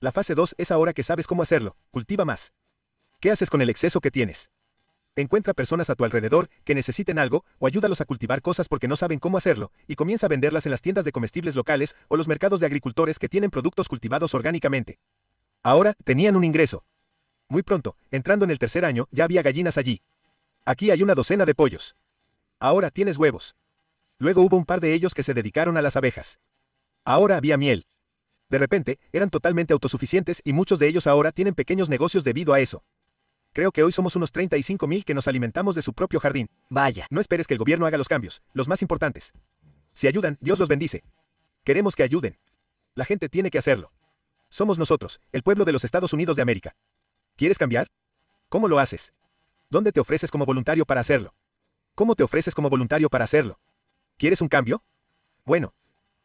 La 0.00 0.12
fase 0.12 0.34
2 0.34 0.54
es 0.56 0.70
ahora 0.70 0.94
que 0.94 1.02
sabes 1.02 1.26
cómo 1.26 1.42
hacerlo, 1.42 1.76
cultiva 1.90 2.24
más. 2.24 2.54
¿Qué 3.20 3.30
haces 3.30 3.50
con 3.50 3.60
el 3.60 3.68
exceso 3.68 4.00
que 4.00 4.10
tienes? 4.10 4.50
Encuentra 5.14 5.52
personas 5.52 5.90
a 5.90 5.94
tu 5.94 6.04
alrededor 6.04 6.48
que 6.64 6.74
necesiten 6.74 7.18
algo 7.18 7.44
o 7.58 7.66
ayúdalos 7.66 8.00
a 8.00 8.06
cultivar 8.06 8.40
cosas 8.40 8.66
porque 8.66 8.88
no 8.88 8.96
saben 8.96 9.18
cómo 9.18 9.36
hacerlo 9.36 9.72
y 9.86 9.94
comienza 9.94 10.24
a 10.24 10.30
venderlas 10.30 10.64
en 10.64 10.70
las 10.70 10.80
tiendas 10.80 11.04
de 11.04 11.12
comestibles 11.12 11.54
locales 11.54 11.96
o 12.08 12.16
los 12.16 12.28
mercados 12.28 12.60
de 12.60 12.66
agricultores 12.66 13.18
que 13.18 13.28
tienen 13.28 13.50
productos 13.50 13.88
cultivados 13.88 14.32
orgánicamente. 14.32 14.98
Ahora 15.62 15.92
tenían 16.04 16.36
un 16.36 16.44
ingreso. 16.44 16.82
Muy 17.48 17.62
pronto, 17.62 17.96
entrando 18.10 18.44
en 18.44 18.50
el 18.50 18.58
tercer 18.58 18.84
año, 18.84 19.06
ya 19.12 19.24
había 19.24 19.42
gallinas 19.42 19.78
allí. 19.78 20.02
Aquí 20.64 20.90
hay 20.90 21.02
una 21.02 21.14
docena 21.14 21.44
de 21.44 21.54
pollos. 21.54 21.96
Ahora 22.58 22.90
tienes 22.90 23.18
huevos. 23.18 23.54
Luego 24.18 24.42
hubo 24.42 24.56
un 24.56 24.64
par 24.64 24.80
de 24.80 24.94
ellos 24.94 25.14
que 25.14 25.22
se 25.22 25.34
dedicaron 25.34 25.76
a 25.76 25.82
las 25.82 25.96
abejas. 25.96 26.40
Ahora 27.04 27.36
había 27.36 27.56
miel. 27.56 27.86
De 28.48 28.58
repente, 28.58 28.98
eran 29.12 29.30
totalmente 29.30 29.72
autosuficientes 29.72 30.40
y 30.44 30.52
muchos 30.52 30.78
de 30.78 30.88
ellos 30.88 31.06
ahora 31.06 31.30
tienen 31.30 31.54
pequeños 31.54 31.88
negocios 31.88 32.24
debido 32.24 32.52
a 32.52 32.60
eso. 32.60 32.82
Creo 33.52 33.70
que 33.72 33.82
hoy 33.82 33.92
somos 33.92 34.16
unos 34.16 34.32
35 34.32 34.86
mil 34.86 35.04
que 35.04 35.14
nos 35.14 35.28
alimentamos 35.28 35.74
de 35.74 35.82
su 35.82 35.92
propio 35.92 36.18
jardín. 36.20 36.48
Vaya. 36.68 37.06
No 37.10 37.20
esperes 37.20 37.46
que 37.46 37.54
el 37.54 37.58
gobierno 37.58 37.86
haga 37.86 37.98
los 37.98 38.08
cambios, 38.08 38.42
los 38.52 38.68
más 38.68 38.82
importantes. 38.82 39.32
Si 39.94 40.08
ayudan, 40.08 40.36
Dios 40.40 40.58
los 40.58 40.68
bendice. 40.68 41.04
Queremos 41.64 41.94
que 41.94 42.02
ayuden. 42.02 42.38
La 42.94 43.04
gente 43.04 43.28
tiene 43.28 43.50
que 43.50 43.58
hacerlo. 43.58 43.92
Somos 44.48 44.78
nosotros, 44.78 45.20
el 45.32 45.42
pueblo 45.42 45.64
de 45.64 45.72
los 45.72 45.84
Estados 45.84 46.12
Unidos 46.12 46.36
de 46.36 46.42
América. 46.42 46.74
¿Quieres 47.36 47.58
cambiar? 47.58 47.86
¿Cómo 48.48 48.66
lo 48.66 48.78
haces? 48.78 49.12
¿Dónde 49.68 49.92
te 49.92 50.00
ofreces 50.00 50.30
como 50.30 50.46
voluntario 50.46 50.86
para 50.86 51.02
hacerlo? 51.02 51.34
¿Cómo 51.94 52.14
te 52.14 52.22
ofreces 52.22 52.54
como 52.54 52.70
voluntario 52.70 53.10
para 53.10 53.24
hacerlo? 53.24 53.60
¿Quieres 54.16 54.40
un 54.40 54.48
cambio? 54.48 54.82
Bueno. 55.44 55.74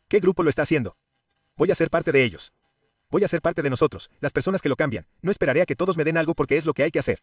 ¿Qué 0.08 0.22
grupo 0.22 0.42
lo 0.42 0.50
está 0.50 0.62
haciendo? 0.62 0.96
Voy 1.58 1.70
a 1.70 1.76
ser 1.76 1.90
parte 1.90 2.14
de 2.14 2.24
ellos. 2.24 2.54
Voy 3.10 3.26
a 3.26 3.28
ser 3.28 3.42
parte 3.42 3.62
de 3.62 3.70
nosotros, 3.70 4.10
las 4.22 4.32
personas 4.32 4.62
que 4.62 4.70
lo 4.70 4.78
cambian. 4.78 5.06
No 5.22 5.32
esperaré 5.32 5.62
a 5.62 5.66
que 5.66 5.76
todos 5.76 5.98
me 5.98 6.06
den 6.06 6.16
algo 6.16 6.34
porque 6.34 6.56
es 6.56 6.66
lo 6.66 6.74
que 6.74 6.84
hay 6.84 6.92
que 6.92 7.00
hacer. 7.00 7.22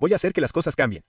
Voy 0.00 0.12
a 0.12 0.16
hacer 0.16 0.32
que 0.32 0.40
las 0.40 0.52
cosas 0.52 0.74
cambien. 0.74 1.04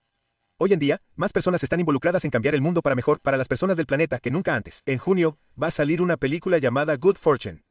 Hoy 0.58 0.72
en 0.72 0.78
día, 0.78 1.02
más 1.16 1.32
personas 1.32 1.64
están 1.64 1.80
involucradas 1.80 2.24
en 2.24 2.30
cambiar 2.30 2.54
el 2.54 2.60
mundo 2.60 2.82
para 2.82 2.94
mejor 2.94 3.18
para 3.18 3.36
las 3.36 3.48
personas 3.48 3.76
del 3.76 3.86
planeta 3.86 4.20
que 4.20 4.30
nunca 4.30 4.54
antes. 4.54 4.82
En 4.86 4.98
junio, 4.98 5.38
va 5.60 5.68
a 5.68 5.72
salir 5.72 6.00
una 6.00 6.16
película 6.16 6.58
llamada 6.58 6.96
Good 6.96 7.16
Fortune. 7.16 7.64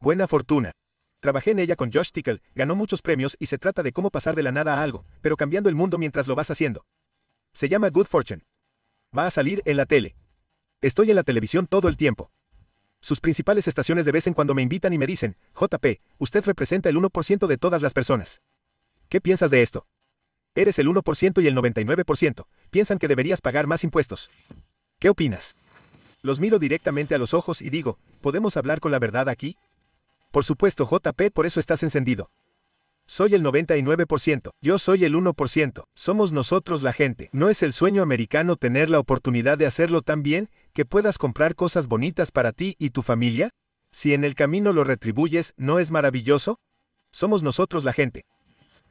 Buena 0.00 0.26
fortuna. 0.26 0.72
Trabajé 1.20 1.50
en 1.50 1.58
ella 1.58 1.74
con 1.74 1.92
Josh 1.92 2.10
Tickle, 2.12 2.40
ganó 2.54 2.76
muchos 2.76 3.02
premios 3.02 3.36
y 3.40 3.46
se 3.46 3.58
trata 3.58 3.82
de 3.82 3.92
cómo 3.92 4.10
pasar 4.10 4.36
de 4.36 4.42
la 4.44 4.52
nada 4.52 4.74
a 4.74 4.82
algo, 4.82 5.04
pero 5.20 5.36
cambiando 5.36 5.68
el 5.68 5.74
mundo 5.74 5.98
mientras 5.98 6.28
lo 6.28 6.36
vas 6.36 6.50
haciendo. 6.50 6.86
Se 7.52 7.68
llama 7.68 7.90
Good 7.90 8.06
Fortune. 8.06 8.44
Va 9.16 9.26
a 9.26 9.30
salir 9.30 9.62
en 9.64 9.76
la 9.76 9.86
tele. 9.86 10.14
Estoy 10.80 11.10
en 11.10 11.16
la 11.16 11.24
televisión 11.24 11.66
todo 11.66 11.88
el 11.88 11.96
tiempo. 11.96 12.30
Sus 13.00 13.20
principales 13.20 13.66
estaciones 13.66 14.04
de 14.04 14.12
vez 14.12 14.28
en 14.28 14.34
cuando 14.34 14.54
me 14.54 14.62
invitan 14.62 14.92
y 14.92 14.98
me 14.98 15.06
dicen, 15.06 15.36
JP, 15.54 16.00
usted 16.18 16.44
representa 16.44 16.88
el 16.88 16.96
1% 16.96 17.46
de 17.46 17.58
todas 17.58 17.82
las 17.82 17.94
personas. 17.94 18.42
¿Qué 19.08 19.20
piensas 19.20 19.50
de 19.50 19.62
esto? 19.62 19.86
Eres 20.54 20.78
el 20.78 20.88
1% 20.88 21.42
y 21.42 21.46
el 21.46 21.56
99%. 21.56 22.46
Piensan 22.70 22.98
que 22.98 23.08
deberías 23.08 23.40
pagar 23.40 23.66
más 23.66 23.82
impuestos. 23.82 24.30
¿Qué 24.98 25.08
opinas? 25.08 25.56
Los 26.22 26.40
miro 26.40 26.58
directamente 26.58 27.14
a 27.14 27.18
los 27.18 27.34
ojos 27.34 27.62
y 27.62 27.70
digo, 27.70 27.98
¿podemos 28.20 28.56
hablar 28.56 28.80
con 28.80 28.92
la 28.92 28.98
verdad 28.98 29.28
aquí? 29.28 29.56
Por 30.30 30.44
supuesto, 30.44 30.88
JP, 30.88 31.30
por 31.32 31.46
eso 31.46 31.58
estás 31.60 31.82
encendido. 31.82 32.30
Soy 33.06 33.34
el 33.34 33.42
99%, 33.42 34.50
yo 34.60 34.78
soy 34.78 35.06
el 35.06 35.14
1%, 35.14 35.84
somos 35.94 36.32
nosotros 36.32 36.82
la 36.82 36.92
gente. 36.92 37.30
¿No 37.32 37.48
es 37.48 37.62
el 37.62 37.72
sueño 37.72 38.02
americano 38.02 38.56
tener 38.56 38.90
la 38.90 38.98
oportunidad 38.98 39.56
de 39.56 39.64
hacerlo 39.64 40.02
tan 40.02 40.22
bien 40.22 40.50
que 40.74 40.84
puedas 40.84 41.16
comprar 41.16 41.54
cosas 41.54 41.88
bonitas 41.88 42.30
para 42.30 42.52
ti 42.52 42.76
y 42.78 42.90
tu 42.90 43.00
familia? 43.02 43.48
Si 43.90 44.12
en 44.12 44.24
el 44.24 44.34
camino 44.34 44.74
lo 44.74 44.84
retribuyes, 44.84 45.54
¿no 45.56 45.78
es 45.78 45.90
maravilloso? 45.90 46.58
Somos 47.10 47.42
nosotros 47.42 47.84
la 47.84 47.94
gente. 47.94 48.26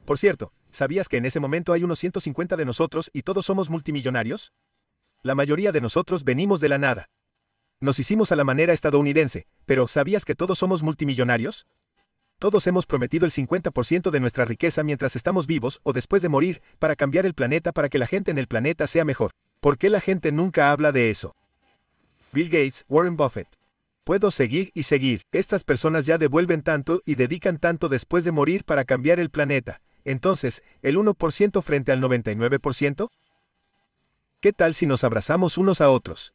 Por 0.04 0.18
cierto, 0.18 0.52
¿sabías 0.72 1.08
que 1.08 1.18
en 1.18 1.26
ese 1.26 1.38
momento 1.38 1.72
hay 1.72 1.84
unos 1.84 2.00
150 2.00 2.56
de 2.56 2.64
nosotros 2.64 3.10
y 3.12 3.22
todos 3.22 3.46
somos 3.46 3.70
multimillonarios? 3.70 4.52
La 5.22 5.36
mayoría 5.36 5.70
de 5.70 5.80
nosotros 5.80 6.24
venimos 6.24 6.60
de 6.60 6.70
la 6.70 6.78
nada. 6.78 7.06
Nos 7.80 8.00
hicimos 8.00 8.32
a 8.32 8.36
la 8.36 8.42
manera 8.42 8.72
estadounidense, 8.72 9.46
pero 9.64 9.86
¿sabías 9.86 10.24
que 10.24 10.34
todos 10.34 10.58
somos 10.58 10.82
multimillonarios? 10.82 11.64
Todos 12.40 12.66
hemos 12.66 12.86
prometido 12.86 13.24
el 13.24 13.30
50% 13.30 14.10
de 14.10 14.18
nuestra 14.18 14.44
riqueza 14.44 14.82
mientras 14.82 15.14
estamos 15.14 15.46
vivos 15.46 15.78
o 15.84 15.92
después 15.92 16.20
de 16.20 16.28
morir 16.28 16.60
para 16.80 16.96
cambiar 16.96 17.24
el 17.24 17.34
planeta 17.34 17.70
para 17.70 17.88
que 17.88 17.98
la 17.98 18.08
gente 18.08 18.32
en 18.32 18.38
el 18.38 18.48
planeta 18.48 18.88
sea 18.88 19.04
mejor. 19.04 19.30
¿Por 19.60 19.78
qué 19.78 19.90
la 19.90 20.00
gente 20.00 20.32
nunca 20.32 20.72
habla 20.72 20.90
de 20.90 21.10
eso? 21.10 21.36
Bill 22.32 22.48
Gates, 22.48 22.84
Warren 22.88 23.16
Buffett. 23.16 23.48
Puedo 24.02 24.32
seguir 24.32 24.72
y 24.74 24.82
seguir. 24.82 25.22
Estas 25.30 25.62
personas 25.62 26.04
ya 26.04 26.18
devuelven 26.18 26.62
tanto 26.62 27.00
y 27.04 27.14
dedican 27.14 27.58
tanto 27.58 27.88
después 27.88 28.24
de 28.24 28.32
morir 28.32 28.64
para 28.64 28.84
cambiar 28.84 29.20
el 29.20 29.30
planeta. 29.30 29.82
Entonces, 30.04 30.64
¿el 30.82 30.96
1% 30.96 31.62
frente 31.62 31.92
al 31.92 32.00
99%? 32.00 33.08
¿Qué 34.40 34.52
tal 34.52 34.74
si 34.74 34.86
nos 34.86 35.04
abrazamos 35.04 35.58
unos 35.58 35.80
a 35.80 35.90
otros? 35.90 36.34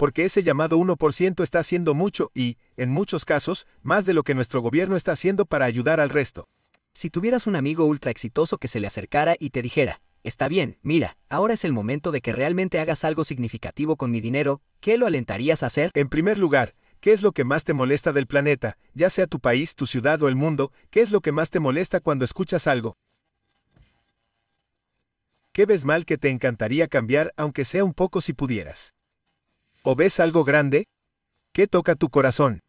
Porque 0.00 0.24
ese 0.24 0.42
llamado 0.42 0.78
1% 0.78 1.42
está 1.42 1.58
haciendo 1.58 1.92
mucho 1.92 2.30
y, 2.34 2.56
en 2.78 2.88
muchos 2.88 3.26
casos, 3.26 3.66
más 3.82 4.06
de 4.06 4.14
lo 4.14 4.22
que 4.22 4.34
nuestro 4.34 4.62
gobierno 4.62 4.96
está 4.96 5.12
haciendo 5.12 5.44
para 5.44 5.66
ayudar 5.66 6.00
al 6.00 6.08
resto. 6.08 6.48
Si 6.94 7.10
tuvieras 7.10 7.46
un 7.46 7.54
amigo 7.54 7.84
ultra 7.84 8.10
exitoso 8.10 8.56
que 8.56 8.66
se 8.66 8.80
le 8.80 8.86
acercara 8.86 9.36
y 9.38 9.50
te 9.50 9.60
dijera, 9.60 10.00
está 10.22 10.48
bien, 10.48 10.78
mira, 10.80 11.18
ahora 11.28 11.52
es 11.52 11.66
el 11.66 11.74
momento 11.74 12.12
de 12.12 12.22
que 12.22 12.32
realmente 12.32 12.80
hagas 12.80 13.04
algo 13.04 13.24
significativo 13.24 13.96
con 13.96 14.10
mi 14.10 14.22
dinero, 14.22 14.62
¿qué 14.80 14.96
lo 14.96 15.06
alentarías 15.06 15.62
a 15.62 15.66
hacer? 15.66 15.90
En 15.92 16.08
primer 16.08 16.38
lugar, 16.38 16.74
¿qué 17.00 17.12
es 17.12 17.20
lo 17.20 17.32
que 17.32 17.44
más 17.44 17.64
te 17.64 17.74
molesta 17.74 18.14
del 18.14 18.26
planeta, 18.26 18.78
ya 18.94 19.10
sea 19.10 19.26
tu 19.26 19.38
país, 19.38 19.74
tu 19.74 19.86
ciudad 19.86 20.22
o 20.22 20.28
el 20.28 20.34
mundo? 20.34 20.72
¿Qué 20.88 21.02
es 21.02 21.10
lo 21.10 21.20
que 21.20 21.32
más 21.32 21.50
te 21.50 21.60
molesta 21.60 22.00
cuando 22.00 22.24
escuchas 22.24 22.66
algo? 22.66 22.96
¿Qué 25.52 25.66
ves 25.66 25.84
mal 25.84 26.06
que 26.06 26.16
te 26.16 26.30
encantaría 26.30 26.88
cambiar 26.88 27.34
aunque 27.36 27.66
sea 27.66 27.84
un 27.84 27.92
poco 27.92 28.22
si 28.22 28.32
pudieras? 28.32 28.94
¿O 29.82 29.96
ves 29.96 30.20
algo 30.20 30.44
grande? 30.44 30.84
¿Qué 31.52 31.66
toca 31.66 31.94
tu 31.94 32.10
corazón? 32.10 32.60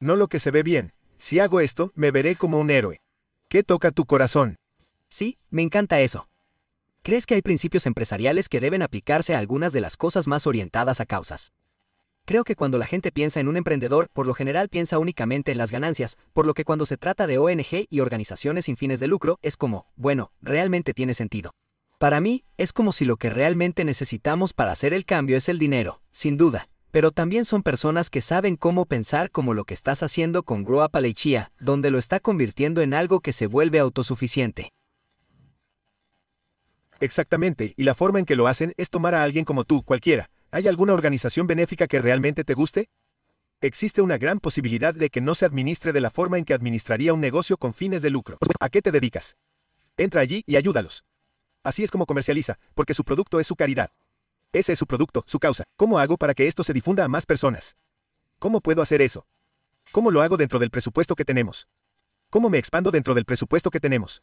No 0.00 0.16
lo 0.16 0.26
que 0.26 0.40
se 0.40 0.50
ve 0.50 0.64
bien. 0.64 0.92
Si 1.18 1.38
hago 1.38 1.60
esto, 1.60 1.92
me 1.94 2.10
veré 2.10 2.34
como 2.34 2.58
un 2.58 2.70
héroe. 2.70 3.00
¿Qué 3.48 3.62
toca 3.62 3.92
tu 3.92 4.06
corazón? 4.06 4.56
Sí, 5.08 5.38
me 5.50 5.62
encanta 5.62 6.00
eso. 6.00 6.28
¿Crees 7.02 7.26
que 7.26 7.34
hay 7.36 7.42
principios 7.42 7.86
empresariales 7.86 8.48
que 8.48 8.58
deben 8.58 8.82
aplicarse 8.82 9.36
a 9.36 9.38
algunas 9.38 9.72
de 9.72 9.80
las 9.80 9.96
cosas 9.96 10.26
más 10.26 10.48
orientadas 10.48 11.00
a 11.00 11.06
causas? 11.06 11.52
Creo 12.24 12.42
que 12.42 12.56
cuando 12.56 12.76
la 12.76 12.86
gente 12.86 13.12
piensa 13.12 13.38
en 13.38 13.46
un 13.46 13.56
emprendedor, 13.56 14.08
por 14.12 14.26
lo 14.26 14.34
general 14.34 14.68
piensa 14.68 14.98
únicamente 14.98 15.52
en 15.52 15.58
las 15.58 15.70
ganancias, 15.70 16.16
por 16.32 16.44
lo 16.44 16.54
que 16.54 16.64
cuando 16.64 16.86
se 16.86 16.96
trata 16.96 17.28
de 17.28 17.38
ONG 17.38 17.86
y 17.88 18.00
organizaciones 18.00 18.64
sin 18.64 18.76
fines 18.76 18.98
de 18.98 19.06
lucro, 19.06 19.38
es 19.42 19.56
como, 19.56 19.86
bueno, 19.94 20.32
realmente 20.42 20.92
tiene 20.92 21.14
sentido. 21.14 21.52
Para 21.98 22.20
mí, 22.20 22.44
es 22.56 22.72
como 22.72 22.92
si 22.92 23.04
lo 23.04 23.16
que 23.16 23.30
realmente 23.30 23.84
necesitamos 23.84 24.52
para 24.52 24.72
hacer 24.72 24.92
el 24.92 25.04
cambio 25.04 25.36
es 25.36 25.48
el 25.48 25.58
dinero, 25.58 26.02
sin 26.12 26.36
duda, 26.36 26.68
pero 26.90 27.10
también 27.10 27.44
son 27.44 27.62
personas 27.62 28.10
que 28.10 28.20
saben 28.20 28.56
cómo 28.56 28.86
pensar 28.86 29.30
como 29.30 29.54
lo 29.54 29.64
que 29.64 29.74
estás 29.74 30.02
haciendo 30.02 30.42
con 30.42 30.64
Grow 30.64 30.84
Up 30.84 30.90
Alechia, 30.94 31.52
donde 31.58 31.90
lo 31.90 31.98
está 31.98 32.20
convirtiendo 32.20 32.82
en 32.82 32.94
algo 32.94 33.20
que 33.20 33.32
se 33.32 33.46
vuelve 33.46 33.78
autosuficiente. 33.78 34.72
Exactamente, 37.00 37.74
y 37.76 37.84
la 37.84 37.94
forma 37.94 38.18
en 38.18 38.24
que 38.24 38.36
lo 38.36 38.46
hacen 38.46 38.72
es 38.76 38.90
tomar 38.90 39.14
a 39.14 39.22
alguien 39.22 39.44
como 39.44 39.64
tú, 39.64 39.82
cualquiera, 39.82 40.30
¿Hay 40.56 40.68
alguna 40.68 40.94
organización 40.94 41.46
benéfica 41.46 41.86
que 41.86 42.00
realmente 42.00 42.44
te 42.44 42.54
guste? 42.54 42.88
Existe 43.60 44.00
una 44.00 44.16
gran 44.16 44.38
posibilidad 44.38 44.94
de 44.94 45.10
que 45.10 45.20
no 45.20 45.34
se 45.34 45.44
administre 45.44 45.92
de 45.92 46.00
la 46.00 46.10
forma 46.10 46.38
en 46.38 46.44
que 46.44 46.54
administraría 46.54 47.12
un 47.12 47.20
negocio 47.20 47.56
con 47.56 47.74
fines 47.74 48.02
de 48.02 48.10
lucro. 48.10 48.38
¿A 48.60 48.68
qué 48.68 48.80
te 48.80 48.92
dedicas? 48.92 49.36
Entra 49.96 50.20
allí 50.20 50.42
y 50.46 50.56
ayúdalos. 50.56 51.04
Así 51.66 51.82
es 51.82 51.90
como 51.90 52.06
comercializa, 52.06 52.60
porque 52.76 52.94
su 52.94 53.02
producto 53.02 53.40
es 53.40 53.46
su 53.48 53.56
caridad. 53.56 53.90
Ese 54.52 54.74
es 54.74 54.78
su 54.78 54.86
producto, 54.86 55.24
su 55.26 55.40
causa. 55.40 55.64
¿Cómo 55.76 55.98
hago 55.98 56.16
para 56.16 56.32
que 56.32 56.46
esto 56.46 56.62
se 56.62 56.72
difunda 56.72 57.04
a 57.04 57.08
más 57.08 57.26
personas? 57.26 57.74
¿Cómo 58.38 58.60
puedo 58.60 58.82
hacer 58.82 59.02
eso? 59.02 59.26
¿Cómo 59.90 60.12
lo 60.12 60.22
hago 60.22 60.36
dentro 60.36 60.60
del 60.60 60.70
presupuesto 60.70 61.16
que 61.16 61.24
tenemos? 61.24 61.66
¿Cómo 62.30 62.50
me 62.50 62.58
expando 62.58 62.92
dentro 62.92 63.14
del 63.14 63.24
presupuesto 63.24 63.72
que 63.72 63.80
tenemos? 63.80 64.22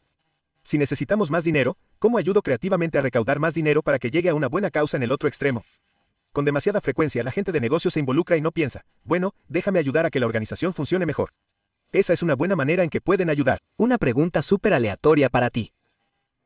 Si 0.62 0.78
necesitamos 0.78 1.30
más 1.30 1.44
dinero, 1.44 1.76
¿cómo 1.98 2.16
ayudo 2.16 2.40
creativamente 2.40 2.96
a 2.96 3.02
recaudar 3.02 3.38
más 3.38 3.52
dinero 3.52 3.82
para 3.82 3.98
que 3.98 4.10
llegue 4.10 4.30
a 4.30 4.34
una 4.34 4.48
buena 4.48 4.70
causa 4.70 4.96
en 4.96 5.02
el 5.02 5.12
otro 5.12 5.28
extremo? 5.28 5.66
Con 6.32 6.46
demasiada 6.46 6.80
frecuencia 6.80 7.22
la 7.22 7.30
gente 7.30 7.52
de 7.52 7.60
negocios 7.60 7.92
se 7.92 8.00
involucra 8.00 8.38
y 8.38 8.40
no 8.40 8.52
piensa, 8.52 8.86
bueno, 9.02 9.34
déjame 9.48 9.80
ayudar 9.80 10.06
a 10.06 10.10
que 10.10 10.18
la 10.18 10.24
organización 10.24 10.72
funcione 10.72 11.04
mejor. 11.04 11.28
Esa 11.92 12.14
es 12.14 12.22
una 12.22 12.36
buena 12.36 12.56
manera 12.56 12.84
en 12.84 12.88
que 12.88 13.02
pueden 13.02 13.28
ayudar. 13.28 13.58
Una 13.76 13.98
pregunta 13.98 14.40
súper 14.40 14.72
aleatoria 14.72 15.28
para 15.28 15.50
ti. 15.50 15.73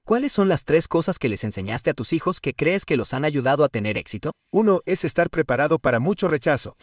¿Cuáles 0.08 0.32
son 0.32 0.48
las 0.48 0.64
tres 0.64 0.88
cosas 0.88 1.18
que 1.18 1.28
les 1.28 1.44
enseñaste 1.44 1.90
a 1.90 1.92
tus 1.92 2.14
hijos 2.14 2.40
que 2.40 2.54
crees 2.54 2.86
que 2.86 2.96
los 2.96 3.12
han 3.12 3.26
ayudado 3.26 3.62
a 3.62 3.68
tener 3.68 3.98
éxito? 3.98 4.32
Uno 4.50 4.80
es 4.86 5.04
estar 5.04 5.28
preparado 5.28 5.78
para 5.78 6.00
mucho 6.00 6.28
rechazo. 6.28 6.78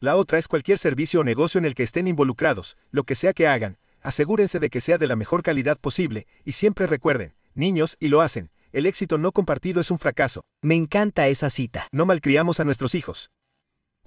La 0.00 0.16
otra 0.16 0.38
es 0.38 0.48
cualquier 0.48 0.78
servicio 0.78 1.20
o 1.20 1.24
negocio 1.24 1.58
en 1.58 1.66
el 1.66 1.74
que 1.74 1.82
estén 1.82 2.08
involucrados, 2.08 2.78
lo 2.90 3.04
que 3.04 3.16
sea 3.16 3.34
que 3.34 3.46
hagan, 3.46 3.76
asegúrense 4.00 4.60
de 4.60 4.70
que 4.70 4.80
sea 4.80 4.96
de 4.96 5.06
la 5.06 5.14
mejor 5.14 5.42
calidad 5.42 5.76
posible, 5.78 6.26
y 6.42 6.52
siempre 6.52 6.86
recuerden, 6.86 7.34
niños, 7.52 7.98
y 8.00 8.08
lo 8.08 8.22
hacen, 8.22 8.50
el 8.72 8.86
éxito 8.86 9.18
no 9.18 9.30
compartido 9.32 9.82
es 9.82 9.90
un 9.90 9.98
fracaso. 9.98 10.40
Me 10.62 10.74
encanta 10.74 11.28
esa 11.28 11.50
cita. 11.50 11.86
No 11.92 12.06
malcriamos 12.06 12.60
a 12.60 12.64
nuestros 12.64 12.94
hijos. 12.94 13.28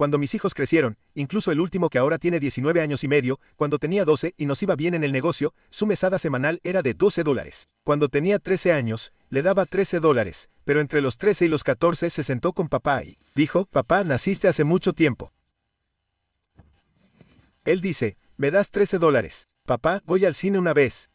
Cuando 0.02 0.18
mis 0.18 0.34
hijos 0.34 0.56
crecieron, 0.56 0.98
incluso 1.14 1.52
el 1.52 1.60
último 1.60 1.88
que 1.88 2.00
ahora 2.00 2.18
tiene 2.18 2.40
19 2.40 2.82
años 2.82 3.04
y 3.04 3.08
medio, 3.08 3.40
cuando 3.56 3.78
tenía 3.78 4.04
12 4.04 4.34
y 4.36 4.48
nos 4.48 4.64
iba 4.64 4.76
bien 4.76 4.96
en 4.96 5.04
el 5.04 5.12
negocio, 5.12 5.54
su 5.70 5.86
mesada 5.86 6.18
semanal 6.18 6.60
era 6.64 6.82
de 6.82 6.96
12 6.96 7.22
dólares. 7.22 7.68
Cuando 7.84 8.10
tenía 8.10 8.40
13 8.40 8.74
años, 8.74 9.14
le 9.30 9.44
daba 9.44 9.68
13 9.68 10.00
dólares, 10.00 10.50
pero 10.66 10.82
entre 10.82 11.02
los 11.02 11.20
13 11.20 11.46
y 11.46 11.50
los 11.50 11.64
14 11.64 12.10
se 12.10 12.24
sentó 12.24 12.52
con 12.52 12.68
papá 12.68 13.04
y 13.04 13.20
dijo, 13.36 13.66
papá, 13.66 14.04
naciste 14.04 14.48
hace 14.48 14.64
mucho 14.64 14.94
tiempo. 14.94 15.34
Él 17.64 17.80
dice, 17.80 18.18
me 18.38 18.50
das 18.50 18.72
13 18.72 18.98
dólares. 18.98 19.50
Papá, 19.68 20.02
voy 20.08 20.26
al 20.26 20.34
cine 20.34 20.58
una 20.58 20.74
vez 20.74 21.12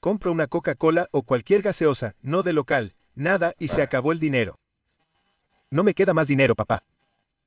compro 0.00 0.32
una 0.32 0.48
Coca-Cola 0.48 1.08
o 1.12 1.22
cualquier 1.22 1.62
gaseosa, 1.62 2.14
no 2.20 2.42
de 2.42 2.52
local, 2.52 2.94
nada 3.14 3.54
y 3.58 3.68
se 3.68 3.80
acabó 3.80 4.12
el 4.12 4.20
dinero. 4.20 4.58
No 5.70 5.82
me 5.82 5.94
queda 5.94 6.12
más 6.12 6.28
dinero, 6.28 6.54
papá. 6.54 6.84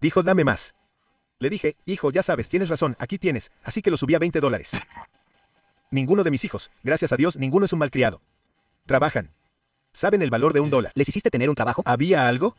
Dijo, 0.02 0.24
dame 0.24 0.44
más. 0.44 0.74
Le 1.40 1.50
dije, 1.50 1.76
hijo, 1.86 2.12
ya 2.12 2.24
sabes, 2.24 2.50
tienes 2.50 2.70
razón, 2.70 2.96
aquí 3.00 3.18
tienes, 3.18 3.52
así 3.64 3.82
que 3.82 3.92
lo 3.92 3.98
subí 3.98 4.16
a 4.16 4.20
20 4.20 4.40
dólares. 4.40 4.72
Ninguno 5.92 6.24
de 6.24 6.32
mis 6.32 6.44
hijos, 6.44 6.72
gracias 6.84 7.14
a 7.14 7.18
Dios, 7.18 7.38
ninguno 7.38 7.66
es 7.66 7.74
un 7.74 7.80
malcriado. 7.80 8.22
Trabajan. 8.86 9.32
Saben 9.94 10.22
el 10.22 10.30
valor 10.30 10.54
de 10.54 10.60
un 10.60 10.70
dólar. 10.70 10.92
¿Les 10.96 11.08
hiciste 11.10 11.30
tener 11.30 11.50
un 11.50 11.56
trabajo? 11.56 11.84
¿Había 11.86 12.28
algo? 12.28 12.56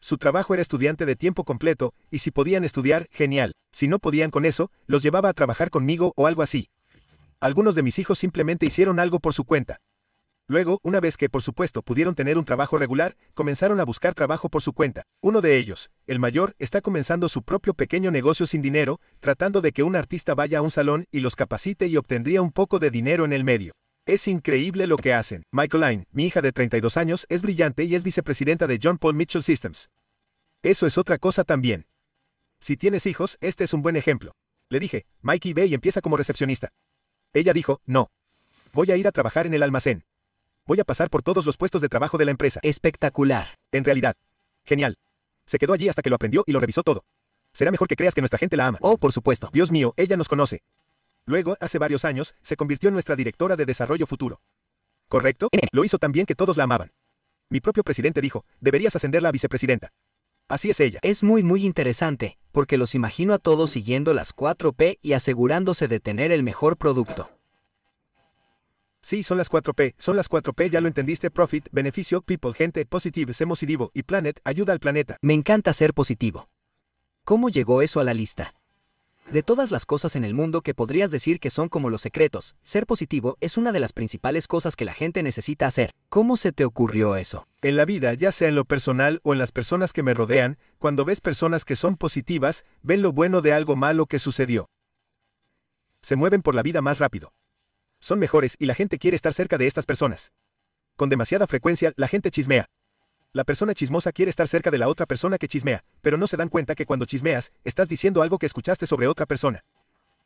Su 0.00 0.18
trabajo 0.18 0.54
era 0.54 0.60
estudiante 0.60 1.06
de 1.06 1.16
tiempo 1.16 1.44
completo, 1.44 1.94
y 2.10 2.18
si 2.18 2.30
podían 2.30 2.64
estudiar, 2.64 3.08
genial. 3.10 3.52
Si 3.72 3.88
no 3.88 3.98
podían 3.98 4.30
con 4.30 4.44
eso, 4.44 4.70
los 4.86 5.02
llevaba 5.02 5.28
a 5.28 5.34
trabajar 5.34 5.70
conmigo 5.70 6.12
o 6.16 6.26
algo 6.26 6.42
así. 6.42 6.68
Algunos 7.40 7.74
de 7.74 7.82
mis 7.82 7.98
hijos 7.98 8.18
simplemente 8.18 8.66
hicieron 8.66 9.00
algo 9.00 9.20
por 9.20 9.32
su 9.32 9.44
cuenta. 9.44 9.80
Luego, 10.50 10.80
una 10.82 10.98
vez 10.98 11.18
que 11.18 11.28
por 11.28 11.42
supuesto 11.42 11.82
pudieron 11.82 12.14
tener 12.14 12.38
un 12.38 12.44
trabajo 12.46 12.78
regular, 12.78 13.18
comenzaron 13.34 13.80
a 13.80 13.84
buscar 13.84 14.14
trabajo 14.14 14.48
por 14.48 14.62
su 14.62 14.72
cuenta. 14.72 15.02
Uno 15.20 15.42
de 15.42 15.58
ellos, 15.58 15.90
el 16.06 16.18
mayor, 16.18 16.54
está 16.58 16.80
comenzando 16.80 17.28
su 17.28 17.42
propio 17.42 17.74
pequeño 17.74 18.10
negocio 18.10 18.46
sin 18.46 18.62
dinero, 18.62 18.98
tratando 19.20 19.60
de 19.60 19.72
que 19.72 19.82
un 19.82 19.94
artista 19.94 20.34
vaya 20.34 20.60
a 20.60 20.62
un 20.62 20.70
salón 20.70 21.04
y 21.10 21.20
los 21.20 21.36
capacite 21.36 21.86
y 21.86 21.98
obtendría 21.98 22.40
un 22.40 22.50
poco 22.50 22.78
de 22.78 22.90
dinero 22.90 23.26
en 23.26 23.34
el 23.34 23.44
medio. 23.44 23.72
Es 24.06 24.26
increíble 24.26 24.86
lo 24.86 24.96
que 24.96 25.12
hacen. 25.12 25.42
Michael 25.52 25.82
Line, 25.82 26.04
mi 26.12 26.24
hija 26.24 26.40
de 26.40 26.50
32 26.50 26.96
años, 26.96 27.26
es 27.28 27.42
brillante 27.42 27.84
y 27.84 27.94
es 27.94 28.02
vicepresidenta 28.02 28.66
de 28.66 28.80
John 28.82 28.96
Paul 28.96 29.16
Mitchell 29.16 29.42
Systems. 29.42 29.90
Eso 30.62 30.86
es 30.86 30.96
otra 30.96 31.18
cosa 31.18 31.44
también. 31.44 31.84
Si 32.58 32.78
tienes 32.78 33.04
hijos, 33.04 33.36
este 33.42 33.64
es 33.64 33.74
un 33.74 33.82
buen 33.82 33.96
ejemplo. 33.96 34.32
Le 34.70 34.80
dije, 34.80 35.04
Mikey 35.20 35.52
ve 35.52 35.66
y 35.66 35.74
empieza 35.74 36.00
como 36.00 36.16
recepcionista. 36.16 36.70
Ella 37.34 37.52
dijo, 37.52 37.82
no. 37.84 38.08
Voy 38.72 38.90
a 38.90 38.96
ir 38.96 39.06
a 39.06 39.12
trabajar 39.12 39.46
en 39.46 39.52
el 39.52 39.62
almacén. 39.62 40.04
Voy 40.68 40.78
a 40.80 40.84
pasar 40.84 41.08
por 41.08 41.22
todos 41.22 41.46
los 41.46 41.56
puestos 41.56 41.80
de 41.80 41.88
trabajo 41.88 42.18
de 42.18 42.26
la 42.26 42.30
empresa. 42.30 42.60
Espectacular. 42.62 43.54
En 43.72 43.84
realidad. 43.84 44.14
Genial. 44.66 44.96
Se 45.46 45.58
quedó 45.58 45.72
allí 45.72 45.88
hasta 45.88 46.02
que 46.02 46.10
lo 46.10 46.16
aprendió 46.16 46.44
y 46.46 46.52
lo 46.52 46.60
revisó 46.60 46.82
todo. 46.82 47.04
Será 47.54 47.70
mejor 47.70 47.88
que 47.88 47.96
creas 47.96 48.14
que 48.14 48.20
nuestra 48.20 48.38
gente 48.38 48.54
la 48.54 48.66
ama. 48.66 48.78
Oh, 48.82 48.98
por 48.98 49.14
supuesto. 49.14 49.48
Dios 49.50 49.72
mío, 49.72 49.94
ella 49.96 50.18
nos 50.18 50.28
conoce. 50.28 50.60
Luego, 51.24 51.56
hace 51.60 51.78
varios 51.78 52.04
años, 52.04 52.34
se 52.42 52.56
convirtió 52.56 52.88
en 52.88 52.92
nuestra 52.92 53.16
directora 53.16 53.56
de 53.56 53.64
desarrollo 53.64 54.06
futuro. 54.06 54.42
¿Correcto? 55.08 55.48
Lo 55.72 55.86
hizo 55.86 55.96
tan 55.96 56.12
bien 56.12 56.26
que 56.26 56.34
todos 56.34 56.58
la 56.58 56.64
amaban. 56.64 56.92
Mi 57.48 57.62
propio 57.62 57.82
presidente 57.82 58.20
dijo, 58.20 58.44
deberías 58.60 58.94
ascenderla 58.94 59.30
a 59.30 59.32
vicepresidenta. 59.32 59.88
Así 60.48 60.68
es 60.68 60.80
ella. 60.80 60.98
Es 61.00 61.22
muy 61.22 61.42
muy 61.42 61.64
interesante, 61.64 62.36
porque 62.52 62.76
los 62.76 62.94
imagino 62.94 63.32
a 63.32 63.38
todos 63.38 63.70
siguiendo 63.70 64.12
las 64.12 64.36
4P 64.36 64.98
y 65.00 65.14
asegurándose 65.14 65.88
de 65.88 65.98
tener 65.98 66.30
el 66.30 66.42
mejor 66.42 66.76
producto. 66.76 67.37
Sí, 69.00 69.22
son 69.22 69.38
las 69.38 69.50
4P, 69.50 69.94
son 69.98 70.16
las 70.16 70.28
4P, 70.28 70.70
ya 70.70 70.80
lo 70.80 70.88
entendiste, 70.88 71.30
profit, 71.30 71.68
beneficio, 71.70 72.20
people, 72.20 72.52
gente, 72.52 72.84
positive, 72.84 73.32
positivo 73.46 73.90
y 73.94 74.02
planet, 74.02 74.40
ayuda 74.44 74.72
al 74.72 74.80
planeta. 74.80 75.16
Me 75.22 75.34
encanta 75.34 75.72
ser 75.72 75.94
positivo. 75.94 76.48
¿Cómo 77.24 77.48
llegó 77.48 77.82
eso 77.82 78.00
a 78.00 78.04
la 78.04 78.14
lista? 78.14 78.54
De 79.30 79.42
todas 79.42 79.70
las 79.70 79.84
cosas 79.84 80.16
en 80.16 80.24
el 80.24 80.32
mundo 80.32 80.62
que 80.62 80.72
podrías 80.72 81.10
decir 81.10 81.38
que 81.38 81.50
son 81.50 81.68
como 81.68 81.90
los 81.90 82.00
secretos, 82.00 82.56
ser 82.64 82.86
positivo 82.86 83.36
es 83.40 83.58
una 83.58 83.72
de 83.72 83.80
las 83.80 83.92
principales 83.92 84.48
cosas 84.48 84.74
que 84.74 84.86
la 84.86 84.94
gente 84.94 85.22
necesita 85.22 85.66
hacer. 85.66 85.92
¿Cómo 86.08 86.38
se 86.38 86.50
te 86.50 86.64
ocurrió 86.64 87.14
eso? 87.14 87.46
En 87.60 87.76
la 87.76 87.84
vida, 87.84 88.14
ya 88.14 88.32
sea 88.32 88.48
en 88.48 88.54
lo 88.54 88.64
personal 88.64 89.20
o 89.24 89.34
en 89.34 89.38
las 89.38 89.52
personas 89.52 89.92
que 89.92 90.02
me 90.02 90.14
rodean, 90.14 90.56
cuando 90.78 91.04
ves 91.04 91.20
personas 91.20 91.66
que 91.66 91.76
son 91.76 91.96
positivas, 91.96 92.64
ven 92.82 93.02
lo 93.02 93.12
bueno 93.12 93.42
de 93.42 93.52
algo 93.52 93.76
malo 93.76 94.06
que 94.06 94.18
sucedió. 94.18 94.70
Se 96.00 96.16
mueven 96.16 96.40
por 96.40 96.54
la 96.54 96.62
vida 96.62 96.80
más 96.80 96.98
rápido. 96.98 97.32
Son 98.00 98.18
mejores 98.18 98.56
y 98.58 98.66
la 98.66 98.74
gente 98.74 98.98
quiere 98.98 99.16
estar 99.16 99.34
cerca 99.34 99.58
de 99.58 99.66
estas 99.66 99.86
personas. 99.86 100.32
Con 100.96 101.08
demasiada 101.08 101.46
frecuencia, 101.46 101.92
la 101.96 102.08
gente 102.08 102.30
chismea. 102.30 102.66
La 103.32 103.44
persona 103.44 103.74
chismosa 103.74 104.12
quiere 104.12 104.30
estar 104.30 104.48
cerca 104.48 104.70
de 104.70 104.78
la 104.78 104.88
otra 104.88 105.06
persona 105.06 105.38
que 105.38 105.48
chismea, 105.48 105.84
pero 106.00 106.16
no 106.16 106.26
se 106.26 106.36
dan 106.36 106.48
cuenta 106.48 106.74
que 106.74 106.86
cuando 106.86 107.04
chismeas, 107.04 107.52
estás 107.64 107.88
diciendo 107.88 108.22
algo 108.22 108.38
que 108.38 108.46
escuchaste 108.46 108.86
sobre 108.86 109.06
otra 109.06 109.26
persona. 109.26 109.64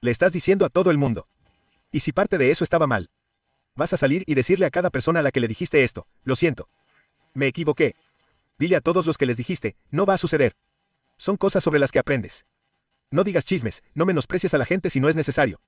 Le 0.01 0.11
estás 0.11 0.33
diciendo 0.33 0.65
a 0.65 0.69
todo 0.69 0.91
el 0.91 0.99
mundo. 0.99 1.27
Y 1.91 2.01
si 2.01 2.13
parte 2.13 2.39
de 2.39 2.51
eso 2.51 2.65
estaba 2.65 2.87
mal, 2.87 3.11
vas 3.75 3.93
a 3.93 3.97
salir 3.97 4.23
y 4.27 4.35
decirle 4.35 4.67
a 4.67 4.71
cada 4.71 4.91
persona 4.91 5.21
a 5.21 5.23
la 5.23 5.31
que 5.31 5.41
le 5.41 5.49
dijiste 5.49 5.85
esto, 5.85 6.07
lo 6.25 6.37
siento. 6.37 6.69
Me 7.35 7.47
equivoqué. 7.47 7.97
Dile 8.59 8.77
a 8.77 8.81
todos 8.81 9.07
los 9.07 9.19
que 9.19 9.27
les 9.27 9.37
dijiste, 9.37 9.77
no 9.91 10.07
va 10.07 10.15
a 10.15 10.19
suceder. 10.19 10.55
Son 11.17 11.37
cosas 11.37 11.65
sobre 11.65 11.81
las 11.81 11.91
que 11.91 11.99
aprendes. 11.99 12.47
No 13.11 13.25
digas 13.25 13.45
chismes, 13.45 13.83
no 13.95 14.07
menosprecies 14.07 14.55
a 14.55 14.59
la 14.59 14.65
gente 14.65 14.91
si 14.91 15.01
no 15.01 15.09
es 15.09 15.17
necesario. 15.17 15.61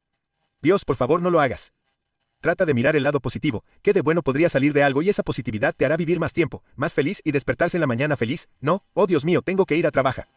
Dios, 0.63 0.85
por 0.85 0.97
favor, 0.97 1.21
no 1.21 1.31
lo 1.31 1.41
hagas. 1.41 1.73
Trata 2.45 2.67
de 2.67 2.75
mirar 2.75 2.95
el 2.95 3.05
lado 3.05 3.21
positivo, 3.21 3.65
qué 3.81 3.95
de 3.95 4.03
bueno 4.03 4.21
podría 4.21 4.51
salir 4.51 4.75
de 4.75 4.83
algo 4.83 5.01
y 5.01 5.09
esa 5.09 5.23
positividad 5.23 5.73
te 5.75 5.87
hará 5.87 5.97
vivir 5.97 6.21
más 6.21 6.35
tiempo, 6.35 6.63
más 6.77 6.93
feliz 6.93 7.23
y 7.25 7.33
despertarse 7.33 7.79
en 7.79 7.81
la 7.81 7.87
mañana 7.87 8.19
feliz. 8.19 8.51
No, 8.61 8.85
oh 8.93 9.07
Dios 9.07 9.25
mío, 9.25 9.41
tengo 9.41 9.65
que 9.65 9.77
ir 9.77 9.87
a 9.87 9.91
trabajar. 9.91 10.29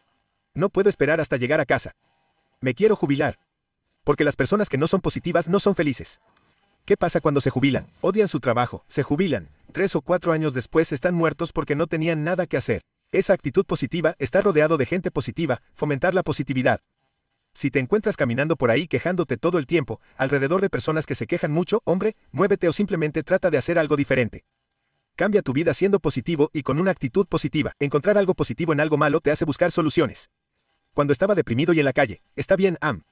No 0.54 0.70
puedo 0.70 0.88
esperar 0.88 1.20
hasta 1.20 1.36
llegar 1.36 1.60
a 1.60 1.66
casa. 1.66 1.92
Me 2.62 2.72
quiero 2.72 2.96
jubilar. 2.96 3.38
Porque 4.04 4.24
las 4.24 4.36
personas 4.36 4.70
que 4.70 4.78
no 4.78 4.86
son 4.86 5.02
positivas 5.02 5.50
no 5.50 5.60
son 5.60 5.74
felices. 5.74 6.22
¿Qué 6.86 6.96
pasa 6.96 7.20
cuando 7.20 7.42
se 7.42 7.50
jubilan? 7.50 7.86
Odian 8.00 8.28
su 8.28 8.40
trabajo, 8.40 8.86
se 8.88 9.02
jubilan. 9.02 9.50
Tres 9.72 9.94
o 9.94 10.00
cuatro 10.00 10.32
años 10.32 10.54
después 10.54 10.92
están 10.92 11.14
muertos 11.14 11.52
porque 11.52 11.76
no 11.76 11.88
tenían 11.88 12.24
nada 12.24 12.46
que 12.46 12.56
hacer. 12.56 12.80
Esa 13.12 13.34
actitud 13.34 13.66
positiva, 13.66 14.14
estar 14.18 14.42
rodeado 14.42 14.78
de 14.78 14.86
gente 14.86 15.10
positiva, 15.10 15.60
fomentar 15.74 16.14
la 16.14 16.22
positividad. 16.22 16.80
Si 17.54 17.70
te 17.70 17.78
encuentras 17.78 18.16
caminando 18.16 18.56
por 18.56 18.70
ahí 18.70 18.86
quejándote 18.86 19.36
todo 19.36 19.58
el 19.58 19.66
tiempo, 19.66 20.00
alrededor 20.16 20.60
de 20.60 20.70
personas 20.70 21.06
que 21.06 21.14
se 21.14 21.26
quejan 21.26 21.52
mucho, 21.52 21.80
hombre, 21.84 22.16
muévete 22.30 22.68
o 22.68 22.72
simplemente 22.72 23.22
trata 23.22 23.50
de 23.50 23.58
hacer 23.58 23.78
algo 23.78 23.96
diferente. 23.96 24.44
Cambia 25.16 25.42
tu 25.42 25.52
vida 25.52 25.74
siendo 25.74 25.98
positivo 25.98 26.50
y 26.52 26.62
con 26.62 26.78
una 26.78 26.92
actitud 26.92 27.26
positiva. 27.26 27.72
Encontrar 27.80 28.16
algo 28.16 28.34
positivo 28.34 28.72
en 28.72 28.78
algo 28.78 28.96
malo 28.96 29.20
te 29.20 29.32
hace 29.32 29.44
buscar 29.44 29.72
soluciones. 29.72 30.30
Cuando 30.94 31.12
estaba 31.12 31.34
deprimido 31.34 31.72
y 31.72 31.80
en 31.80 31.84
la 31.84 31.92
calle, 31.92 32.22
está 32.36 32.54
bien, 32.54 32.78
am. 32.80 33.02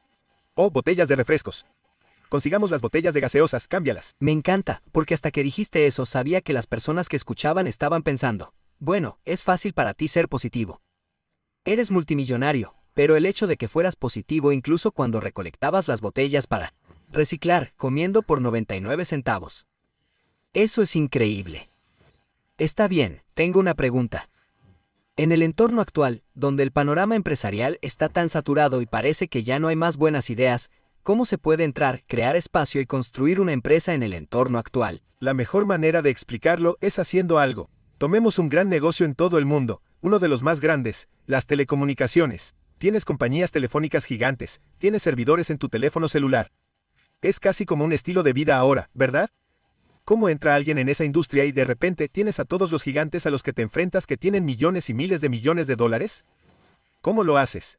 O 0.55 0.70
botellas 0.70 1.09
de 1.09 1.16
refrescos. 1.16 1.66
Consigamos 2.28 2.70
las 2.70 2.80
botellas 2.80 3.14
de 3.14 3.20
gaseosas, 3.20 3.68
cámbialas. 3.68 4.14
Me 4.18 4.32
encanta, 4.32 4.82
porque 4.93 5.14
hasta 5.14 5.30
que 5.30 5.43
dijiste 5.43 5.87
eso 5.87 6.07
sabía 6.07 6.41
que 6.41 6.53
las 6.53 6.66
personas 6.66 7.09
que 7.09 7.16
escuchaban 7.16 7.66
estaban 7.66 8.03
pensando, 8.03 8.53
bueno, 8.78 9.18
es 9.24 9.43
fácil 9.43 9.72
para 9.72 9.95
ti 9.95 10.09
ser 10.09 10.28
positivo. 10.28 10.80
Eres 11.64 11.91
multimillonario, 11.91 12.74
pero 12.97 13.14
el 13.14 13.26
hecho 13.26 13.47
de 13.47 13.59
que 13.59 13.68
fueras 13.68 13.94
positivo 13.94 14.53
incluso 14.53 14.90
cuando 14.90 15.20
recolectabas 15.20 15.86
las 15.86 16.01
botellas 16.01 16.47
para 16.47 16.72
reciclar, 17.12 17.74
comiendo 17.76 18.22
por 18.22 18.40
99 18.40 19.05
centavos. 19.05 19.66
Eso 20.55 20.80
es 20.80 20.97
increíble. 20.97 21.68
Está 22.57 22.88
bien, 22.88 23.20
tengo 23.34 23.61
una 23.61 23.74
pregunta. 23.74 24.30
En 25.14 25.30
el 25.30 25.42
entorno 25.42 25.82
actual, 25.82 26.22
donde 26.32 26.62
el 26.62 26.72
panorama 26.72 27.16
empresarial 27.16 27.78
está 27.82 28.09
tan 28.09 28.30
saturado 28.30 28.80
y 28.80 28.86
parece 28.86 29.28
que 29.28 29.44
ya 29.44 29.59
no 29.59 29.68
hay 29.68 29.76
más 29.76 29.99
buenas 29.99 30.30
ideas, 30.30 30.70
¿cómo 31.03 31.26
se 31.26 31.36
puede 31.36 31.64
entrar, 31.64 32.03
crear 32.07 32.34
espacio 32.34 32.80
y 32.80 32.86
construir 32.86 33.42
una 33.42 33.53
empresa 33.53 33.92
en 33.92 34.05
el 34.05 34.14
entorno 34.14 34.59
actual? 34.59 35.03
La 35.18 35.34
mejor 35.34 35.66
manera 35.66 36.01
de 36.01 36.09
explicarlo 36.09 36.78
es 36.80 36.99
haciendo 36.99 37.38
algo. 37.40 37.68
Tomemos 37.99 38.38
un 38.38 38.49
gran 38.49 38.70
negocio 38.70 39.05
en 39.05 39.14
todo 39.14 39.36
el 39.36 39.44
mundo, 39.44 39.82
uno 40.01 40.18
de 40.18 40.28
los 40.28 40.42
más 40.42 40.61
grandes, 40.61 41.11
las 41.26 41.44
telecomunicaciones. 41.44 42.55
Tienes 42.78 43.06
compañías 43.06 43.52
telefónicas 43.52 44.04
gigantes, 44.04 44.60
tienes 44.76 45.02
servidores 45.02 45.48
en 45.48 45.56
tu 45.56 45.70
teléfono 45.70 46.08
celular. 46.08 46.52
Es 47.22 47.40
casi 47.40 47.64
como 47.64 47.84
un 47.84 47.92
estilo 47.94 48.22
de 48.22 48.34
vida 48.34 48.58
ahora, 48.58 48.90
¿verdad? 48.92 49.30
¿Cómo 50.04 50.28
entra 50.28 50.54
alguien 50.54 50.76
en 50.76 50.90
esa 50.90 51.04
industria 51.04 51.46
y 51.46 51.52
de 51.52 51.64
repente 51.64 52.08
tienes 52.08 52.38
a 52.38 52.44
todos 52.44 52.70
los 52.70 52.82
gigantes 52.82 53.26
a 53.26 53.30
los 53.30 53.42
que 53.42 53.54
te 53.54 53.62
enfrentas 53.62 54.06
que 54.06 54.18
tienen 54.18 54.44
millones 54.44 54.90
y 54.90 54.94
miles 54.94 55.22
de 55.22 55.30
millones 55.30 55.66
de 55.66 55.76
dólares? 55.76 56.26
¿Cómo 57.00 57.24
lo 57.24 57.38
haces? 57.38 57.78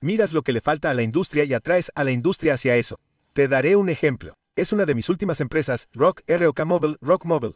Miras 0.00 0.32
lo 0.32 0.42
que 0.42 0.52
le 0.52 0.60
falta 0.60 0.90
a 0.90 0.94
la 0.94 1.02
industria 1.02 1.42
y 1.42 1.52
atraes 1.52 1.90
a 1.96 2.04
la 2.04 2.12
industria 2.12 2.54
hacia 2.54 2.76
eso. 2.76 3.00
Te 3.32 3.48
daré 3.48 3.74
un 3.74 3.88
ejemplo. 3.88 4.34
Es 4.54 4.72
una 4.72 4.86
de 4.86 4.94
mis 4.94 5.08
últimas 5.08 5.40
empresas, 5.40 5.88
Rock 5.92 6.22
ROK 6.28 6.64
Mobile, 6.64 6.96
Rock 7.00 7.24
Mobile. 7.24 7.54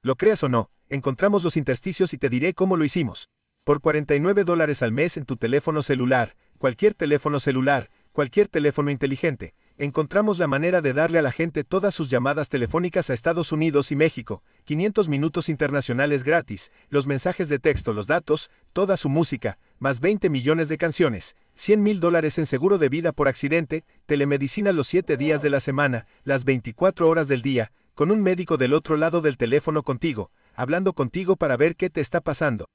Lo 0.00 0.16
creas 0.16 0.42
o 0.42 0.48
no, 0.48 0.70
encontramos 0.88 1.44
los 1.44 1.58
intersticios 1.58 2.14
y 2.14 2.18
te 2.18 2.30
diré 2.30 2.54
cómo 2.54 2.78
lo 2.78 2.84
hicimos. 2.84 3.28
Por 3.64 3.80
49 3.80 4.42
dólares 4.42 4.82
al 4.82 4.90
mes 4.90 5.16
en 5.16 5.24
tu 5.24 5.36
teléfono 5.36 5.84
celular, 5.84 6.34
cualquier 6.58 6.94
teléfono 6.94 7.38
celular, 7.38 7.90
cualquier 8.10 8.48
teléfono 8.48 8.90
inteligente, 8.90 9.54
encontramos 9.78 10.40
la 10.40 10.48
manera 10.48 10.80
de 10.80 10.92
darle 10.92 11.20
a 11.20 11.22
la 11.22 11.30
gente 11.30 11.62
todas 11.62 11.94
sus 11.94 12.10
llamadas 12.10 12.48
telefónicas 12.48 13.08
a 13.08 13.14
Estados 13.14 13.52
Unidos 13.52 13.92
y 13.92 13.96
México, 13.96 14.42
500 14.64 15.08
minutos 15.08 15.48
internacionales 15.48 16.24
gratis, 16.24 16.72
los 16.88 17.06
mensajes 17.06 17.48
de 17.48 17.60
texto, 17.60 17.92
los 17.92 18.08
datos, 18.08 18.50
toda 18.72 18.96
su 18.96 19.08
música, 19.08 19.58
más 19.78 20.00
20 20.00 20.28
millones 20.28 20.68
de 20.68 20.76
canciones, 20.76 21.36
100 21.54 21.84
mil 21.84 22.00
dólares 22.00 22.38
en 22.38 22.46
seguro 22.46 22.78
de 22.78 22.88
vida 22.88 23.12
por 23.12 23.28
accidente, 23.28 23.84
telemedicina 24.06 24.72
los 24.72 24.88
7 24.88 25.16
días 25.16 25.40
de 25.40 25.50
la 25.50 25.60
semana, 25.60 26.08
las 26.24 26.44
24 26.44 27.08
horas 27.08 27.28
del 27.28 27.42
día, 27.42 27.70
con 27.94 28.10
un 28.10 28.24
médico 28.24 28.56
del 28.56 28.74
otro 28.74 28.96
lado 28.96 29.20
del 29.20 29.36
teléfono 29.36 29.84
contigo, 29.84 30.32
hablando 30.52 30.94
contigo 30.94 31.36
para 31.36 31.56
ver 31.56 31.76
qué 31.76 31.90
te 31.90 32.00
está 32.00 32.20
pasando. 32.20 32.66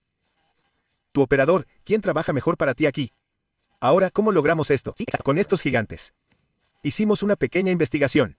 Tu 1.18 1.24
operador, 1.24 1.66
¿quién 1.84 2.00
trabaja 2.02 2.32
mejor 2.32 2.58
para 2.58 2.76
ti 2.76 2.86
aquí? 2.86 3.12
Ahora, 3.80 4.12
¿cómo 4.12 4.32
logramos 4.32 4.70
esto? 4.70 4.94
Con 5.24 5.40
estos 5.40 5.64
gigantes. 5.64 6.14
Hicimos 6.84 7.24
una 7.24 7.36
pequeña 7.36 7.72
investigación. 7.72 8.38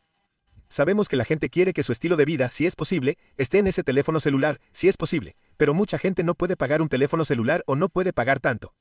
Sabemos 0.69 1.09
que 1.09 1.17
la 1.17 1.25
gente 1.25 1.51
quiere 1.51 1.73
que 1.73 1.83
su 1.83 1.91
estilo 1.91 2.15
de 2.15 2.25
vida, 2.25 2.51
si 2.51 2.67
es 2.67 2.77
posible, 2.77 3.19
esté 3.37 3.59
en 3.59 3.67
ese 3.67 3.83
teléfono 3.83 4.21
celular, 4.21 4.61
si 4.71 4.87
es 4.87 4.97
posible, 4.97 5.35
pero 5.57 5.75
mucha 5.75 5.99
gente 5.99 6.23
no 6.23 6.37
puede 6.37 6.57
pagar 6.57 6.81
un 6.81 6.89
teléfono 6.89 7.25
celular 7.25 7.65
o 7.67 7.75
no 7.75 7.89
puede 7.89 8.13
pagar 8.13 8.39
tanto. 8.39 8.77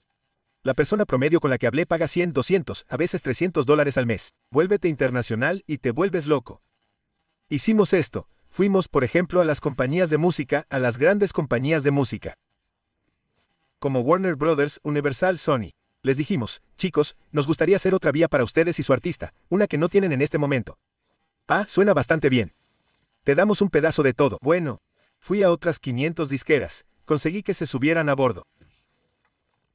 La 0.62 0.76
persona 0.76 1.06
promedio 1.06 1.40
con 1.40 1.50
la 1.50 1.58
que 1.58 1.66
hablé 1.66 1.88
paga 1.88 2.08
100, 2.08 2.34
200, 2.34 2.86
a 2.88 2.98
veces 2.98 3.24
300 3.24 3.66
dólares 3.66 3.98
al 3.98 4.06
mes. 4.06 4.36
Vuélvete 4.52 4.90
internacional 4.90 5.64
y 5.66 5.80
te 5.80 5.90
vuelves 5.90 6.28
loco. 6.28 6.62
Hicimos 7.50 7.94
esto. 7.94 8.30
Fuimos, 8.48 8.90
por 8.90 9.04
ejemplo, 9.04 9.42
a 9.42 9.46
las 9.46 9.60
compañías 9.60 10.12
de 10.12 10.20
música, 10.20 10.68
a 10.70 10.78
las 10.78 11.00
grandes 11.00 11.34
compañías 11.34 11.82
de 11.82 11.90
música. 11.90 12.36
Como 13.88 14.02
Warner 14.02 14.36
Brothers, 14.36 14.82
Universal, 14.84 15.40
Sony. 15.40 15.72
Les 16.04 16.18
dijimos, 16.18 16.62
chicos, 16.76 17.16
nos 17.32 17.48
gustaría 17.48 17.78
hacer 17.78 17.96
otra 17.96 18.12
vía 18.12 18.28
para 18.28 18.44
ustedes 18.44 18.80
y 18.80 18.84
su 18.84 18.92
artista, 18.92 19.34
una 19.48 19.66
que 19.66 19.78
no 19.78 19.88
tienen 19.88 20.12
en 20.12 20.22
este 20.22 20.38
momento. 20.38 20.78
Ah, 21.48 21.64
suena 21.70 21.94
bastante 21.94 22.28
bien. 22.28 22.54
Te 23.24 23.34
damos 23.34 23.62
un 23.62 23.70
pedazo 23.70 24.04
de 24.04 24.12
todo. 24.12 24.40
Bueno, 24.42 24.80
fui 25.20 25.42
a 25.42 25.50
otras 25.52 25.80
500 25.80 26.28
disqueras, 26.28 26.84
conseguí 27.06 27.44
que 27.44 27.54
se 27.54 27.66
subieran 27.66 28.10
a 28.10 28.16
bordo. 28.16 28.44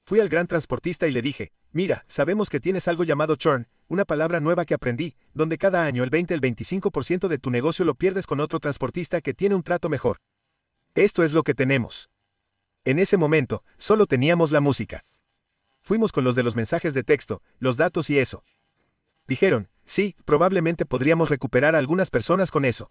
Fui 0.04 0.20
al 0.20 0.28
gran 0.28 0.46
transportista 0.46 1.08
y 1.08 1.12
le 1.12 1.22
dije, 1.22 1.50
mira, 1.70 2.04
sabemos 2.06 2.50
que 2.50 2.60
tienes 2.60 2.88
algo 2.88 3.04
llamado 3.04 3.36
churn, 3.36 3.66
una 3.88 4.04
palabra 4.04 4.40
nueva 4.40 4.66
que 4.66 4.74
aprendí, 4.74 5.16
donde 5.32 5.56
cada 5.56 5.86
año 5.86 6.04
el 6.04 6.10
20 6.10 6.34
el 6.34 6.42
25% 6.42 7.28
de 7.28 7.38
tu 7.38 7.50
negocio 7.50 7.86
lo 7.86 7.94
pierdes 7.94 8.26
con 8.26 8.40
otro 8.40 8.60
transportista 8.60 9.22
que 9.22 9.32
tiene 9.32 9.54
un 9.54 9.62
trato 9.62 9.88
mejor. 9.88 10.18
Esto 10.94 11.24
es 11.24 11.32
lo 11.32 11.44
que 11.44 11.54
tenemos. 11.54 12.11
En 12.85 12.99
ese 12.99 13.16
momento, 13.16 13.62
solo 13.76 14.07
teníamos 14.07 14.51
la 14.51 14.61
música. 14.61 15.05
Fuimos 15.83 16.11
con 16.11 16.24
los 16.24 16.35
de 16.35 16.43
los 16.43 16.57
mensajes 16.57 16.95
de 16.95 17.05
texto, 17.05 17.41
los 17.61 17.76
datos 17.76 18.11
y 18.11 18.18
eso. 18.18 18.43
Dijeron, 19.28 19.68
sí, 19.85 20.16
probablemente 20.24 20.85
podríamos 20.85 21.30
recuperar 21.30 21.76
a 21.76 21.78
algunas 21.78 22.11
personas 22.11 22.51
con 22.51 22.64
eso. 22.64 22.91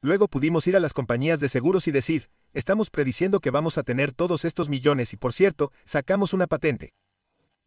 Luego 0.00 0.26
pudimos 0.26 0.66
ir 0.66 0.76
a 0.76 0.80
las 0.80 0.92
compañías 0.92 1.38
de 1.38 1.48
seguros 1.48 1.86
y 1.86 1.92
decir, 1.92 2.28
estamos 2.54 2.90
prediciendo 2.90 3.38
que 3.38 3.50
vamos 3.50 3.78
a 3.78 3.84
tener 3.84 4.12
todos 4.12 4.44
estos 4.44 4.68
millones 4.68 5.12
y 5.12 5.16
por 5.16 5.32
cierto, 5.32 5.70
sacamos 5.84 6.32
una 6.32 6.48
patente. 6.48 6.92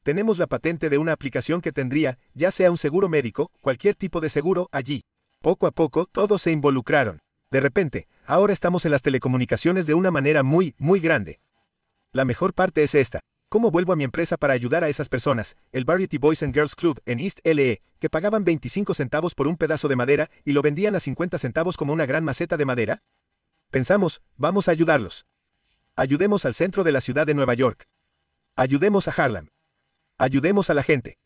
Tenemos 0.03 0.37
la 0.39 0.47
patente 0.47 0.89
de 0.89 0.97
una 0.97 1.13
aplicación 1.13 1.61
que 1.61 1.71
tendría, 1.71 2.19
ya 2.33 2.51
sea 2.51 2.71
un 2.71 2.77
seguro 2.77 3.07
médico, 3.07 3.51
cualquier 3.61 3.95
tipo 3.95 4.19
de 4.19 4.29
seguro, 4.29 4.67
allí. 4.73 5.05
Poco 5.41 5.65
a 5.65 5.71
poco, 5.71 6.07
todos 6.11 6.41
se 6.41 6.51
involucraron. 6.51 7.19
De 7.51 7.61
repente, 7.61 8.07
ahora 8.27 8.53
estamos 8.53 8.85
en 8.85 8.91
las 8.91 9.01
telecomunicaciones 9.01 9.87
de 9.87 9.93
una 9.93 10.11
manera 10.11 10.43
muy, 10.43 10.75
muy 10.77 10.99
grande. 10.99 11.39
La 12.11 12.25
mejor 12.25 12.53
parte 12.53 12.83
es 12.83 12.93
esta. 12.93 13.21
¿Cómo 13.49 13.71
vuelvo 13.71 13.93
a 13.93 13.95
mi 13.95 14.03
empresa 14.03 14.35
para 14.35 14.53
ayudar 14.53 14.83
a 14.83 14.89
esas 14.89 15.07
personas? 15.07 15.55
El 15.71 15.85
Variety 15.85 16.17
Boys 16.17 16.43
and 16.43 16.53
Girls 16.53 16.75
Club 16.75 17.01
en 17.05 17.21
East 17.21 17.39
LE, 17.45 17.81
que 17.99 18.09
pagaban 18.09 18.43
25 18.43 18.93
centavos 18.93 19.33
por 19.33 19.47
un 19.47 19.55
pedazo 19.55 19.87
de 19.87 19.95
madera 19.95 20.29
y 20.43 20.51
lo 20.51 20.61
vendían 20.61 20.95
a 20.95 20.99
50 20.99 21.37
centavos 21.37 21.77
como 21.77 21.93
una 21.93 22.05
gran 22.05 22.25
maceta 22.25 22.57
de 22.57 22.65
madera? 22.65 23.03
Pensamos, 23.71 24.21
vamos 24.35 24.67
a 24.67 24.71
ayudarlos. 24.71 25.25
Ayudemos 25.95 26.45
al 26.45 26.53
centro 26.53 26.83
de 26.83 26.91
la 26.91 26.99
ciudad 26.99 27.25
de 27.25 27.33
Nueva 27.33 27.53
York. 27.53 27.87
Ayudemos 28.57 29.07
a 29.07 29.11
Harlem. 29.11 29.47
Ayudemos 30.17 30.69
a 30.69 30.73
la 30.73 30.83
gente. 30.83 31.17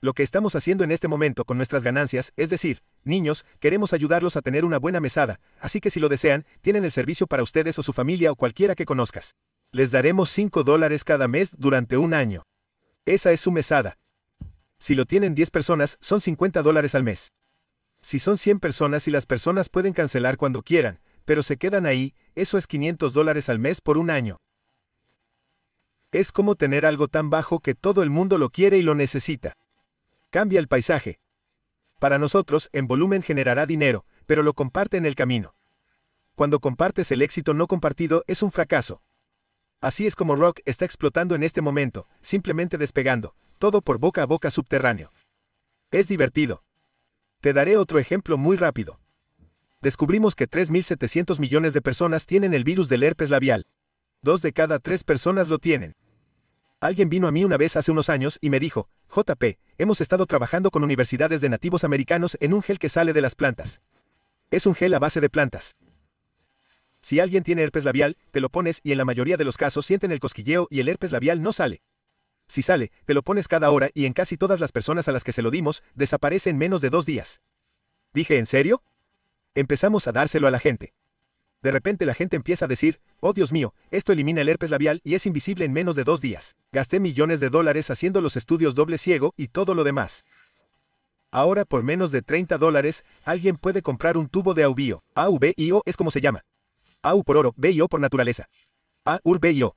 Lo 0.00 0.12
que 0.12 0.22
estamos 0.22 0.54
haciendo 0.54 0.84
en 0.84 0.92
este 0.92 1.08
momento 1.08 1.44
con 1.44 1.56
nuestras 1.56 1.82
ganancias, 1.82 2.32
es 2.36 2.50
decir, 2.50 2.82
niños, 3.08 3.44
queremos 3.58 3.92
ayudarlos 3.92 4.36
a 4.36 4.42
tener 4.42 4.64
una 4.64 4.78
buena 4.78 5.00
mesada, 5.00 5.40
así 5.60 5.80
que 5.80 5.90
si 5.90 5.98
lo 5.98 6.08
desean, 6.08 6.44
tienen 6.60 6.84
el 6.84 6.92
servicio 6.92 7.26
para 7.26 7.42
ustedes 7.42 7.78
o 7.78 7.82
su 7.82 7.92
familia 7.92 8.30
o 8.30 8.36
cualquiera 8.36 8.74
que 8.74 8.84
conozcas. 8.84 9.34
Les 9.72 9.90
daremos 9.90 10.30
5 10.30 10.62
dólares 10.64 11.04
cada 11.04 11.28
mes 11.28 11.56
durante 11.58 11.96
un 11.96 12.14
año. 12.14 12.42
Esa 13.04 13.32
es 13.32 13.40
su 13.40 13.50
mesada. 13.50 13.98
Si 14.78 14.94
lo 14.94 15.04
tienen 15.04 15.34
10 15.34 15.50
personas, 15.50 15.98
son 16.00 16.20
50 16.20 16.62
dólares 16.62 16.94
al 16.94 17.02
mes. 17.02 17.32
Si 18.00 18.18
son 18.18 18.38
100 18.38 18.60
personas 18.60 19.08
y 19.08 19.10
las 19.10 19.26
personas 19.26 19.68
pueden 19.68 19.92
cancelar 19.92 20.36
cuando 20.36 20.62
quieran, 20.62 21.00
pero 21.24 21.42
se 21.42 21.56
quedan 21.56 21.84
ahí, 21.84 22.14
eso 22.34 22.56
es 22.56 22.66
500 22.66 23.12
dólares 23.12 23.48
al 23.48 23.58
mes 23.58 23.80
por 23.80 23.98
un 23.98 24.10
año. 24.10 24.38
Es 26.12 26.32
como 26.32 26.54
tener 26.54 26.86
algo 26.86 27.08
tan 27.08 27.28
bajo 27.28 27.58
que 27.60 27.74
todo 27.74 28.02
el 28.02 28.08
mundo 28.08 28.38
lo 28.38 28.48
quiere 28.48 28.78
y 28.78 28.82
lo 28.82 28.94
necesita. 28.94 29.52
Cambia 30.30 30.60
el 30.60 30.68
paisaje. 30.68 31.18
Para 31.98 32.18
nosotros, 32.18 32.70
en 32.72 32.86
volumen 32.86 33.22
generará 33.22 33.66
dinero, 33.66 34.04
pero 34.26 34.42
lo 34.42 34.54
comparte 34.54 34.96
en 34.96 35.06
el 35.06 35.14
camino. 35.14 35.54
Cuando 36.34 36.60
compartes 36.60 37.10
el 37.10 37.22
éxito 37.22 37.54
no 37.54 37.66
compartido 37.66 38.22
es 38.28 38.42
un 38.42 38.52
fracaso. 38.52 39.02
Así 39.80 40.06
es 40.06 40.14
como 40.14 40.36
Rock 40.36 40.60
está 40.64 40.84
explotando 40.84 41.34
en 41.34 41.42
este 41.42 41.60
momento, 41.60 42.08
simplemente 42.20 42.78
despegando, 42.78 43.34
todo 43.58 43.82
por 43.82 43.98
boca 43.98 44.22
a 44.22 44.26
boca 44.26 44.50
subterráneo. 44.50 45.10
Es 45.90 46.06
divertido. 46.06 46.62
Te 47.40 47.52
daré 47.52 47.76
otro 47.76 47.98
ejemplo 47.98 48.36
muy 48.36 48.56
rápido. 48.56 49.00
Descubrimos 49.80 50.34
que 50.34 50.48
3.700 50.48 51.38
millones 51.38 51.72
de 51.72 51.82
personas 51.82 52.26
tienen 52.26 52.54
el 52.54 52.64
virus 52.64 52.88
del 52.88 53.04
herpes 53.04 53.30
labial. 53.30 53.66
Dos 54.22 54.42
de 54.42 54.52
cada 54.52 54.80
tres 54.80 55.04
personas 55.04 55.48
lo 55.48 55.58
tienen. 55.58 55.94
Alguien 56.80 57.08
vino 57.08 57.28
a 57.28 57.32
mí 57.32 57.44
una 57.44 57.56
vez 57.56 57.76
hace 57.76 57.90
unos 57.90 58.08
años 58.08 58.38
y 58.40 58.50
me 58.50 58.60
dijo, 58.60 58.88
JP, 59.14 59.58
hemos 59.78 60.00
estado 60.00 60.26
trabajando 60.26 60.70
con 60.70 60.84
universidades 60.84 61.40
de 61.40 61.48
nativos 61.48 61.84
americanos 61.84 62.36
en 62.40 62.52
un 62.52 62.62
gel 62.62 62.78
que 62.78 62.88
sale 62.88 63.12
de 63.12 63.22
las 63.22 63.34
plantas. 63.34 63.80
Es 64.50 64.66
un 64.66 64.74
gel 64.74 64.92
a 64.94 64.98
base 64.98 65.20
de 65.20 65.30
plantas. 65.30 65.76
Si 67.00 67.20
alguien 67.20 67.44
tiene 67.44 67.62
herpes 67.62 67.84
labial, 67.84 68.16
te 68.32 68.40
lo 68.40 68.50
pones 68.50 68.80
y 68.82 68.92
en 68.92 68.98
la 68.98 69.04
mayoría 69.04 69.36
de 69.36 69.44
los 69.44 69.56
casos 69.56 69.86
sienten 69.86 70.10
el 70.10 70.20
cosquilleo 70.20 70.66
y 70.68 70.80
el 70.80 70.88
herpes 70.88 71.12
labial 71.12 71.42
no 71.42 71.52
sale. 71.52 71.80
Si 72.48 72.62
sale, 72.62 72.90
te 73.04 73.14
lo 73.14 73.22
pones 73.22 73.46
cada 73.46 73.70
hora 73.70 73.90
y 73.94 74.06
en 74.06 74.14
casi 74.14 74.36
todas 74.36 74.58
las 74.58 74.72
personas 74.72 75.06
a 75.06 75.12
las 75.12 75.22
que 75.22 75.32
se 75.32 75.42
lo 75.42 75.50
dimos, 75.50 75.84
desaparece 75.94 76.50
en 76.50 76.58
menos 76.58 76.80
de 76.80 76.90
dos 76.90 77.06
días. 77.06 77.40
Dije, 78.12 78.38
¿en 78.38 78.46
serio? 78.46 78.82
Empezamos 79.54 80.08
a 80.08 80.12
dárselo 80.12 80.48
a 80.48 80.50
la 80.50 80.58
gente. 80.58 80.94
De 81.62 81.72
repente 81.72 82.06
la 82.06 82.14
gente 82.14 82.36
empieza 82.36 82.66
a 82.66 82.68
decir, 82.68 83.00
oh 83.20 83.32
Dios 83.32 83.52
mío, 83.52 83.74
esto 83.90 84.12
elimina 84.12 84.42
el 84.42 84.48
herpes 84.48 84.70
labial 84.70 85.00
y 85.04 85.14
es 85.14 85.26
invisible 85.26 85.64
en 85.64 85.72
menos 85.72 85.96
de 85.96 86.04
dos 86.04 86.20
días. 86.20 86.56
Gasté 86.72 87.00
millones 87.00 87.40
de 87.40 87.50
dólares 87.50 87.90
haciendo 87.90 88.20
los 88.20 88.36
estudios 88.36 88.74
doble 88.74 88.98
ciego 88.98 89.34
y 89.36 89.48
todo 89.48 89.74
lo 89.74 89.84
demás. 89.84 90.24
Ahora 91.30 91.64
por 91.64 91.82
menos 91.82 92.12
de 92.12 92.22
30 92.22 92.58
dólares, 92.58 93.04
alguien 93.24 93.56
puede 93.56 93.82
comprar 93.82 94.16
un 94.16 94.28
tubo 94.28 94.54
de 94.54 94.62
AUBIO. 94.62 95.02
AUBIO 95.14 95.82
es 95.84 95.96
como 95.96 96.10
se 96.10 96.20
llama. 96.20 96.44
AU 97.02 97.22
por 97.24 97.36
oro, 97.36 97.54
BIO 97.56 97.88
por 97.88 98.00
naturaleza. 98.00 98.48
AURBIO. 99.04 99.76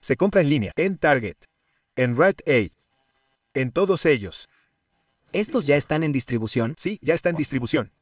Se 0.00 0.16
compra 0.16 0.40
en 0.40 0.48
línea, 0.48 0.72
en 0.76 0.98
Target, 0.98 1.36
en 1.96 2.16
Red 2.16 2.36
Aid, 2.46 2.72
en 3.54 3.70
todos 3.70 4.06
ellos. 4.06 4.48
¿Estos 5.32 5.66
ya 5.66 5.76
están 5.76 6.02
en 6.02 6.12
distribución? 6.12 6.74
Sí, 6.76 6.98
ya 7.02 7.14
está 7.14 7.30
en 7.30 7.36
distribución. 7.36 7.92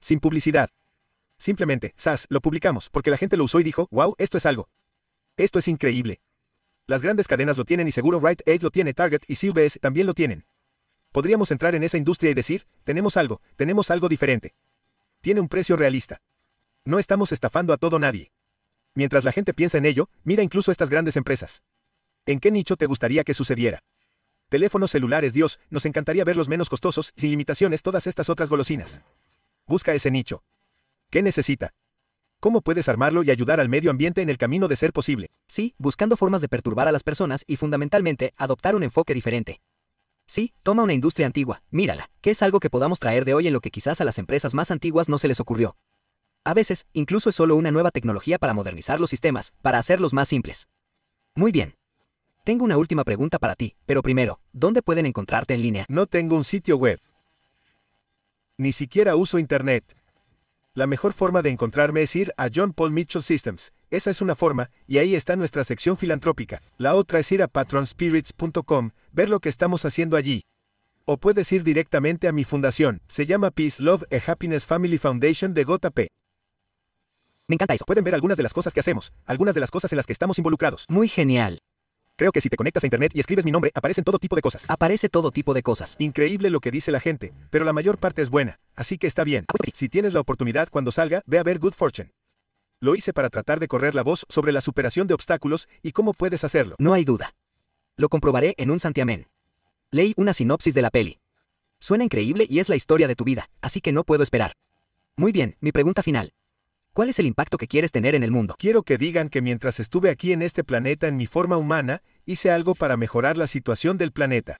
Sin 0.00 0.20
publicidad. 0.20 0.70
Simplemente, 1.44 1.92
SAS, 1.98 2.26
lo 2.30 2.40
publicamos 2.40 2.88
porque 2.88 3.10
la 3.10 3.18
gente 3.18 3.36
lo 3.36 3.44
usó 3.44 3.60
y 3.60 3.64
dijo, 3.64 3.86
wow, 3.90 4.14
esto 4.16 4.38
es 4.38 4.46
algo. 4.46 4.70
Esto 5.36 5.58
es 5.58 5.68
increíble. 5.68 6.22
Las 6.86 7.02
grandes 7.02 7.28
cadenas 7.28 7.58
lo 7.58 7.66
tienen 7.66 7.86
y 7.86 7.92
seguro 7.92 8.18
Right 8.18 8.40
Aid 8.48 8.62
lo 8.62 8.70
tiene, 8.70 8.94
Target 8.94 9.24
y 9.28 9.34
CVS 9.34 9.78
también 9.78 10.06
lo 10.06 10.14
tienen. 10.14 10.46
Podríamos 11.12 11.50
entrar 11.50 11.74
en 11.74 11.82
esa 11.82 11.98
industria 11.98 12.30
y 12.30 12.34
decir, 12.34 12.66
tenemos 12.82 13.18
algo, 13.18 13.42
tenemos 13.56 13.90
algo 13.90 14.08
diferente. 14.08 14.54
Tiene 15.20 15.42
un 15.42 15.50
precio 15.50 15.76
realista. 15.76 16.22
No 16.86 16.98
estamos 16.98 17.30
estafando 17.30 17.74
a 17.74 17.76
todo 17.76 17.98
nadie. 17.98 18.32
Mientras 18.94 19.24
la 19.24 19.32
gente 19.32 19.52
piensa 19.52 19.76
en 19.76 19.84
ello, 19.84 20.08
mira 20.22 20.42
incluso 20.42 20.72
estas 20.72 20.88
grandes 20.88 21.18
empresas. 21.18 21.60
¿En 22.24 22.40
qué 22.40 22.52
nicho 22.52 22.76
te 22.76 22.86
gustaría 22.86 23.22
que 23.22 23.34
sucediera? 23.34 23.80
Teléfonos 24.48 24.92
celulares, 24.92 25.34
Dios, 25.34 25.60
nos 25.68 25.84
encantaría 25.84 26.24
verlos 26.24 26.48
menos 26.48 26.70
costosos, 26.70 27.12
sin 27.16 27.32
limitaciones, 27.32 27.82
todas 27.82 28.06
estas 28.06 28.30
otras 28.30 28.48
golosinas. 28.48 29.02
Busca 29.66 29.92
ese 29.92 30.10
nicho. 30.10 30.42
¿Qué 31.10 31.22
necesita? 31.22 31.70
¿Cómo 32.40 32.60
puedes 32.60 32.88
armarlo 32.88 33.22
y 33.22 33.30
ayudar 33.30 33.60
al 33.60 33.68
medio 33.68 33.90
ambiente 33.90 34.20
en 34.20 34.28
el 34.28 34.36
camino 34.36 34.68
de 34.68 34.76
ser 34.76 34.92
posible? 34.92 35.28
Sí, 35.46 35.74
buscando 35.78 36.16
formas 36.16 36.42
de 36.42 36.48
perturbar 36.48 36.88
a 36.88 36.92
las 36.92 37.02
personas 37.02 37.44
y 37.46 37.56
fundamentalmente 37.56 38.34
adoptar 38.36 38.76
un 38.76 38.82
enfoque 38.82 39.14
diferente. 39.14 39.60
Sí, 40.26 40.52
toma 40.62 40.82
una 40.82 40.92
industria 40.92 41.26
antigua, 41.26 41.62
mírala, 41.70 42.10
que 42.20 42.30
es 42.30 42.42
algo 42.42 42.60
que 42.60 42.70
podamos 42.70 42.98
traer 42.98 43.24
de 43.24 43.34
hoy 43.34 43.46
en 43.46 43.52
lo 43.52 43.60
que 43.60 43.70
quizás 43.70 44.00
a 44.00 44.04
las 44.04 44.18
empresas 44.18 44.54
más 44.54 44.70
antiguas 44.70 45.08
no 45.08 45.18
se 45.18 45.28
les 45.28 45.40
ocurrió. 45.40 45.76
A 46.44 46.52
veces, 46.52 46.86
incluso 46.92 47.30
es 47.30 47.34
solo 47.34 47.56
una 47.56 47.70
nueva 47.70 47.90
tecnología 47.90 48.38
para 48.38 48.52
modernizar 48.52 49.00
los 49.00 49.10
sistemas, 49.10 49.52
para 49.62 49.78
hacerlos 49.78 50.12
más 50.12 50.28
simples. 50.28 50.68
Muy 51.34 51.52
bien. 51.52 51.74
Tengo 52.44 52.64
una 52.64 52.76
última 52.76 53.04
pregunta 53.04 53.38
para 53.38 53.54
ti, 53.54 53.74
pero 53.86 54.02
primero, 54.02 54.38
¿dónde 54.52 54.82
pueden 54.82 55.06
encontrarte 55.06 55.54
en 55.54 55.62
línea? 55.62 55.86
No 55.88 56.06
tengo 56.06 56.36
un 56.36 56.44
sitio 56.44 56.76
web. 56.76 57.00
Ni 58.58 58.72
siquiera 58.72 59.16
uso 59.16 59.38
Internet. 59.38 59.84
La 60.76 60.88
mejor 60.88 61.12
forma 61.12 61.40
de 61.40 61.50
encontrarme 61.50 62.02
es 62.02 62.16
ir 62.16 62.32
a 62.36 62.48
John 62.52 62.72
Paul 62.72 62.90
Mitchell 62.90 63.22
Systems. 63.22 63.70
Esa 63.90 64.10
es 64.10 64.20
una 64.20 64.34
forma, 64.34 64.70
y 64.88 64.98
ahí 64.98 65.14
está 65.14 65.36
nuestra 65.36 65.62
sección 65.62 65.96
filantrópica. 65.96 66.60
La 66.78 66.96
otra 66.96 67.20
es 67.20 67.30
ir 67.30 67.44
a 67.44 67.46
patronspirits.com, 67.46 68.90
ver 69.12 69.30
lo 69.30 69.38
que 69.38 69.48
estamos 69.48 69.84
haciendo 69.84 70.16
allí. 70.16 70.42
O 71.04 71.16
puedes 71.16 71.52
ir 71.52 71.62
directamente 71.62 72.26
a 72.26 72.32
mi 72.32 72.42
fundación. 72.42 73.00
Se 73.06 73.24
llama 73.24 73.52
Peace, 73.52 73.80
Love 73.80 74.02
and 74.10 74.22
Happiness 74.26 74.66
Family 74.66 74.98
Foundation 74.98 75.54
de 75.54 75.62
Gota 75.62 75.92
P. 75.92 76.08
Me 77.46 77.54
encanta 77.54 77.74
eso. 77.74 77.84
Pueden 77.84 78.02
ver 78.02 78.16
algunas 78.16 78.36
de 78.36 78.42
las 78.42 78.52
cosas 78.52 78.74
que 78.74 78.80
hacemos, 78.80 79.12
algunas 79.26 79.54
de 79.54 79.60
las 79.60 79.70
cosas 79.70 79.92
en 79.92 79.96
las 79.98 80.06
que 80.06 80.12
estamos 80.12 80.38
involucrados. 80.38 80.86
Muy 80.88 81.06
genial. 81.06 81.60
Creo 82.16 82.30
que 82.30 82.40
si 82.40 82.48
te 82.48 82.56
conectas 82.56 82.84
a 82.84 82.86
internet 82.86 83.10
y 83.12 83.18
escribes 83.18 83.44
mi 83.44 83.50
nombre, 83.50 83.72
aparecen 83.74 84.04
todo 84.04 84.20
tipo 84.20 84.36
de 84.36 84.42
cosas. 84.42 84.66
Aparece 84.68 85.08
todo 85.08 85.32
tipo 85.32 85.52
de 85.52 85.64
cosas. 85.64 85.96
Increíble 85.98 86.48
lo 86.48 86.60
que 86.60 86.70
dice 86.70 86.92
la 86.92 87.00
gente, 87.00 87.32
pero 87.50 87.64
la 87.64 87.72
mayor 87.72 87.98
parte 87.98 88.22
es 88.22 88.30
buena, 88.30 88.60
así 88.76 88.98
que 88.98 89.08
está 89.08 89.24
bien. 89.24 89.44
Ah, 89.48 89.54
pues. 89.56 89.70
Si 89.74 89.88
tienes 89.88 90.12
la 90.12 90.20
oportunidad 90.20 90.68
cuando 90.70 90.92
salga, 90.92 91.22
ve 91.26 91.38
a 91.38 91.42
ver 91.42 91.58
Good 91.58 91.74
Fortune. 91.74 92.12
Lo 92.80 92.94
hice 92.94 93.12
para 93.12 93.30
tratar 93.30 93.58
de 93.58 93.66
correr 93.66 93.96
la 93.96 94.02
voz 94.02 94.26
sobre 94.28 94.52
la 94.52 94.60
superación 94.60 95.08
de 95.08 95.14
obstáculos 95.14 95.68
y 95.82 95.90
cómo 95.90 96.12
puedes 96.12 96.44
hacerlo. 96.44 96.76
No 96.78 96.94
hay 96.94 97.04
duda. 97.04 97.34
Lo 97.96 98.08
comprobaré 98.08 98.54
en 98.58 98.70
un 98.70 98.78
santiamén. 98.78 99.26
Leí 99.90 100.14
una 100.16 100.34
sinopsis 100.34 100.74
de 100.74 100.82
la 100.82 100.90
peli. 100.90 101.18
Suena 101.80 102.04
increíble 102.04 102.46
y 102.48 102.60
es 102.60 102.68
la 102.68 102.76
historia 102.76 103.08
de 103.08 103.16
tu 103.16 103.24
vida, 103.24 103.50
así 103.60 103.80
que 103.80 103.90
no 103.90 104.04
puedo 104.04 104.22
esperar. 104.22 104.52
Muy 105.16 105.32
bien, 105.32 105.56
mi 105.60 105.72
pregunta 105.72 106.02
final. 106.02 106.32
¿Cuál 106.94 107.08
es 107.08 107.18
el 107.18 107.26
impacto 107.26 107.58
que 107.58 107.66
quieres 107.66 107.90
tener 107.90 108.14
en 108.14 108.22
el 108.22 108.30
mundo? 108.30 108.54
Quiero 108.56 108.84
que 108.84 108.98
digan 108.98 109.28
que 109.28 109.42
mientras 109.42 109.80
estuve 109.80 110.10
aquí 110.10 110.32
en 110.32 110.42
este 110.42 110.62
planeta 110.62 111.08
en 111.08 111.16
mi 111.16 111.26
forma 111.26 111.56
humana, 111.56 112.02
hice 112.24 112.52
algo 112.52 112.76
para 112.76 112.96
mejorar 112.96 113.36
la 113.36 113.48
situación 113.48 113.98
del 113.98 114.12
planeta. 114.12 114.58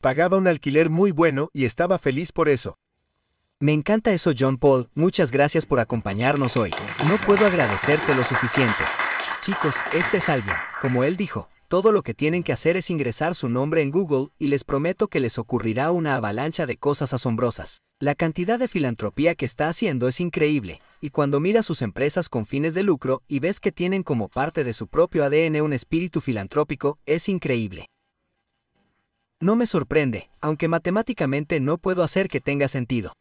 Pagaba 0.00 0.38
un 0.38 0.48
alquiler 0.48 0.88
muy 0.88 1.10
bueno 1.10 1.50
y 1.52 1.66
estaba 1.66 1.98
feliz 1.98 2.32
por 2.32 2.48
eso. 2.48 2.78
Me 3.60 3.74
encanta 3.74 4.14
eso, 4.14 4.32
John 4.36 4.56
Paul. 4.56 4.88
Muchas 4.94 5.32
gracias 5.32 5.66
por 5.66 5.78
acompañarnos 5.78 6.56
hoy. 6.56 6.70
No 7.08 7.18
puedo 7.26 7.44
agradecerte 7.44 8.14
lo 8.14 8.24
suficiente. 8.24 8.84
Chicos, 9.42 9.76
este 9.92 10.16
es 10.16 10.30
alguien, 10.30 10.56
como 10.80 11.04
él 11.04 11.18
dijo. 11.18 11.50
Todo 11.68 11.92
lo 11.92 12.02
que 12.02 12.14
tienen 12.14 12.42
que 12.42 12.54
hacer 12.54 12.78
es 12.78 12.88
ingresar 12.88 13.34
su 13.34 13.50
nombre 13.50 13.82
en 13.82 13.90
Google 13.90 14.28
y 14.38 14.46
les 14.46 14.64
prometo 14.64 15.08
que 15.08 15.20
les 15.20 15.38
ocurrirá 15.38 15.90
una 15.90 16.16
avalancha 16.16 16.64
de 16.64 16.78
cosas 16.78 17.12
asombrosas. 17.12 17.82
La 17.98 18.14
cantidad 18.14 18.58
de 18.58 18.68
filantropía 18.68 19.34
que 19.34 19.46
está 19.46 19.70
haciendo 19.70 20.06
es 20.06 20.20
increíble, 20.20 20.80
y 21.00 21.08
cuando 21.08 21.40
miras 21.40 21.64
sus 21.64 21.80
empresas 21.80 22.28
con 22.28 22.44
fines 22.44 22.74
de 22.74 22.82
lucro 22.82 23.22
y 23.26 23.38
ves 23.38 23.58
que 23.58 23.72
tienen 23.72 24.02
como 24.02 24.28
parte 24.28 24.64
de 24.64 24.74
su 24.74 24.86
propio 24.86 25.24
ADN 25.24 25.62
un 25.62 25.72
espíritu 25.72 26.20
filantrópico, 26.20 26.98
es 27.06 27.26
increíble. 27.30 27.86
No 29.40 29.56
me 29.56 29.64
sorprende, 29.64 30.28
aunque 30.42 30.68
matemáticamente 30.68 31.58
no 31.58 31.78
puedo 31.78 32.02
hacer 32.02 32.28
que 32.28 32.42
tenga 32.42 32.68
sentido. 32.68 33.14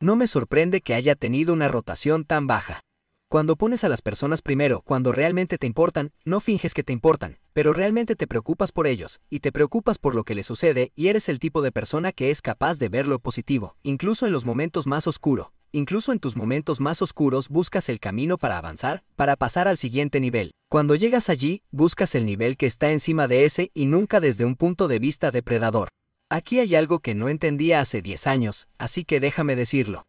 No 0.00 0.16
me 0.16 0.26
sorprende 0.26 0.80
que 0.80 0.94
haya 0.94 1.14
tenido 1.14 1.52
una 1.52 1.68
rotación 1.68 2.24
tan 2.24 2.48
baja. 2.48 2.80
Cuando 3.28 3.56
pones 3.56 3.82
a 3.82 3.88
las 3.88 4.02
personas 4.02 4.40
primero, 4.40 4.82
cuando 4.82 5.10
realmente 5.10 5.58
te 5.58 5.66
importan, 5.66 6.12
no 6.24 6.38
finges 6.38 6.74
que 6.74 6.84
te 6.84 6.92
importan, 6.92 7.38
pero 7.52 7.72
realmente 7.72 8.14
te 8.14 8.28
preocupas 8.28 8.70
por 8.70 8.86
ellos, 8.86 9.20
y 9.28 9.40
te 9.40 9.50
preocupas 9.50 9.98
por 9.98 10.14
lo 10.14 10.22
que 10.22 10.36
les 10.36 10.46
sucede, 10.46 10.92
y 10.94 11.08
eres 11.08 11.28
el 11.28 11.40
tipo 11.40 11.60
de 11.60 11.72
persona 11.72 12.12
que 12.12 12.30
es 12.30 12.40
capaz 12.40 12.78
de 12.78 12.88
ver 12.88 13.08
lo 13.08 13.18
positivo, 13.18 13.74
incluso 13.82 14.26
en 14.26 14.32
los 14.32 14.44
momentos 14.44 14.86
más 14.86 15.08
oscuros. 15.08 15.48
Incluso 15.72 16.12
en 16.12 16.20
tus 16.20 16.36
momentos 16.36 16.80
más 16.80 17.02
oscuros 17.02 17.48
buscas 17.48 17.88
el 17.88 17.98
camino 17.98 18.38
para 18.38 18.58
avanzar, 18.58 19.02
para 19.16 19.34
pasar 19.34 19.66
al 19.66 19.76
siguiente 19.76 20.20
nivel. 20.20 20.52
Cuando 20.70 20.94
llegas 20.94 21.28
allí, 21.28 21.64
buscas 21.72 22.14
el 22.14 22.26
nivel 22.26 22.56
que 22.56 22.66
está 22.66 22.92
encima 22.92 23.26
de 23.26 23.44
ese 23.44 23.72
y 23.74 23.86
nunca 23.86 24.20
desde 24.20 24.44
un 24.44 24.54
punto 24.54 24.86
de 24.86 25.00
vista 25.00 25.32
depredador. 25.32 25.88
Aquí 26.30 26.60
hay 26.60 26.76
algo 26.76 27.00
que 27.00 27.16
no 27.16 27.28
entendía 27.28 27.80
hace 27.80 28.02
10 28.02 28.28
años, 28.28 28.68
así 28.78 29.04
que 29.04 29.18
déjame 29.18 29.56
decirlo. 29.56 30.05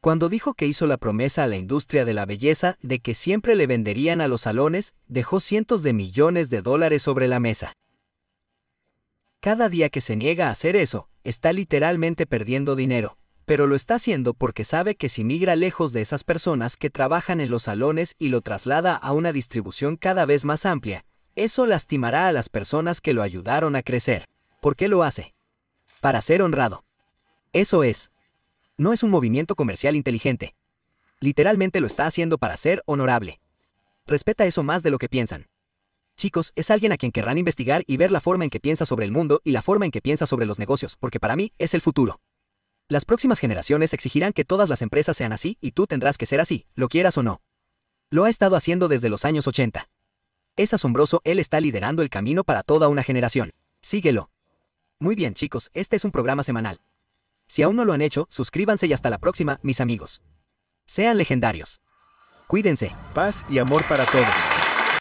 Cuando 0.00 0.28
dijo 0.28 0.54
que 0.54 0.66
hizo 0.66 0.86
la 0.86 0.96
promesa 0.96 1.42
a 1.42 1.46
la 1.48 1.56
industria 1.56 2.04
de 2.04 2.14
la 2.14 2.24
belleza 2.24 2.78
de 2.82 3.00
que 3.00 3.14
siempre 3.14 3.56
le 3.56 3.66
venderían 3.66 4.20
a 4.20 4.28
los 4.28 4.42
salones, 4.42 4.94
dejó 5.08 5.40
cientos 5.40 5.82
de 5.82 5.92
millones 5.92 6.50
de 6.50 6.62
dólares 6.62 7.02
sobre 7.02 7.26
la 7.26 7.40
mesa. 7.40 7.72
Cada 9.40 9.68
día 9.68 9.88
que 9.88 10.00
se 10.00 10.14
niega 10.14 10.48
a 10.48 10.50
hacer 10.50 10.76
eso, 10.76 11.08
está 11.24 11.52
literalmente 11.52 12.26
perdiendo 12.26 12.76
dinero, 12.76 13.18
pero 13.44 13.66
lo 13.66 13.74
está 13.74 13.96
haciendo 13.96 14.34
porque 14.34 14.62
sabe 14.62 14.94
que 14.94 15.08
si 15.08 15.24
migra 15.24 15.56
lejos 15.56 15.92
de 15.92 16.00
esas 16.00 16.22
personas 16.22 16.76
que 16.76 16.90
trabajan 16.90 17.40
en 17.40 17.50
los 17.50 17.64
salones 17.64 18.14
y 18.18 18.28
lo 18.28 18.40
traslada 18.40 18.94
a 18.94 19.12
una 19.12 19.32
distribución 19.32 19.96
cada 19.96 20.26
vez 20.26 20.44
más 20.44 20.64
amplia, 20.64 21.04
eso 21.34 21.66
lastimará 21.66 22.28
a 22.28 22.32
las 22.32 22.48
personas 22.48 23.00
que 23.00 23.14
lo 23.14 23.22
ayudaron 23.22 23.74
a 23.74 23.82
crecer. 23.82 24.26
¿Por 24.60 24.76
qué 24.76 24.86
lo 24.86 25.02
hace? 25.02 25.34
Para 26.00 26.20
ser 26.20 26.42
honrado. 26.42 26.84
Eso 27.52 27.82
es. 27.82 28.12
No 28.80 28.92
es 28.92 29.02
un 29.02 29.10
movimiento 29.10 29.56
comercial 29.56 29.96
inteligente. 29.96 30.54
Literalmente 31.18 31.80
lo 31.80 31.88
está 31.88 32.06
haciendo 32.06 32.38
para 32.38 32.56
ser 32.56 32.84
honorable. 32.86 33.40
Respeta 34.06 34.46
eso 34.46 34.62
más 34.62 34.84
de 34.84 34.92
lo 34.92 34.98
que 34.98 35.08
piensan. 35.08 35.48
Chicos, 36.16 36.52
es 36.54 36.70
alguien 36.70 36.92
a 36.92 36.96
quien 36.96 37.10
querrán 37.10 37.38
investigar 37.38 37.82
y 37.88 37.96
ver 37.96 38.12
la 38.12 38.20
forma 38.20 38.44
en 38.44 38.50
que 38.50 38.60
piensa 38.60 38.86
sobre 38.86 39.04
el 39.04 39.10
mundo 39.10 39.40
y 39.42 39.50
la 39.50 39.62
forma 39.62 39.84
en 39.84 39.90
que 39.90 40.00
piensa 40.00 40.26
sobre 40.26 40.46
los 40.46 40.60
negocios, 40.60 40.94
porque 40.94 41.18
para 41.18 41.34
mí 41.34 41.52
es 41.58 41.74
el 41.74 41.80
futuro. 41.80 42.20
Las 42.86 43.04
próximas 43.04 43.40
generaciones 43.40 43.92
exigirán 43.94 44.32
que 44.32 44.44
todas 44.44 44.68
las 44.68 44.80
empresas 44.80 45.16
sean 45.16 45.32
así 45.32 45.58
y 45.60 45.72
tú 45.72 45.88
tendrás 45.88 46.16
que 46.16 46.26
ser 46.26 46.40
así, 46.40 46.64
lo 46.76 46.88
quieras 46.88 47.18
o 47.18 47.24
no. 47.24 47.42
Lo 48.10 48.26
ha 48.26 48.30
estado 48.30 48.54
haciendo 48.54 48.86
desde 48.86 49.08
los 49.08 49.24
años 49.24 49.48
80. 49.48 49.88
Es 50.54 50.72
asombroso, 50.72 51.20
él 51.24 51.40
está 51.40 51.60
liderando 51.60 52.02
el 52.02 52.10
camino 52.10 52.44
para 52.44 52.62
toda 52.62 52.86
una 52.86 53.02
generación. 53.02 53.50
Síguelo. 53.82 54.30
Muy 55.00 55.16
bien, 55.16 55.34
chicos, 55.34 55.68
este 55.74 55.96
es 55.96 56.04
un 56.04 56.12
programa 56.12 56.44
semanal. 56.44 56.80
Si 57.48 57.62
aún 57.62 57.76
no 57.76 57.84
lo 57.84 57.92
han 57.94 58.02
hecho, 58.02 58.26
suscríbanse 58.30 58.86
y 58.86 58.92
hasta 58.92 59.10
la 59.10 59.18
próxima, 59.18 59.58
mis 59.62 59.80
amigos. 59.80 60.22
Sean 60.86 61.18
legendarios. 61.18 61.80
Cuídense. 62.46 62.92
Paz 63.14 63.44
y 63.48 63.58
amor 63.58 63.84
para 63.88 64.06
todos. 64.06 64.57